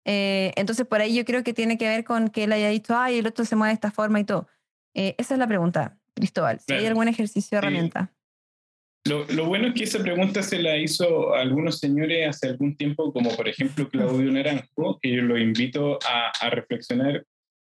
Eh, 0.08 0.52
entonces 0.54 0.86
por 0.86 1.00
ahí 1.00 1.16
yo 1.16 1.24
creo 1.24 1.42
que 1.42 1.52
tiene 1.52 1.76
que 1.76 1.88
ver 1.88 2.04
con 2.04 2.28
que 2.28 2.44
él 2.44 2.52
haya 2.52 2.68
dicho, 2.68 2.96
ay, 2.96 3.18
el 3.18 3.26
8 3.26 3.44
se 3.44 3.56
mueve 3.56 3.70
de 3.70 3.74
esta 3.74 3.90
forma 3.90 4.20
y 4.20 4.24
todo. 4.24 4.46
Eh, 4.94 5.16
esa 5.18 5.34
es 5.34 5.40
la 5.40 5.48
pregunta, 5.48 5.98
Cristóbal, 6.14 6.60
si 6.60 6.72
hay 6.72 6.86
algún 6.86 7.08
ejercicio 7.08 7.56
de 7.56 7.58
herramienta. 7.58 8.12
Lo, 9.04 9.46
bueno 9.46 9.68
es 9.68 9.74
que 9.74 9.84
esa 9.84 10.00
pregunta 10.00 10.42
se 10.42 10.60
la 10.60 10.76
hizo 10.78 11.34
a 11.34 11.40
algunos 11.40 11.78
señores 11.78 12.28
hace 12.28 12.48
algún 12.48 12.76
tiempo, 12.76 13.12
como 13.12 13.30
por 13.36 13.48
ejemplo 13.48 13.88
Claudio 13.88 14.32
Naranjo, 14.32 14.98
que 15.00 15.14
yo 15.14 15.22
lo 15.22 15.38
invito 15.38 15.98
a, 16.04 16.50
reflexionar 16.50 17.24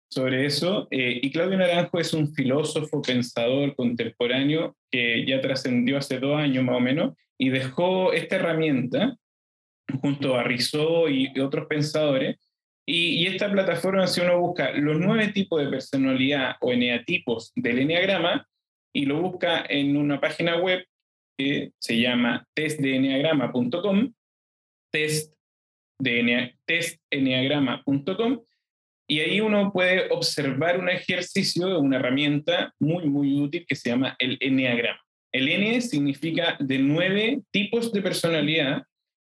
sobre 0.09 0.45
eso. 0.45 0.87
Eh, 0.91 1.19
y 1.21 1.31
Claudio 1.31 1.57
Naranjo 1.57 1.99
es 1.99 2.13
un 2.13 2.33
filósofo, 2.33 3.01
pensador 3.01 3.75
contemporáneo 3.75 4.75
que 4.91 5.25
ya 5.25 5.39
trascendió 5.39 5.97
hace 5.97 6.19
dos 6.19 6.37
años 6.37 6.63
más 6.63 6.75
o 6.75 6.81
menos 6.81 7.15
y 7.37 7.49
dejó 7.49 8.11
esta 8.11 8.35
herramienta 8.35 9.17
junto 10.01 10.35
a 10.35 10.43
Rizzo 10.43 11.09
y, 11.09 11.39
otros 11.39 11.67
pensadores. 11.67 12.37
Y, 12.85 13.23
y, 13.23 13.27
esta 13.27 13.51
plataforma, 13.51 14.07
si 14.07 14.21
uno 14.21 14.39
busca 14.39 14.71
los 14.71 14.99
nueve 14.99 15.27
tipos 15.29 15.61
de 15.61 15.69
personalidad 15.69 16.55
o 16.61 16.71
eneatipos 16.71 17.51
del 17.55 17.79
eneagrama 17.79 18.47
y 18.93 19.05
lo 19.05 19.21
busca 19.21 19.65
en 19.69 19.95
una 19.95 20.19
página 20.19 20.57
web 20.57 20.83
que 21.37 21.71
se 21.79 21.99
llama 21.99 22.45
testdeneagrama.com, 22.53 24.13
test 24.91 25.33
testeneagrama.com, 26.65 28.39
y 29.07 29.19
ahí 29.21 29.41
uno 29.41 29.71
puede 29.73 30.11
observar 30.11 30.79
un 30.79 30.87
ejercicio, 30.87 31.79
una 31.79 31.97
herramienta 31.97 32.73
muy, 32.79 33.05
muy 33.05 33.41
útil 33.41 33.65
que 33.67 33.75
se 33.75 33.89
llama 33.89 34.15
el 34.19 34.37
eneagrama. 34.39 35.01
El 35.31 35.47
N 35.47 35.81
significa 35.81 36.57
de 36.59 36.79
nueve 36.79 37.41
tipos 37.51 37.91
de 37.91 38.01
personalidad, 38.01 38.83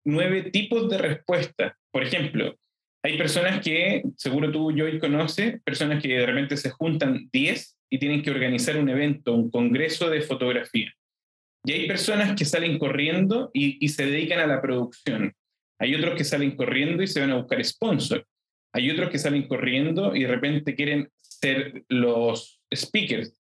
nueve 0.05 0.51
tipos 0.51 0.89
de 0.89 0.99
respuesta. 0.99 1.77
Por 1.91 2.03
ejemplo, 2.03 2.57
hay 3.03 3.19
personas 3.19 3.63
que, 3.63 4.03
seguro 4.17 4.51
tú, 4.51 4.73
Joy, 4.73 4.99
conoces, 4.99 5.61
personas 5.63 6.03
que 6.03 6.09
de 6.09 6.27
repente 6.27 6.57
se 6.57 6.71
juntan 6.71 7.29
10 7.33 7.79
y 7.91 7.99
tienen 7.99 8.23
que 8.23 8.31
organizar 8.31 8.79
un 8.79 8.89
evento, 8.89 9.35
un 9.35 9.51
congreso 9.51 10.09
de 10.09 10.23
fotografía. 10.23 10.91
Y 11.65 11.73
hay 11.73 11.87
personas 11.87 12.35
que 12.35 12.45
salen 12.45 12.79
corriendo 12.79 13.51
y, 13.53 13.89
se 13.89 14.07
dedican 14.07 14.41
a 14.41 14.47
la 14.47 14.61
producción. 14.61 15.35
Hay 15.79 15.95
otros 15.95 16.15
que 16.17 16.25
salen 16.25 16.57
corriendo 16.57 17.03
y 17.03 17.07
se 17.07 17.21
van 17.21 17.31
a 17.31 17.37
buscar 17.37 17.65
sponsor. 17.65 18.27
Hay 18.73 18.91
otros 18.91 19.11
que 19.11 19.19
salen 19.19 19.49
corriendo 19.49 20.15
y 20.17 20.23
de 20.23 20.29
repente 20.29 20.75
quieren 20.75 21.11
ser 21.21 21.85
los 21.89 22.61
speakers. 22.75 23.39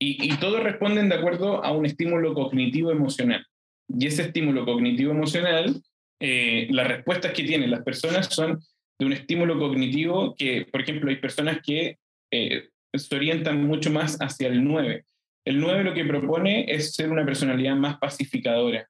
Y, 0.00 0.36
todos 0.38 0.62
responden 0.62 1.08
de 1.08 1.14
acuerdo 1.14 1.64
a 1.64 1.70
un 1.70 1.86
estímulo 1.86 2.34
cognitivo 2.34 2.90
emocional. 2.90 3.46
Y 3.88 4.06
ese 4.06 4.22
estímulo 4.22 4.64
cognitivo 4.64 5.12
emocional, 5.12 5.82
eh, 6.20 6.68
las 6.70 6.88
respuestas 6.88 7.32
que 7.32 7.44
tienen 7.44 7.70
las 7.70 7.82
personas 7.82 8.26
son 8.26 8.60
de 8.98 9.06
un 9.06 9.12
estímulo 9.12 9.58
cognitivo 9.58 10.34
que, 10.36 10.66
por 10.70 10.80
ejemplo, 10.80 11.10
hay 11.10 11.16
personas 11.16 11.60
que 11.62 11.98
eh, 12.32 12.68
se 12.94 13.16
orientan 13.16 13.64
mucho 13.64 13.90
más 13.90 14.16
hacia 14.20 14.48
el 14.48 14.62
9. 14.64 15.04
El 15.44 15.60
9 15.60 15.84
lo 15.84 15.94
que 15.94 16.04
propone 16.04 16.66
es 16.68 16.94
ser 16.94 17.10
una 17.10 17.24
personalidad 17.24 17.74
más 17.74 17.98
pacificadora. 17.98 18.88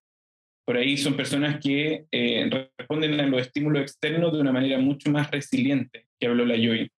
Por 0.66 0.76
ahí 0.76 0.97
son 0.97 1.16
personas 1.16 1.59
que 1.61 2.05
eh, 2.12 2.66
responden 2.78 3.18
a 3.18 3.26
los 3.26 3.40
estímulos 3.40 3.82
externos 3.82 4.32
de 4.32 4.40
una 4.40 4.53
manera 4.53 4.78
mucho 4.78 5.11
más 5.11 5.30
resiliente, 5.30 6.07
que 6.20 6.26
habló 6.26 6.45
la 6.45 6.57
Joy. 6.57 6.90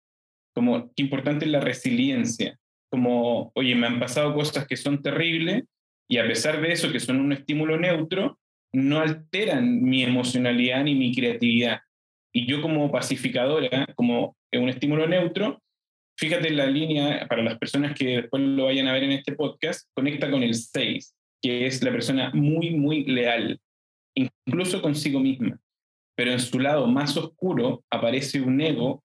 Como 0.55 0.93
qué 0.95 1.03
importante 1.03 1.47
es 1.47 1.51
la 1.51 1.61
resiliencia. 1.61 2.59
Como, 2.91 3.53
oye, 3.55 3.75
me 3.75 3.87
han 3.87 4.01
pasado 4.01 4.35
cosas 4.35 4.67
que 4.67 4.77
son 4.77 5.03
terribles, 5.03 5.65
Y 6.09 6.19
a 6.19 6.27
pesar 6.27 6.61
de 6.61 6.73
eso, 6.73 6.93
que 6.93 7.01
son 7.01 7.21
un 7.21 7.33
estímulo 7.33 7.79
neutro, 7.79 8.39
no 8.73 9.01
alteran 9.01 9.83
mi 9.83 10.03
emocionalidad 10.03 10.85
ni 10.85 10.95
mi 10.95 11.15
creatividad. 11.15 11.81
Y 12.33 12.47
yo 12.47 12.61
como 12.61 12.91
pacificadora, 12.91 13.87
como 13.95 14.37
un 14.53 14.69
estímulo 14.69 15.07
neutro, 15.07 15.63
fíjate 16.19 16.49
en 16.49 16.57
la 16.57 16.67
línea, 16.67 17.27
para 17.29 17.43
las 17.43 17.59
personas 17.59 17.95
que 17.95 18.23
después 18.23 18.43
lo 18.43 18.65
vayan 18.65 18.89
a 18.89 18.93
ver 18.93 19.05
en 19.05 19.13
este 19.13 19.35
podcast, 19.35 19.89
conecta 19.95 20.31
con 20.31 20.43
el 20.43 20.55
6, 20.55 21.15
que 21.43 21.67
es 21.67 21.83
la 21.83 21.93
persona 21.93 22.31
muy, 22.35 22.71
muy 22.71 23.05
leal, 23.05 23.61
incluso 24.15 24.83
consigo 24.83 25.21
misma. 25.21 25.59
Pero 26.17 26.33
en 26.33 26.41
su 26.41 26.59
lado 26.59 26.87
más 26.87 27.17
oscuro 27.17 27.85
aparece 27.91 28.41
un 28.41 28.61
ego 28.61 29.03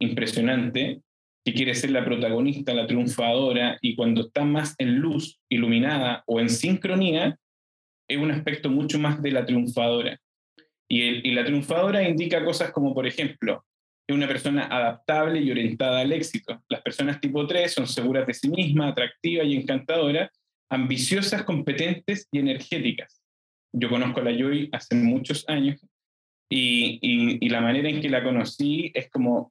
impresionante 0.00 1.00
que 1.44 1.54
quiere 1.54 1.74
ser 1.74 1.90
la 1.90 2.04
protagonista, 2.04 2.72
la 2.72 2.86
triunfadora, 2.86 3.78
y 3.80 3.96
cuando 3.96 4.22
está 4.22 4.44
más 4.44 4.74
en 4.78 4.96
luz, 4.96 5.40
iluminada 5.48 6.22
o 6.26 6.40
en 6.40 6.48
sincronía, 6.48 7.36
es 8.08 8.18
un 8.18 8.30
aspecto 8.30 8.70
mucho 8.70 8.98
más 8.98 9.20
de 9.22 9.32
la 9.32 9.44
triunfadora. 9.44 10.20
Y, 10.88 11.32
la 11.32 11.44
triunfadora 11.44 12.06
indica 12.06 12.44
cosas 12.44 12.70
como, 12.70 12.94
por 12.94 13.06
ejemplo, 13.06 13.64
es 14.06 14.14
una 14.14 14.28
persona 14.28 14.66
adaptable 14.66 15.40
y 15.40 15.50
orientada 15.50 16.00
al 16.00 16.12
éxito. 16.12 16.62
Las 16.68 16.82
personas 16.82 17.20
tipo 17.20 17.46
3 17.46 17.72
son 17.72 17.86
seguras 17.86 18.26
de 18.26 18.34
sí 18.34 18.48
mismas, 18.50 18.92
atractivas 18.92 19.46
y 19.46 19.56
encantadoras, 19.56 20.30
ambiciosas, 20.70 21.44
competentes 21.44 22.28
y 22.30 22.38
energéticas. 22.38 23.22
Yo 23.72 23.88
conozco 23.88 24.20
a 24.20 24.24
la 24.24 24.32
Joy 24.32 24.68
hace 24.72 24.94
muchos 24.94 25.48
años 25.48 25.80
y 26.50 27.48
la 27.48 27.62
manera 27.62 27.88
en 27.88 28.02
que 28.02 28.10
la 28.10 28.22
conocí 28.22 28.92
es 28.94 29.08
como, 29.08 29.50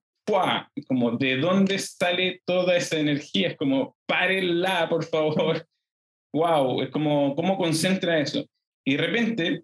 Como, 0.87 1.11
¿de 1.17 1.37
dónde 1.37 1.79
sale 1.79 2.41
toda 2.45 2.77
esa 2.77 2.99
energía? 2.99 3.49
Es 3.49 3.57
como, 3.57 3.95
párenla, 4.05 4.87
por 4.89 5.03
favor. 5.05 5.65
¡Wow! 6.33 6.81
Es 6.83 6.89
como, 6.89 7.35
¿cómo 7.35 7.57
concentra 7.57 8.19
eso? 8.19 8.45
Y 8.85 8.95
de 8.95 9.01
repente 9.01 9.63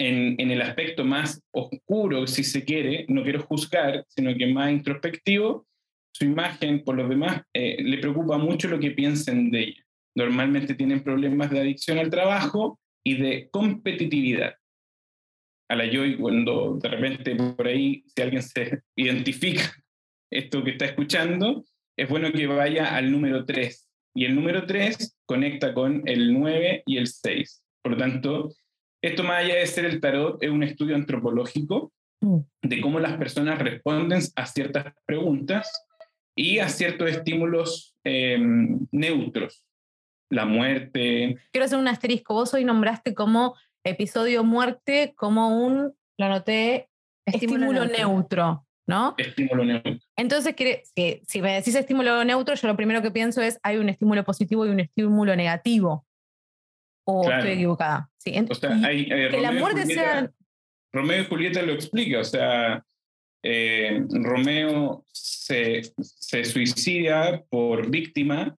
en, 0.00 0.50
el 0.50 0.62
aspecto 0.62 1.04
más 1.04 1.42
oscuro, 1.52 2.26
si 2.26 2.42
se 2.42 2.64
quiere, 2.64 3.04
no 3.08 3.22
quiero 3.22 3.42
juzgar, 3.42 4.04
sino 4.08 4.34
que 4.34 4.46
más 4.46 4.72
introspectivo, 4.72 5.66
su 6.12 6.24
imagen, 6.24 6.82
por 6.84 6.96
los 6.96 7.08
demás, 7.08 7.42
eh, 7.52 7.82
le 7.82 7.98
preocupa 7.98 8.38
mucho 8.38 8.68
lo 8.68 8.80
que 8.80 8.92
piensen 8.92 9.50
de 9.50 9.60
ella. 9.60 9.84
Normalmente 10.16 10.74
tienen 10.74 11.04
problemas 11.04 11.50
de 11.50 11.60
adicción 11.60 11.98
al 11.98 12.10
trabajo 12.10 12.80
y 13.04 13.16
de 13.16 13.48
competitividad. 13.50 14.54
A 15.68 15.76
la 15.76 15.84
Joy, 15.84 16.16
cuando 16.16 16.78
de 16.82 16.88
repente 16.88 17.36
por 17.36 17.66
ahí, 17.66 18.02
si 18.06 18.22
alguien 18.22 18.42
se 18.42 18.80
identifica 18.96 19.70
esto 20.30 20.62
que 20.64 20.72
está 20.72 20.86
escuchando, 20.86 21.64
es 21.96 22.08
bueno 22.08 22.32
que 22.32 22.46
vaya 22.46 22.94
al 22.96 23.10
número 23.10 23.44
3. 23.44 23.88
Y 24.14 24.24
el 24.24 24.34
número 24.34 24.66
3 24.66 25.18
conecta 25.26 25.74
con 25.74 26.02
el 26.06 26.32
9 26.32 26.82
y 26.86 26.96
el 26.96 27.06
6. 27.06 27.62
Por 27.82 27.92
lo 27.92 27.98
tanto, 27.98 28.50
esto 29.02 29.22
más 29.22 29.44
allá 29.44 29.56
de 29.56 29.66
ser 29.66 29.84
el 29.84 30.00
tarot, 30.00 30.42
es 30.42 30.50
un 30.50 30.62
estudio 30.62 30.96
antropológico 30.96 31.92
mm. 32.20 32.38
de 32.62 32.80
cómo 32.80 33.00
las 33.00 33.16
personas 33.16 33.58
responden 33.58 34.20
a 34.36 34.46
ciertas 34.46 34.94
preguntas 35.06 35.86
y 36.36 36.58
a 36.58 36.68
ciertos 36.68 37.10
estímulos 37.10 37.96
em, 38.04 38.86
neutros. 38.92 39.64
La 40.30 40.44
muerte. 40.44 41.36
Quiero 41.50 41.64
hacer 41.64 41.78
un 41.78 41.88
asterisco. 41.88 42.34
Vos 42.34 42.54
hoy 42.54 42.64
nombraste 42.64 43.14
como 43.14 43.56
episodio 43.84 44.44
muerte 44.44 45.12
como 45.16 45.66
un, 45.66 45.92
lo 46.18 46.24
anoté, 46.24 46.88
estímulo, 47.26 47.84
neutro. 47.84 48.64
¿No? 48.90 49.14
Estímulo 49.16 49.64
neutro. 49.64 49.98
Entonces, 50.16 50.54
si, 50.94 51.22
si 51.26 51.40
me 51.40 51.54
decís 51.54 51.74
estímulo 51.74 52.22
neutro, 52.24 52.54
yo 52.56 52.68
lo 52.68 52.76
primero 52.76 53.00
que 53.00 53.10
pienso 53.10 53.40
es 53.40 53.58
hay 53.62 53.78
un 53.78 53.88
estímulo 53.88 54.24
positivo 54.24 54.66
y 54.66 54.68
un 54.68 54.80
estímulo 54.80 55.34
negativo. 55.36 56.04
¿O 57.04 57.30
estoy 57.30 57.52
equivocada? 57.52 58.10
Sí. 58.18 58.34
O 58.48 58.54
sea, 58.54 58.78
hay, 58.84 59.02
eh, 59.10 59.28
que 59.30 59.40
la 59.40 59.52
muerte 59.52 59.86
sea... 59.86 60.30
Romeo 60.92 61.22
y 61.22 61.24
Julieta 61.24 61.62
lo 61.62 61.72
explica, 61.72 62.18
o 62.18 62.24
sea, 62.24 62.84
eh, 63.44 64.02
Romeo 64.10 65.04
se, 65.12 65.82
se 66.02 66.44
suicida 66.44 67.44
por 67.48 67.88
víctima 67.90 68.56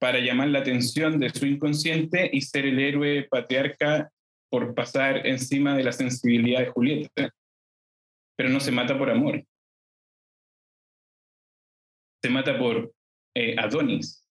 para 0.00 0.18
llamar 0.18 0.48
la 0.48 0.60
atención 0.60 1.18
de 1.18 1.28
su 1.28 1.44
inconsciente 1.44 2.30
y 2.32 2.40
ser 2.40 2.64
el 2.64 2.78
héroe 2.78 3.28
patriarca 3.30 4.10
por 4.50 4.74
pasar 4.74 5.26
encima 5.26 5.76
de 5.76 5.84
la 5.84 5.92
sensibilidad 5.92 6.60
de 6.60 6.68
Julieta. 6.68 7.34
Pero 8.36 8.48
no 8.48 8.60
se 8.60 8.72
mata 8.72 8.96
por 8.96 9.10
amor. 9.10 9.44
Se 12.22 12.30
mata 12.30 12.58
por 12.58 12.92
eh, 13.34 13.54
Adonis. 13.58 14.24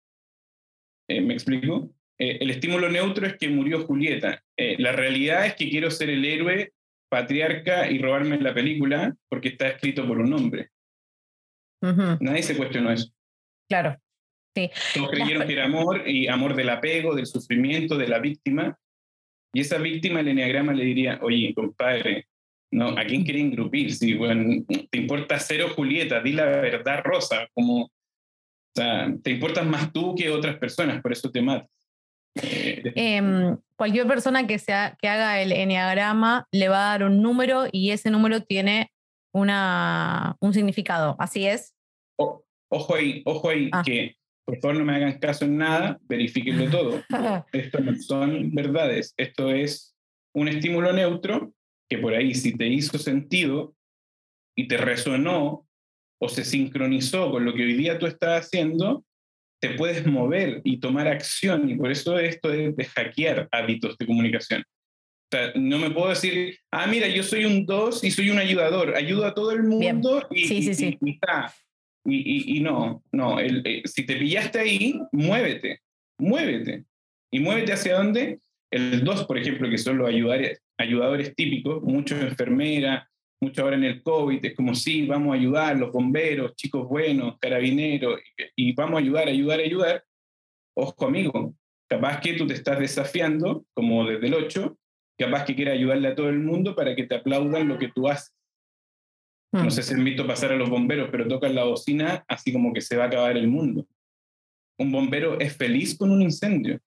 ¿Me 1.08 1.34
explico? 1.34 1.90
Eh, 2.18 2.38
el 2.40 2.50
estímulo 2.50 2.88
neutro 2.88 3.26
es 3.26 3.36
que 3.36 3.48
murió 3.48 3.84
Julieta. 3.84 4.42
Eh, 4.56 4.76
la 4.78 4.92
realidad 4.92 5.46
es 5.46 5.54
que 5.54 5.68
quiero 5.68 5.90
ser 5.90 6.10
el 6.10 6.24
héroe, 6.24 6.72
patriarca 7.08 7.90
y 7.90 7.98
robarme 7.98 8.40
la 8.40 8.54
película 8.54 9.14
porque 9.28 9.48
está 9.48 9.68
escrito 9.68 10.06
por 10.06 10.18
un 10.18 10.32
hombre. 10.32 10.70
Nadie 11.80 12.42
se 12.42 12.56
cuestionó 12.56 12.90
eso. 12.90 13.12
Claro. 13.68 13.96
Sí. 14.56 14.70
Todos 14.94 15.10
creyeron 15.10 15.46
que 15.46 15.52
era 15.52 15.66
amor 15.66 16.08
y 16.08 16.26
amor 16.26 16.56
del 16.56 16.70
apego, 16.70 17.14
del 17.14 17.26
sufrimiento, 17.26 17.96
de 17.96 18.08
la 18.08 18.18
víctima. 18.18 18.78
Y 19.52 19.60
esa 19.60 19.78
víctima, 19.78 20.20
el 20.20 20.28
enneagrama 20.28 20.72
le 20.72 20.84
diría, 20.84 21.20
oye, 21.22 21.52
compadre, 21.54 22.26
no, 22.72 22.88
¿a 22.90 23.04
quién 23.04 23.24
quiere 23.24 23.40
engrupir? 23.40 23.94
Si 23.94 24.14
bueno, 24.14 24.64
te 24.68 24.98
importa 24.98 25.38
cero 25.38 25.68
Julieta, 25.74 26.20
di 26.20 26.32
la 26.32 26.46
verdad 26.46 27.02
rosa, 27.04 27.48
como, 27.54 27.84
o 27.84 27.90
sea, 28.74 29.12
te 29.22 29.30
importas 29.30 29.66
más 29.66 29.92
tú 29.92 30.14
que 30.14 30.30
otras 30.30 30.56
personas, 30.58 31.00
por 31.00 31.12
eso 31.12 31.30
te 31.30 31.42
matas. 31.42 31.70
Em, 32.34 33.56
cualquier 33.76 34.06
persona 34.06 34.46
que, 34.46 34.58
sea, 34.58 34.96
que 35.00 35.08
haga 35.08 35.40
el 35.40 35.52
enneagrama 35.52 36.46
le 36.52 36.68
va 36.68 36.88
a 36.88 36.90
dar 36.90 37.04
un 37.04 37.22
número 37.22 37.64
y 37.72 37.92
ese 37.92 38.10
número 38.10 38.42
tiene 38.42 38.90
una, 39.32 40.36
un 40.40 40.52
significado. 40.52 41.16
¿Así 41.18 41.46
es? 41.46 41.72
ojo 42.68 42.96
ahí, 42.96 43.22
ojo 43.24 43.48
ahí, 43.48 43.70
ah. 43.72 43.82
que 43.84 44.16
por 44.44 44.60
favor 44.60 44.76
no 44.76 44.84
me 44.84 44.94
hagan 44.94 45.18
caso 45.18 45.44
en 45.44 45.56
nada, 45.56 45.98
verifíquenlo 46.02 46.70
todo. 46.70 47.02
Esto 47.52 47.80
no 47.80 47.94
son 47.96 48.54
verdades, 48.54 49.14
esto 49.16 49.50
es 49.50 49.94
un 50.34 50.48
estímulo 50.48 50.92
neutro 50.92 51.52
que 51.88 51.98
por 51.98 52.14
ahí 52.14 52.34
si 52.34 52.56
te 52.56 52.66
hizo 52.66 52.98
sentido 52.98 53.74
y 54.56 54.68
te 54.68 54.76
resonó 54.76 55.66
o 56.20 56.28
se 56.28 56.44
sincronizó 56.44 57.30
con 57.30 57.44
lo 57.44 57.54
que 57.54 57.64
hoy 57.64 57.74
día 57.74 57.98
tú 57.98 58.06
estás 58.06 58.46
haciendo, 58.46 59.04
te 59.60 59.70
puedes 59.70 60.06
mover 60.06 60.60
y 60.64 60.78
tomar 60.78 61.08
acción. 61.08 61.68
Y 61.68 61.74
por 61.76 61.90
eso 61.90 62.18
esto 62.18 62.52
es 62.52 62.74
de 62.76 62.84
hackear 62.84 63.48
hábitos 63.52 63.96
de 63.98 64.06
comunicación. 64.06 64.64
no 65.56 65.78
me 65.78 65.90
puedo 65.90 66.08
decir, 66.08 66.58
ah, 66.70 66.86
mira, 66.86 67.08
yo 67.08 67.22
soy 67.22 67.44
un 67.44 67.66
dos 67.66 68.02
y 68.02 68.10
soy 68.10 68.30
un 68.30 68.38
ayudador, 68.38 68.96
ayudo 68.96 69.26
a 69.26 69.34
todo 69.34 69.50
el 69.52 69.62
mundo 69.64 70.26
y, 70.30 70.46
sí, 70.46 70.62
sí, 70.62 70.74
sí. 70.74 70.98
y, 72.04 72.56
y, 72.58 72.60
no, 72.60 73.02
no, 73.12 73.40
eh, 73.40 73.82
si 73.84 74.06
te 74.06 74.16
pillaste 74.16 74.60
ahí, 74.60 75.00
muévete, 75.12 75.80
muévete. 76.18 76.84
¿Y 77.30 77.40
muévete 77.40 77.72
hacia 77.72 77.96
dónde? 77.96 78.38
El 78.70 79.04
dos, 79.04 79.24
por 79.24 79.38
ejemplo, 79.38 79.70
que 79.70 79.78
son 79.78 79.98
los 79.98 80.08
ayudadores, 80.08 80.60
ayudadores 80.78 81.34
típicos, 81.34 81.82
muchos 81.82 82.20
enfermeras, 82.20 83.06
mucho 83.40 83.62
ahora 83.62 83.76
en 83.76 83.84
el 83.84 84.02
COVID, 84.02 84.44
es 84.44 84.54
como, 84.54 84.74
sí, 84.74 85.06
vamos 85.06 85.32
a 85.32 85.38
ayudar, 85.38 85.76
los 85.76 85.92
bomberos, 85.92 86.54
chicos 86.56 86.88
buenos, 86.88 87.38
carabineros, 87.38 88.20
y, 88.56 88.72
vamos 88.74 88.96
a 88.96 88.98
ayudar, 88.98 89.28
ayudar, 89.28 89.60
ayudar. 89.60 90.04
Ojo, 90.74 91.06
amigo, 91.06 91.54
capaz 91.88 92.20
que 92.20 92.34
tú 92.34 92.46
te 92.46 92.54
estás 92.54 92.78
desafiando, 92.78 93.64
como 93.74 94.06
desde 94.06 94.26
el 94.26 94.34
8, 94.34 94.76
capaz 95.18 95.44
que 95.44 95.54
quieras 95.54 95.74
ayudarle 95.74 96.08
a 96.08 96.14
todo 96.14 96.28
el 96.28 96.40
mundo 96.40 96.74
para 96.74 96.94
que 96.94 97.04
te 97.04 97.14
aplaudan 97.14 97.68
lo 97.68 97.78
que 97.78 97.88
tú 97.88 98.08
haces. 98.08 98.34
No 99.52 99.64
hmm. 99.64 99.70
sé 99.70 99.82
si 99.82 99.94
han 99.94 100.04
visto 100.04 100.26
pasar 100.26 100.52
a 100.52 100.56
los 100.56 100.68
bomberos, 100.68 101.08
pero 101.10 101.28
tocan 101.28 101.54
la 101.54 101.64
bocina 101.64 102.24
así 102.28 102.52
como 102.52 102.72
que 102.72 102.80
se 102.80 102.96
va 102.96 103.04
a 103.04 103.06
acabar 103.06 103.36
el 103.36 103.48
mundo. 103.48 103.86
Un 104.78 104.92
bombero 104.92 105.40
es 105.40 105.56
feliz 105.56 105.96
con 105.96 106.10
un 106.10 106.20
incendio. 106.20 106.80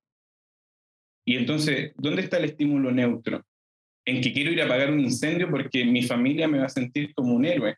Y 1.30 1.36
entonces, 1.38 1.93
¿dónde 1.95 2.23
está 2.23 2.38
el 2.38 2.45
estímulo 2.45 2.91
neutro? 2.91 3.45
en 4.09 4.21
que 4.21 4.34
quiero 4.34 4.51
ir 4.51 4.59
a 4.59 4.65
apagar 4.65 4.91
un 4.91 4.99
incendio 4.99 5.51
porque 5.51 5.86
mi 5.86 6.01
familia 6.01 6.47
me 6.47 6.57
va 6.57 6.65
a 6.65 6.69
sentir 6.69 7.13
como 7.13 7.36
un 7.36 7.45
héroe. 7.45 7.77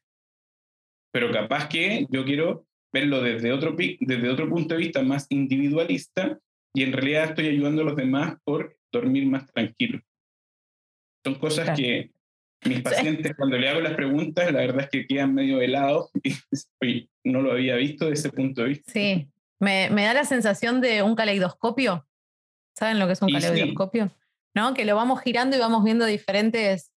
Pero 1.11 1.29
capaz 1.29 1.67
que 1.67 2.07
yo 2.09 2.23
quiero 2.23 2.65
verlo 2.93 3.21
desde 3.21 3.51
otro, 3.51 3.75
desde 3.75 4.29
otro 4.29 4.47
punto 4.47 4.75
de 4.75 4.79
vista 4.79 5.03
más 5.03 5.25
individualista 5.29 6.39
y 6.73 6.83
en 6.83 6.93
realidad 6.93 7.25
estoy 7.25 7.47
ayudando 7.47 7.81
a 7.81 7.85
los 7.85 7.97
demás 7.97 8.37
por 8.45 8.77
dormir 8.93 9.25
más 9.25 9.51
tranquilo. 9.51 9.99
Son 11.25 11.35
cosas 11.35 11.77
que 11.77 12.11
mis 12.63 12.81
pacientes, 12.81 13.35
cuando 13.35 13.57
le 13.57 13.67
hago 13.67 13.81
las 13.81 13.95
preguntas, 13.95 14.49
la 14.53 14.59
verdad 14.59 14.85
es 14.85 14.89
que 14.89 15.07
quedan 15.07 15.33
medio 15.33 15.59
helados 15.59 16.11
y 16.81 17.09
no 17.25 17.41
lo 17.41 17.51
había 17.51 17.75
visto 17.75 18.05
desde 18.05 18.29
ese 18.29 18.35
punto 18.35 18.61
de 18.61 18.69
vista. 18.69 18.89
Sí, 18.89 19.27
me, 19.59 19.89
me 19.89 20.05
da 20.05 20.13
la 20.13 20.23
sensación 20.23 20.79
de 20.79 21.03
un 21.03 21.15
caleidoscopio. 21.15 22.07
¿Saben 22.73 22.99
lo 22.99 23.07
que 23.07 23.13
es 23.13 23.21
un 23.21 23.31
caleidoscopio? 23.31 24.11
¿no? 24.53 24.73
Que 24.73 24.85
lo 24.85 24.95
vamos 24.95 25.21
girando 25.21 25.55
y 25.55 25.59
vamos 25.59 25.83
viendo 25.83 26.05
diferentes, 26.05 26.91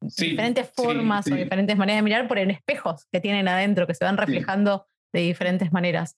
diferentes 0.00 0.70
formas 0.74 1.26
o 1.30 1.34
diferentes 1.34 1.76
maneras 1.76 1.98
de 1.98 2.02
mirar 2.02 2.28
por 2.28 2.38
en 2.38 2.50
espejos 2.50 3.06
que 3.10 3.20
tienen 3.20 3.48
adentro, 3.48 3.86
que 3.86 3.94
se 3.94 4.04
van 4.04 4.16
reflejando 4.16 4.86
de 5.12 5.20
diferentes 5.20 5.72
maneras. 5.72 6.16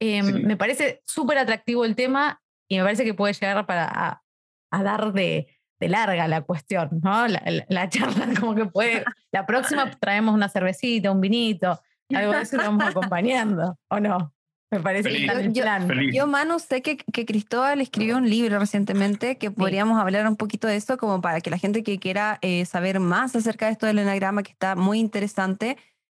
Em, 0.00 0.44
me 0.44 0.56
parece 0.56 1.00
súper 1.04 1.38
atractivo 1.38 1.84
el 1.84 1.94
tema 1.94 2.42
y 2.68 2.76
me 2.76 2.84
parece 2.84 3.04
que 3.04 3.14
puede 3.14 3.32
llegar 3.32 3.64
para 3.66 4.22
a, 4.70 4.82
dar 4.82 5.12
de, 5.12 5.46
de, 5.78 5.88
larga 5.88 6.26
la 6.26 6.42
cuestión, 6.42 7.00
¿no? 7.02 7.28
La, 7.28 7.42
la, 7.68 7.88
charla 7.88 8.28
como 8.38 8.54
que 8.54 8.66
puede, 8.66 9.04
la 9.30 9.46
próxima 9.46 9.90
traemos 9.92 10.34
una 10.34 10.48
cervecita, 10.48 11.12
un 11.12 11.20
vinito, 11.20 11.80
algo 12.12 12.32
de 12.32 12.42
eso 12.42 12.56
lo 12.56 12.64
vamos 12.64 12.84
acompañando, 12.88 13.78
¿o 13.88 14.00
no? 14.00 14.33
Me 14.74 14.80
parece 14.80 15.08
que 15.08 15.24
el 15.24 15.52
plan. 15.52 15.88
Yo, 16.12 16.26
Manu, 16.26 16.58
sé 16.58 16.82
que, 16.82 16.96
que, 16.96 17.24
Cristóbal 17.24 17.80
escribió 17.80 18.16
un 18.16 18.28
libro 18.28 18.58
recientemente 18.58 19.38
que 19.38 19.52
podríamos 19.52 20.00
hablar 20.00 20.26
un 20.26 20.34
poquito 20.34 20.66
de 20.66 20.74
eso, 20.74 20.98
como 20.98 21.20
para 21.20 21.40
que 21.40 21.48
la 21.48 21.58
gente 21.58 21.84
que 21.84 22.00
quiera 22.00 22.40
eh, 22.42 22.64
saber 22.64 22.98
más 22.98 23.36
acerca 23.36 23.66
de 23.66 23.72
esto 23.72 23.86
del 23.86 24.00
enagrama, 24.00 24.42
que 24.42 24.50
está 24.50 24.74
muy 24.74 24.98
interesante, 24.98 25.76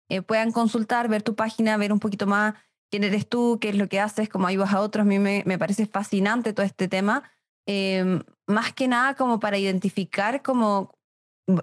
eh, 0.10 0.24
puedan 0.24 0.52
consultar, 0.52 1.08
ver 1.08 1.22
tu 1.22 1.36
página, 1.36 1.78
ver 1.78 1.94
un 1.94 2.00
poquito 2.00 2.26
más 2.26 2.56
quién 2.90 3.04
eres 3.04 3.30
tú, 3.30 3.60
qué 3.62 3.70
es 3.70 3.76
lo 3.76 3.88
que 3.88 4.00
haces, 4.00 4.28
cómo 4.28 4.48
ayudas 4.48 4.74
a 4.74 4.82
otros. 4.82 5.04
A 5.04 5.08
mí 5.08 5.20
me, 5.20 5.44
me 5.46 5.60
parece 5.60 5.86
fascinante 5.86 6.52
todo 6.54 6.66
este 6.66 6.88
tema. 6.88 7.30
Em, 7.68 8.24
más 8.48 8.74
que 8.74 8.88
nada 8.88 9.14
como 9.14 9.40
para 9.40 9.60
identificar, 9.60 10.42
como, 10.42 10.98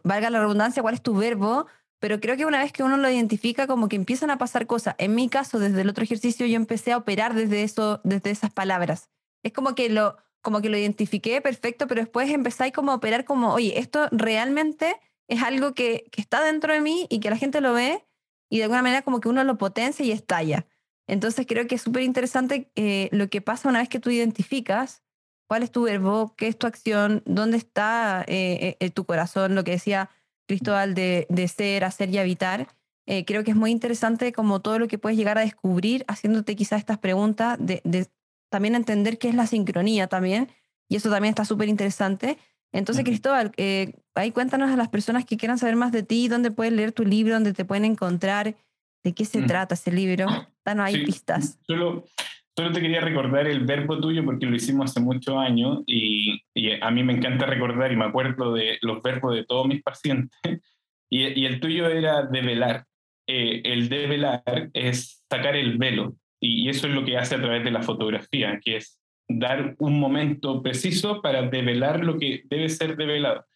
valga 0.04 0.30
la 0.30 0.38
redundancia, 0.38 0.80
cuál 0.80 0.94
es 0.94 1.02
tu 1.02 1.16
verbo, 1.16 1.66
pero 1.98 2.20
creo 2.20 2.36
que 2.36 2.46
una 2.46 2.58
vez 2.58 2.72
que 2.72 2.82
uno 2.82 2.96
lo 2.96 3.08
identifica, 3.08 3.66
como 3.66 3.88
que 3.88 3.96
empiezan 3.96 4.30
a 4.30 4.38
pasar 4.38 4.66
cosas. 4.66 4.94
En 4.98 5.14
mi 5.14 5.28
caso, 5.28 5.58
desde 5.58 5.80
el 5.80 5.88
otro 5.88 6.04
ejercicio, 6.04 6.46
yo 6.46 6.56
empecé 6.56 6.92
a 6.92 6.98
operar 6.98 7.34
desde, 7.34 7.62
eso, 7.62 8.00
desde 8.04 8.30
esas 8.30 8.52
palabras. 8.52 9.08
Es 9.42 9.52
como 9.52 9.74
que 9.74 9.88
lo, 9.88 10.16
como 10.42 10.60
que 10.60 10.68
lo 10.68 10.76
identifiqué 10.76 11.40
perfecto, 11.40 11.86
pero 11.86 12.02
después 12.02 12.30
empecé 12.30 12.72
como 12.72 12.92
a 12.92 12.96
operar 12.96 13.24
como, 13.24 13.52
oye, 13.54 13.78
esto 13.78 14.08
realmente 14.10 14.96
es 15.28 15.42
algo 15.42 15.74
que, 15.74 16.04
que 16.12 16.20
está 16.20 16.42
dentro 16.44 16.72
de 16.72 16.80
mí 16.80 17.06
y 17.08 17.20
que 17.20 17.30
la 17.30 17.36
gente 17.36 17.60
lo 17.60 17.72
ve 17.72 18.04
y 18.50 18.58
de 18.58 18.64
alguna 18.64 18.82
manera 18.82 19.02
como 19.02 19.20
que 19.20 19.28
uno 19.28 19.42
lo 19.42 19.58
potencia 19.58 20.04
y 20.04 20.12
estalla. 20.12 20.66
Entonces 21.06 21.46
creo 21.46 21.66
que 21.66 21.74
es 21.74 21.82
súper 21.82 22.02
interesante 22.02 22.70
eh, 22.76 23.08
lo 23.12 23.28
que 23.28 23.40
pasa 23.40 23.68
una 23.68 23.80
vez 23.80 23.88
que 23.88 24.00
tú 24.00 24.10
identificas 24.10 25.02
cuál 25.46 25.62
es 25.62 25.70
tu 25.70 25.82
verbo, 25.82 26.34
qué 26.36 26.48
es 26.48 26.58
tu 26.58 26.66
acción, 26.66 27.22
dónde 27.26 27.56
está 27.56 28.24
eh, 28.26 28.76
eh, 28.80 28.90
tu 28.90 29.04
corazón, 29.04 29.54
lo 29.54 29.64
que 29.64 29.72
decía 29.72 30.10
Cristóbal 30.46 30.94
de, 30.94 31.26
de 31.28 31.48
ser, 31.48 31.84
hacer 31.84 32.10
y 32.10 32.18
habitar. 32.18 32.68
Eh, 33.06 33.24
creo 33.24 33.44
que 33.44 33.50
es 33.50 33.56
muy 33.56 33.70
interesante 33.70 34.32
como 34.32 34.60
todo 34.60 34.78
lo 34.78 34.88
que 34.88 34.98
puedes 34.98 35.18
llegar 35.18 35.36
a 35.36 35.42
descubrir 35.42 36.04
haciéndote 36.08 36.56
quizás 36.56 36.78
estas 36.78 36.98
preguntas, 36.98 37.58
de, 37.60 37.80
de, 37.84 38.06
también 38.50 38.74
entender 38.74 39.18
qué 39.18 39.28
es 39.28 39.34
la 39.34 39.46
sincronía 39.46 40.06
también, 40.06 40.48
y 40.88 40.96
eso 40.96 41.10
también 41.10 41.30
está 41.30 41.44
súper 41.44 41.68
interesante. 41.68 42.38
Entonces, 42.72 43.04
Cristóbal, 43.04 43.52
eh, 43.56 43.92
ahí 44.14 44.32
cuéntanos 44.32 44.70
a 44.70 44.76
las 44.76 44.88
personas 44.88 45.24
que 45.24 45.36
quieran 45.36 45.58
saber 45.58 45.76
más 45.76 45.92
de 45.92 46.02
ti, 46.02 46.28
dónde 46.28 46.50
pueden 46.50 46.76
leer 46.76 46.92
tu 46.92 47.04
libro, 47.04 47.34
dónde 47.34 47.52
te 47.52 47.64
pueden 47.64 47.84
encontrar, 47.84 48.56
de 49.04 49.12
qué 49.12 49.24
se 49.24 49.42
trata 49.42 49.74
ese 49.74 49.92
libro. 49.92 50.26
Danos 50.64 50.86
ahí 50.86 51.04
pistas. 51.04 51.58
Solo, 51.66 52.04
Solo 52.56 52.72
te 52.72 52.80
quería 52.80 53.00
recordar 53.00 53.48
el 53.48 53.64
verbo 53.64 53.98
tuyo 54.00 54.24
porque 54.24 54.46
lo 54.46 54.54
hicimos 54.54 54.90
hace 54.90 55.00
muchos 55.00 55.36
años 55.36 55.82
y, 55.86 56.40
a 56.80 56.90
mí 56.90 57.02
me 57.02 57.14
encanta 57.14 57.46
recordar 57.46 57.90
y 57.90 57.96
me 57.96 58.04
acuerdo 58.04 58.54
de 58.54 58.78
los 58.80 59.02
verbos 59.02 59.34
de 59.34 59.44
todos 59.44 59.66
mis 59.66 59.82
pacientes. 59.82 60.38
Y, 61.10 61.42
y 61.42 61.46
el 61.46 61.60
tuyo 61.60 61.86
era 61.86 62.22
develar. 62.22 62.86
Eh, 63.26 63.62
el 63.64 63.88
develar 63.88 64.42
es 64.72 65.24
sacar 65.30 65.54
el 65.54 65.78
velo 65.78 66.16
y, 66.40 66.68
eso 66.68 66.86
es 66.86 66.92
lo 66.92 67.04
que 67.04 67.16
hace 67.16 67.36
a 67.36 67.40
través 67.40 67.64
de 67.64 67.70
la 67.70 67.82
fotografía, 67.82 68.60
que 68.62 68.76
es 68.76 69.00
dar 69.28 69.74
un 69.78 69.98
momento 69.98 70.62
preciso 70.62 71.22
para 71.22 71.42
develar 71.42 72.04
lo 72.04 72.18
que 72.18 72.42
debe 72.44 72.68
ser 72.68 72.96
develado. 72.96 73.46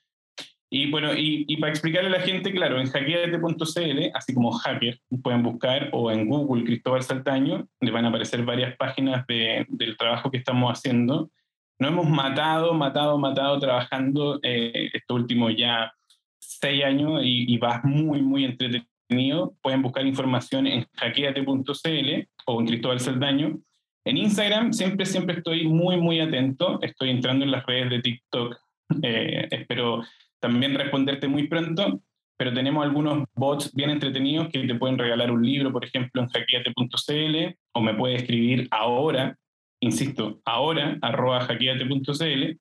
Y 0.71 0.91
bueno, 0.91 1.13
y, 1.17 1.57
para 1.57 1.73
explicarle 1.73 2.09
a 2.09 2.19
la 2.19 2.21
gente, 2.21 2.53
claro, 2.53 2.79
en 2.79 2.89
hackeate.cl, 2.89 4.11
así 4.13 4.35
como 4.35 4.53
hacker, 4.53 5.01
pueden 5.23 5.43
buscar, 5.43 5.89
o 5.93 6.11
en 6.11 6.29
Google 6.29 6.65
Cristóbal 6.65 7.03
Saltaño, 7.03 7.67
le 7.81 7.91
van 7.91 8.05
a 8.05 8.09
aparecer 8.09 8.45
varias 8.45 8.77
páginas 8.77 9.27
de, 9.27 9.65
del 9.69 9.97
trabajo 9.97 10.31
que 10.31 10.37
estamos 10.37 10.71
haciendo. 10.71 11.31
Nos 11.79 11.91
hemos 11.91 12.09
matado, 12.09 12.75
matado, 12.75 13.17
matado 13.19 13.59
trabajando 13.59 14.41
eh, 14.43 14.91
estos 14.93 15.21
últimos 15.21 15.55
ya 15.57 15.93
seis 16.39 16.85
años 16.85 17.23
y, 17.25 17.53
y 17.53 17.57
va 17.57 17.81
muy, 17.85 18.21
muy 18.21 18.45
entretenido. 18.45 19.55
Pueden 19.63 19.81
buscar 19.81 20.07
información 20.07 20.67
en 20.67 20.87
hackeate.cl 20.97 22.29
o 22.47 22.61
en 22.61 22.67
Cristóbal 22.67 23.01
Saldaño. 23.01 23.59
En 24.05 24.17
Instagram 24.19 24.73
siempre, 24.75 25.07
siempre 25.07 25.37
estoy 25.37 25.67
muy, 25.67 25.97
muy 25.97 26.21
atento. 26.21 26.79
Estoy 26.83 27.11
entrando 27.11 27.45
en 27.45 27.53
las 27.53 27.65
redes 27.65 27.89
de 27.89 28.01
TikTok. 28.01 28.57
Eh, 29.03 29.47
espero 29.51 30.03
también 30.41 30.75
responderte 30.75 31.29
muy 31.29 31.49
pronto, 31.49 32.01
pero 32.39 32.53
tenemos 32.53 32.85
algunos 32.85 33.25
bots 33.35 33.75
bien 33.75 33.91
entretenidos 33.91 34.49
que 34.49 34.67
te 34.67 34.75
pueden 34.75 34.99
regalar 34.99 35.31
un 35.31 35.45
libro, 35.45 35.73
por 35.73 35.85
ejemplo, 35.85 36.23
en 36.23 36.29
hackeate.cl, 36.29 37.57
o 37.73 37.81
me 37.81 37.95
puedes 37.95 38.23
escribir 38.23 38.69
ahora, 38.71 39.37
insisto, 39.81 40.41
ahora, 40.45 40.99
arroba 41.03 41.41
hackeate.cl, 41.41 42.59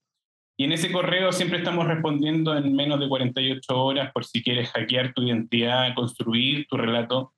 y 0.59 0.63
en 0.63 0.71
ese 0.71 0.91
correo 0.91 1.31
siempre 1.31 1.59
estamos 1.59 1.85
respondiendo 1.85 2.57
en 2.57 2.75
menos 2.75 2.99
de 2.99 3.07
48 3.07 3.77
horas 3.77 4.11
por 4.11 4.25
si 4.25 4.41
quieres 4.41 4.71
hackear 4.71 5.13
tu 5.13 5.21
identidad, 5.21 5.93
construir 5.93 6.65
tu 6.67 6.77
relato, 6.77 7.33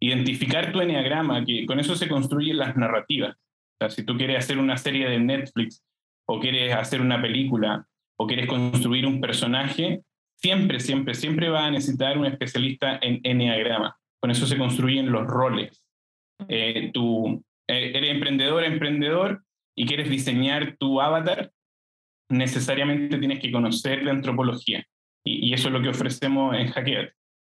identificar 0.00 0.72
tu 0.72 0.80
enneagrama, 0.80 1.44
que 1.44 1.66
con 1.66 1.78
eso 1.78 1.94
se 1.94 2.08
construyen 2.08 2.58
las 2.58 2.76
narrativas. 2.76 3.36
O 3.80 3.88
si 3.88 4.04
tú 4.04 4.16
quieres 4.16 4.38
hacer 4.38 4.58
una 4.58 4.76
serie 4.76 5.08
de 5.08 5.20
Netflix 5.20 5.84
o 6.26 6.40
quieres 6.40 6.74
hacer 6.74 7.00
una 7.00 7.22
película 7.22 7.86
o 8.18 8.26
quieres 8.26 8.46
construir 8.46 9.06
un 9.06 9.20
personaje, 9.20 10.02
siempre, 10.36 10.80
siempre, 10.80 11.14
siempre 11.14 11.48
va 11.48 11.66
a 11.66 11.70
necesitar 11.70 12.18
un 12.18 12.26
especialista 12.26 12.98
en 13.00 13.20
enneagrama. 13.22 13.96
Con 14.20 14.30
eso 14.30 14.46
se 14.46 14.58
construyen 14.58 15.10
los 15.10 15.26
roles. 15.26 15.82
Eh, 16.48 16.90
tú 16.92 17.42
eh, 17.68 17.92
eres 17.94 18.10
emprendedor, 18.10 18.64
emprendedor, 18.64 19.44
y 19.76 19.86
quieres 19.86 20.08
diseñar 20.08 20.76
tu 20.76 21.00
avatar, 21.00 21.50
necesariamente 22.30 23.18
tienes 23.18 23.40
que 23.40 23.50
conocer 23.50 24.04
la 24.04 24.12
antropología. 24.12 24.84
Y, 25.26 25.52
eso 25.54 25.68
es 25.68 25.74
lo 25.74 25.82
que 25.82 25.88
ofrecemos 25.88 26.54
en 26.56 26.68
Hackeat. 26.68 27.12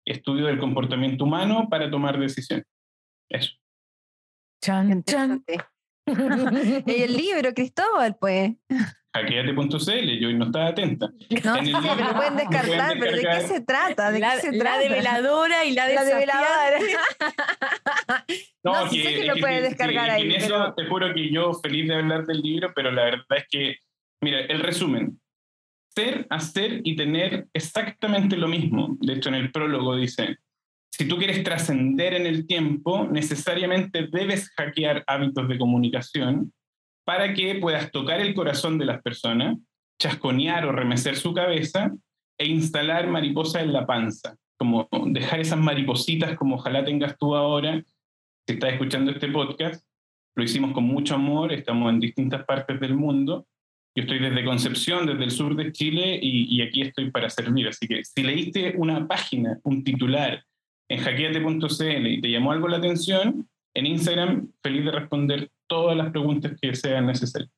Estudio 0.07 0.47
del 0.47 0.59
comportamiento 0.59 1.25
humano 1.25 1.69
para 1.69 1.91
tomar 1.91 2.19
decisiones. 2.19 2.65
Eso. 3.29 3.53
Chan, 4.63 5.03
chan. 5.05 5.45
y 6.87 7.03
el 7.03 7.17
libro, 7.17 7.53
Cristóbal, 7.53 8.17
pues 8.21 8.53
hackeate.cl, 9.17 10.19
yo 10.21 10.33
no 10.33 10.47
estaba 10.47 10.69
atenta. 10.69 11.07
No, 11.45 11.65
sí, 11.65 11.73
pero 11.97 12.15
pueden 12.15 12.37
descartar, 12.37 12.99
pero 12.99 13.17
¿de 13.17 13.23
qué 13.23 13.41
se 13.41 13.61
trata? 13.61 14.11
¿De 14.11 14.19
la, 14.19 14.35
qué 14.35 14.41
se 14.41 14.53
la 14.53 14.59
trata? 14.59 14.79
develadora 14.79 15.65
y 15.65 15.73
la, 15.73 15.89
la 15.89 16.05
develadora. 16.05 16.79
no, 18.65 18.85
no 18.85 18.91
que, 18.91 19.03
sé 19.03 19.15
que 19.15 19.25
lo 19.27 19.37
puedes 19.37 19.63
descargar 19.63 20.11
ahí. 20.11 20.23
En 20.23 20.33
eso 20.33 20.75
te 20.77 20.87
juro 20.87 21.13
que 21.15 21.31
yo 21.31 21.55
feliz 21.55 21.89
de 21.89 21.95
hablar 21.95 22.27
del 22.27 22.41
libro, 22.41 22.73
pero 22.75 22.91
la 22.91 23.05
verdad 23.05 23.25
es 23.37 23.47
que, 23.51 23.77
mira, 24.21 24.41
el 24.41 24.61
resumen. 24.61 25.21
Ser, 25.95 26.27
hacer 26.29 26.83
y 26.85 26.95
tener 26.95 27.47
exactamente 27.55 28.37
lo 28.37 28.49
mismo. 28.49 28.99
De 29.01 29.15
hecho, 29.15 29.31
en 29.31 29.37
el 29.37 29.51
prólogo 29.51 29.97
dice, 29.97 30.37
si 30.91 31.09
tú 31.09 31.17
quieres 31.17 31.43
trascender 31.43 32.15
en 32.15 32.27
el 32.27 32.47
tiempo, 32.47 33.09
necesariamente 33.11 34.07
debes 34.11 34.51
hackear 34.57 35.05
hábitos 35.07 35.49
de 35.49 35.59
comunicación 35.59 36.53
para 37.07 37.33
que 37.35 37.55
puedas 37.55 37.93
tocar 37.93 38.21
el 38.21 38.35
corazón 38.35 38.79
de 38.79 38.85
las 38.85 39.01
personas, 39.01 39.57
chasconear 40.03 40.67
o 40.67 40.73
remecer 40.73 41.17
su 41.17 41.33
cabeza 41.33 41.95
e 42.37 42.49
instalar 42.49 43.07
mariposa 43.07 43.63
en 43.63 43.73
la 43.73 43.87
panza, 43.87 44.37
como 44.59 44.89
dejar 45.07 45.39
esas 45.39 45.61
maripositas 45.61 46.37
como 46.37 46.57
ojalá 46.57 46.85
tengas 46.85 47.17
tú 47.17 47.37
ahora, 47.37 47.81
si 48.47 48.55
estás 48.55 48.73
escuchando 48.73 49.13
este 49.13 49.29
podcast. 49.29 49.87
Lo 50.35 50.43
hicimos 50.43 50.73
con 50.73 50.83
mucho 50.83 51.15
amor, 51.15 51.53
estamos 51.53 51.93
en 51.93 52.01
distintas 52.01 52.45
partes 52.45 52.81
del 52.81 52.97
mundo. 52.97 53.47
Yo 53.95 54.03
estoy 54.03 54.19
desde 54.19 54.45
Concepción, 54.45 55.07
desde 55.07 55.25
el 55.25 55.31
sur 55.31 55.55
de 55.55 55.71
Chile, 55.71 56.19
y, 56.21 56.57
y 56.57 56.61
aquí 56.61 56.83
estoy 56.83 57.13
para 57.13 57.31
servir. 57.31 57.69
Así 57.69 57.87
que 57.87 58.05
si 58.05 58.25
leíste 58.25 58.75
una 58.77 59.07
página, 59.07 59.61
un 59.63 59.85
titular 59.85 60.45
en 60.91 60.99
hackeate.cl 60.99 62.07
y 62.07 62.21
te 62.21 62.31
llamó 62.31 62.51
algo 62.51 62.67
la 62.67 62.79
atención, 62.79 63.49
en 63.75 63.87
Instagram, 63.87 64.51
feliz 64.61 64.85
de 64.85 64.91
responder 64.91 65.51
todas 65.67 65.97
las 65.97 66.11
preguntas 66.11 66.53
que 66.61 66.75
sean 66.75 67.07
necesarias. 67.07 67.51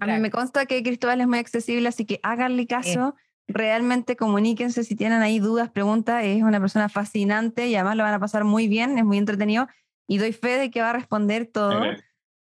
A 0.00 0.06
mí 0.06 0.18
me 0.20 0.30
consta 0.30 0.66
que 0.66 0.82
Cristóbal 0.82 1.20
es 1.20 1.26
muy 1.26 1.38
accesible, 1.38 1.88
así 1.88 2.04
que 2.04 2.20
háganle 2.22 2.66
caso. 2.66 3.16
Realmente 3.48 4.14
comuníquense 4.14 4.84
si 4.84 4.94
tienen 4.94 5.22
ahí 5.22 5.40
dudas, 5.40 5.70
preguntas. 5.70 6.22
Es 6.24 6.42
una 6.42 6.60
persona 6.60 6.88
fascinante 6.88 7.66
y 7.66 7.74
además 7.74 7.96
lo 7.96 8.04
van 8.04 8.14
a 8.14 8.20
pasar 8.20 8.44
muy 8.44 8.68
bien, 8.68 8.96
es 8.98 9.04
muy 9.04 9.18
entretenido 9.18 9.66
y 10.06 10.18
doy 10.18 10.32
fe 10.32 10.58
de 10.58 10.70
que 10.70 10.80
va 10.80 10.90
a 10.90 10.92
responder 10.92 11.46
todo. 11.46 11.82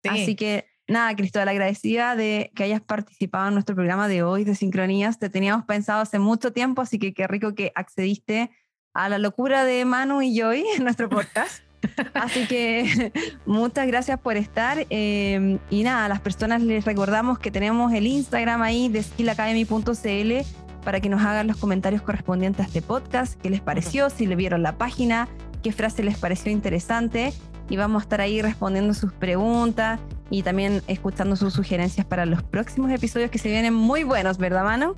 Así 0.03 0.36
que 0.36 0.65
nada, 0.88 1.15
Cristóbal, 1.15 1.49
agradecida 1.49 2.15
de 2.15 2.51
que 2.55 2.63
hayas 2.63 2.82
participado 2.82 3.47
en 3.47 3.53
nuestro 3.53 3.75
programa 3.75 4.07
de 4.07 4.23
hoy 4.23 4.43
de 4.43 4.55
Sincronías. 4.55 5.19
Te 5.19 5.30
teníamos 5.30 5.65
pensado 5.65 6.01
hace 6.01 6.19
mucho 6.19 6.51
tiempo, 6.51 6.82
así 6.82 6.99
que 6.99 7.13
qué 7.13 7.28
rico 7.28 7.55
que 7.55 7.71
accediste 7.75 8.51
a 8.93 9.09
la 9.09 9.19
locura 9.19 9.63
de 9.63 9.86
Manu 9.86 10.21
y 10.21 10.38
Joy 10.38 10.65
en 10.75 10.84
nuestro 10.84 11.09
podcast. 11.09 11.63
Así 12.13 12.45
que 12.47 13.11
muchas 13.45 13.88
gracias 13.88 14.19
por 14.19 14.38
estar. 14.38 14.85
Eh, 14.89 15.57
y 15.69 15.83
nada, 15.83 16.05
a 16.05 16.09
las 16.09 16.19
personas 16.19 16.61
les 16.61 16.85
recordamos 16.85 17.39
que 17.39 17.51
tenemos 17.51 17.93
el 17.93 18.07
Instagram 18.07 18.61
ahí 18.61 18.89
de 18.89 19.03
skillacademy.cl 19.03 20.33
para 20.83 21.01
que 21.01 21.09
nos 21.09 21.21
hagan 21.21 21.47
los 21.47 21.57
comentarios 21.57 22.01
correspondientes 22.01 22.65
a 22.65 22.67
este 22.67 22.81
podcast, 22.81 23.39
qué 23.41 23.49
les 23.49 23.59
pareció, 23.59 24.09
si 24.09 24.25
le 24.25 24.38
vieron 24.38 24.63
la 24.63 24.77
página, 24.77 25.27
qué 25.61 25.73
frase 25.73 26.01
les 26.01 26.17
pareció 26.17 26.51
interesante. 26.51 27.33
Y 27.69 27.75
vamos 27.75 28.01
a 28.01 28.03
estar 28.03 28.21
ahí 28.21 28.41
respondiendo 28.41 28.93
sus 28.93 29.11
preguntas. 29.11 29.99
y 30.29 30.43
también 30.43 30.81
escuchando 30.88 31.38
sus 31.38 31.53
sugerencias 31.53 32.05
para 32.05 32.25
los 32.25 32.43
próximos 32.43 32.91
episodios 32.91 33.31
que 33.31 33.38
se 33.38 33.49
vienen 33.49 33.73
muy 33.73 34.03
buenos, 34.03 34.38
¿verdad, 34.38 34.63
Manu? 34.65 34.93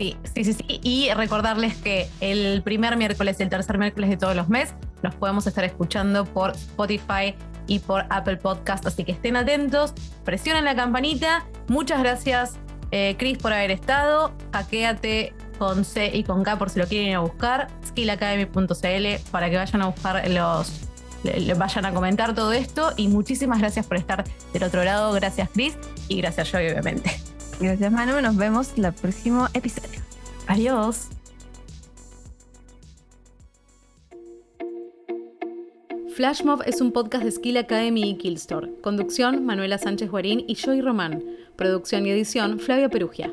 Sí, 0.00 0.16
sí, 0.34 0.44
sí, 0.44 0.54
sí. 0.54 0.80
Y 0.82 1.10
recordarles 1.12 1.76
que 1.76 2.08
el 2.20 2.62
primer 2.62 2.96
miércoles 2.96 3.36
y 3.38 3.42
el 3.42 3.50
tercer 3.50 3.76
miércoles 3.76 4.08
de 4.08 4.16
todos 4.16 4.34
los 4.34 4.48
meses 4.48 4.74
nos 5.02 5.14
podemos 5.14 5.46
estar 5.46 5.62
escuchando 5.62 6.24
por 6.24 6.52
Spotify 6.52 7.34
y 7.66 7.80
por 7.80 8.06
Apple 8.08 8.38
Podcast, 8.38 8.86
así 8.86 9.04
que 9.04 9.12
estén 9.12 9.36
atentos, 9.36 9.92
presionen 10.24 10.64
la 10.64 10.74
campanita. 10.74 11.44
Muchas 11.68 12.00
gracias, 12.00 12.54
eh, 12.92 13.14
Chris, 13.18 13.36
por 13.36 13.52
haber 13.52 13.72
estado. 13.72 14.32
Hackeate 14.54 15.34
con 15.58 15.84
C 15.84 16.10
y 16.14 16.24
con 16.24 16.44
K 16.44 16.56
por 16.56 16.70
si 16.70 16.78
lo 16.78 16.86
quieren 16.86 17.08
ir 17.08 17.16
a 17.16 17.20
buscar. 17.20 17.68
skillacademy.cl 17.86 19.30
para 19.30 19.50
que 19.50 19.56
vayan 19.58 19.82
a 19.82 19.86
buscar 19.88 20.26
los 20.30 20.88
vayan 21.58 21.84
a 21.84 21.92
comentar 21.92 22.34
todo 22.34 22.54
esto 22.54 22.94
y 22.96 23.08
muchísimas 23.08 23.58
gracias 23.58 23.84
por 23.84 23.98
estar 23.98 24.24
del 24.54 24.62
otro 24.62 24.82
lado. 24.82 25.12
Gracias 25.12 25.50
Chris 25.52 25.76
y 26.08 26.22
gracias 26.22 26.50
Joy 26.50 26.68
obviamente. 26.68 27.20
Gracias 27.60 27.92
Manu, 27.92 28.22
nos 28.22 28.36
vemos 28.36 28.72
en 28.78 28.86
el 28.86 28.92
próximo 28.94 29.46
episodio. 29.52 30.00
Adiós. 30.46 31.08
Flashmob 36.14 36.62
es 36.64 36.80
un 36.80 36.92
podcast 36.92 37.24
de 37.24 37.30
Skill 37.30 37.58
Academy 37.58 38.10
y 38.10 38.16
Killstore. 38.16 38.72
Conducción, 38.80 39.44
Manuela 39.44 39.76
Sánchez 39.76 40.10
Guarín 40.10 40.42
y 40.48 40.54
Joy 40.54 40.80
Román. 40.80 41.22
Producción 41.56 42.06
y 42.06 42.10
edición, 42.10 42.58
Flavia 42.58 42.88
Perugia. 42.88 43.30